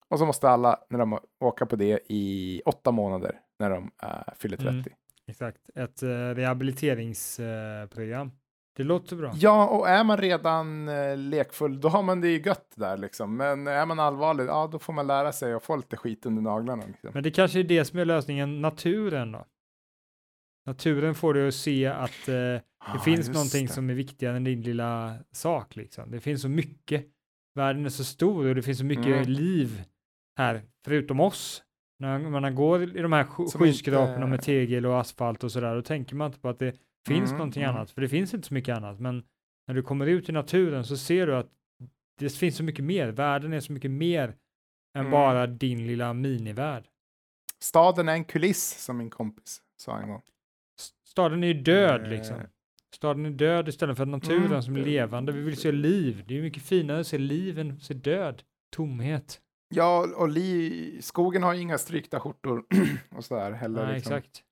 Och 0.09 0.19
så 0.19 0.25
måste 0.25 0.49
alla 0.49 0.79
när 0.89 0.99
de 0.99 1.19
åka 1.39 1.65
på 1.65 1.75
det 1.75 1.99
i 2.09 2.61
åtta 2.65 2.91
månader 2.91 3.39
när 3.59 3.69
de 3.69 3.91
äh, 4.03 4.09
fyller 4.35 4.57
30. 4.57 4.71
Mm. 4.71 4.83
Exakt, 5.27 5.69
ett 5.75 6.03
uh, 6.03 6.09
rehabiliteringsprogram. 6.09 8.31
Det 8.75 8.83
låter 8.83 9.15
bra. 9.15 9.31
Ja, 9.35 9.67
och 9.67 9.89
är 9.89 10.03
man 10.03 10.17
redan 10.17 10.87
eh, 10.89 11.17
lekfull, 11.17 11.81
då 11.81 11.87
har 11.89 12.03
man 12.03 12.21
det 12.21 12.27
ju 12.27 12.41
gött 12.45 12.73
där 12.75 12.97
liksom. 12.97 13.37
Men 13.37 13.67
är 13.67 13.85
man 13.85 13.99
allvarlig, 13.99 14.43
ja, 14.45 14.69
då 14.71 14.79
får 14.79 14.93
man 14.93 15.07
lära 15.07 15.31
sig 15.31 15.55
och 15.55 15.63
få 15.63 15.75
lite 15.75 15.97
skit 15.97 16.25
under 16.25 16.41
naglarna. 16.41 16.83
Liksom. 16.87 17.09
Men 17.13 17.23
det 17.23 17.31
kanske 17.31 17.59
är 17.59 17.63
det 17.63 17.85
som 17.85 17.99
är 17.99 18.05
lösningen, 18.05 18.61
naturen 18.61 19.31
då? 19.31 19.45
Naturen 20.65 21.15
får 21.15 21.33
dig 21.33 21.47
att 21.47 21.53
se 21.53 21.85
att 21.85 22.27
eh, 22.27 22.33
det 22.33 22.61
Ah, 22.85 22.99
finns 22.99 23.29
någonting 23.29 23.65
det. 23.65 23.71
som 23.73 23.89
är 23.89 23.93
viktigare 23.93 24.35
än 24.37 24.43
din 24.43 24.61
lilla 24.61 25.15
sak 25.31 25.75
liksom. 25.75 26.11
Det 26.11 26.19
finns 26.19 26.41
så 26.41 26.49
mycket. 26.49 27.05
Världen 27.55 27.85
är 27.85 27.89
så 27.89 28.03
stor 28.03 28.45
och 28.47 28.55
det 28.55 28.61
finns 28.61 28.77
så 28.77 28.85
mycket 28.85 29.05
Mm. 29.05 29.29
liv 29.29 29.83
här, 30.37 30.61
förutom 30.85 31.19
oss. 31.19 31.63
När 31.99 32.19
man 32.19 32.55
går 32.55 32.97
i 32.97 33.01
de 33.01 33.13
här 33.13 33.23
skyskraporna 33.57 34.15
inte- 34.15 34.27
med 34.27 34.41
tegel 34.41 34.85
och 34.85 34.99
asfalt 34.99 35.43
och 35.43 35.51
sådär, 35.51 35.75
då 35.75 35.81
tänker 35.81 36.15
man 36.15 36.27
inte 36.27 36.39
på 36.39 36.49
att 36.49 36.59
det 36.59 36.75
finns 37.07 37.29
Mm, 37.29 37.37
någonting 37.37 37.63
mm. 37.63 37.75
annat, 37.75 37.91
för 37.91 38.01
det 38.01 38.09
finns 38.09 38.33
inte 38.33 38.47
så 38.47 38.53
mycket 38.53 38.77
annat. 38.77 38.99
Men 38.99 39.23
när 39.67 39.75
du 39.75 39.81
kommer 39.81 40.05
ut 40.07 40.29
i 40.29 40.31
naturen 40.31 40.83
så 40.85 40.97
ser 40.97 41.27
du 41.27 41.35
att 41.35 41.49
det 42.19 42.29
finns 42.29 42.57
så 42.57 42.63
mycket 42.63 42.85
mer. 42.85 43.07
Världen 43.07 43.53
är 43.53 43.59
så 43.59 43.71
mycket 43.73 43.91
mer 43.91 44.27
än 44.97 44.99
Mm. 45.01 45.11
bara 45.11 45.47
din 45.47 45.87
lilla 45.87 46.13
minivärld. 46.13 46.83
Staden 47.59 48.09
är 48.09 48.13
en 48.13 48.25
kuliss, 48.25 48.83
som 48.83 48.97
min 48.97 49.09
kompis 49.09 49.61
sa 49.77 49.97
en 49.99 50.09
gång. 50.09 50.21
Staden 51.07 51.43
är 51.43 51.47
ju 51.47 51.53
död 51.53 52.01
Eh. 52.01 52.09
liksom. 52.09 52.37
Staden 52.95 53.25
är 53.25 53.29
död 53.29 53.67
istället 53.67 53.97
för 53.97 54.05
naturen 54.05 54.45
Mm. 54.45 54.61
som 54.61 54.75
är 54.75 54.79
levande. 54.81 55.31
Vi 55.31 55.41
vill 55.41 55.57
se 55.57 55.71
liv. 55.71 56.23
Det 56.27 56.37
är 56.37 56.41
mycket 56.41 56.63
finare 56.63 56.99
att 56.99 57.07
se 57.07 57.17
liv 57.17 57.59
än 57.59 57.71
att 57.71 57.81
se 57.83 57.93
död. 57.93 58.43
Tomhet. 58.75 59.41
Ja, 59.75 60.07
och 60.17 60.29
li, 60.29 60.97
skogen 61.01 61.43
har 61.43 61.53
ju 61.53 61.61
inga 61.61 61.77
strykta 61.77 62.19
skjortor 62.19 62.63
och 63.15 63.25
sådär 63.25 63.51
heller. 63.51 63.85
Nej, 63.85 63.95
liksom. 63.95 64.13
exakt. 64.13 64.43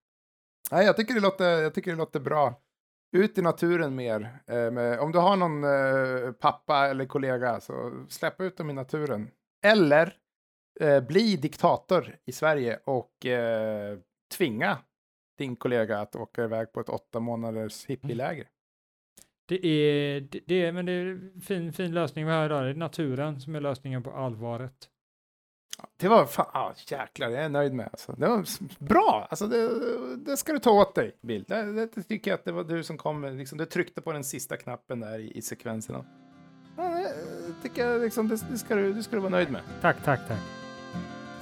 Nej, 0.71 0.85
jag 0.85 0.97
tycker 0.97 1.13
det 1.13 1.19
låter, 1.19 1.61
jag 1.61 1.73
tycker 1.73 1.91
det 1.91 1.97
låter 1.97 2.19
bra. 2.19 2.61
Ut 3.17 3.37
i 3.37 3.41
naturen 3.41 3.95
mer. 3.95 4.39
Eh, 4.47 5.03
om 5.03 5.11
du 5.11 5.19
har 5.19 5.35
någon 5.35 5.63
eh, 5.63 6.31
pappa 6.31 6.87
eller 6.87 7.05
kollega 7.05 7.59
så 7.59 8.05
släpp 8.09 8.41
ut 8.41 8.57
dem 8.57 8.69
i 8.69 8.73
naturen. 8.73 9.31
Eller 9.65 10.17
eh, 10.79 11.03
bli 11.03 11.35
diktator 11.35 12.15
i 12.25 12.31
Sverige 12.31 12.79
och 12.85 13.25
eh, 13.25 13.99
tvinga 14.37 14.77
din 15.37 15.55
kollega 15.55 15.99
att 15.99 16.15
åka 16.15 16.43
iväg 16.43 16.71
på 16.71 16.79
ett 16.79 16.89
åtta 16.89 17.19
månaders 17.19 17.85
hippieläger. 17.85 18.47
Det 19.47 19.65
är, 19.65 20.21
det, 20.21 20.39
det 20.47 20.65
är, 20.65 20.71
men 20.71 20.85
det 20.85 20.91
är 20.91 21.05
en 21.05 21.41
fin, 21.41 21.73
fin 21.73 21.93
lösning 21.93 22.25
vi 22.25 22.31
har 22.31 22.45
idag. 22.45 22.63
Det 22.63 22.69
är 22.69 22.73
naturen 22.73 23.39
som 23.39 23.55
är 23.55 23.61
lösningen 23.61 24.03
på 24.03 24.11
allvaret. 24.11 24.89
Det 25.97 26.07
var 26.07 26.25
fan, 26.25 26.45
ah, 26.53 26.73
jäklar, 26.87 27.29
jag 27.29 27.43
är 27.43 27.49
nöjd 27.49 27.73
med. 27.73 27.89
Alltså. 27.91 28.11
Det 28.11 28.27
var 28.27 28.45
bra, 28.79 29.27
alltså, 29.29 29.47
det, 29.47 29.69
det 30.15 30.37
ska 30.37 30.53
du 30.53 30.59
ta 30.59 30.71
åt 30.71 30.95
dig, 30.95 31.15
Bill. 31.21 31.45
Det, 31.47 31.63
det, 31.63 31.95
det 31.95 32.03
tycker 32.03 32.31
jag 32.31 32.37
att 32.37 32.45
det 32.45 32.51
var 32.51 32.63
du 32.63 32.83
som 32.83 32.97
kom, 32.97 33.25
liksom, 33.25 33.57
du 33.57 33.65
tryckte 33.65 34.01
på 34.01 34.11
den 34.11 34.23
sista 34.23 34.57
knappen 34.57 34.99
där 34.99 35.19
i, 35.19 35.37
i 35.37 35.41
sekvenserna. 35.41 36.05
Ja, 36.77 36.83
det 37.47 37.69
tycker 37.69 37.87
jag, 37.87 38.01
liksom, 38.01 38.27
det, 38.27 38.37
det, 38.51 38.57
ska 38.57 38.75
du, 38.75 38.93
det 38.93 39.03
ska 39.03 39.15
du 39.15 39.21
vara 39.21 39.31
nöjd 39.31 39.51
med. 39.51 39.61
Tack, 39.81 40.03
tack, 40.03 40.19
tack. 40.27 40.39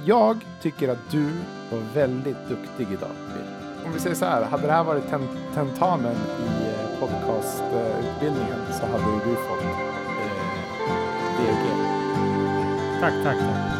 Jag 0.05 0.37
tycker 0.61 0.89
att 0.89 1.11
du 1.11 1.31
var 1.71 1.93
väldigt 1.93 2.49
duktig 2.49 2.87
idag, 2.91 3.15
Bill. 3.33 3.59
Om 3.85 3.93
vi 3.93 3.99
säger 3.99 4.15
så 4.15 4.25
här, 4.25 4.43
hade 4.43 4.67
det 4.67 4.73
här 4.73 4.83
varit 4.83 5.09
ten, 5.09 5.27
tentamen 5.53 6.15
i 6.15 6.67
eh, 6.67 6.99
podcastutbildningen 6.99 8.73
så 8.79 8.85
hade 8.85 9.25
du 9.25 9.35
fått 9.35 9.63
eh, 9.63 9.89
DG. 11.39 11.89
Tack, 13.01 13.13
tack, 13.23 13.37
tack. 13.37 13.78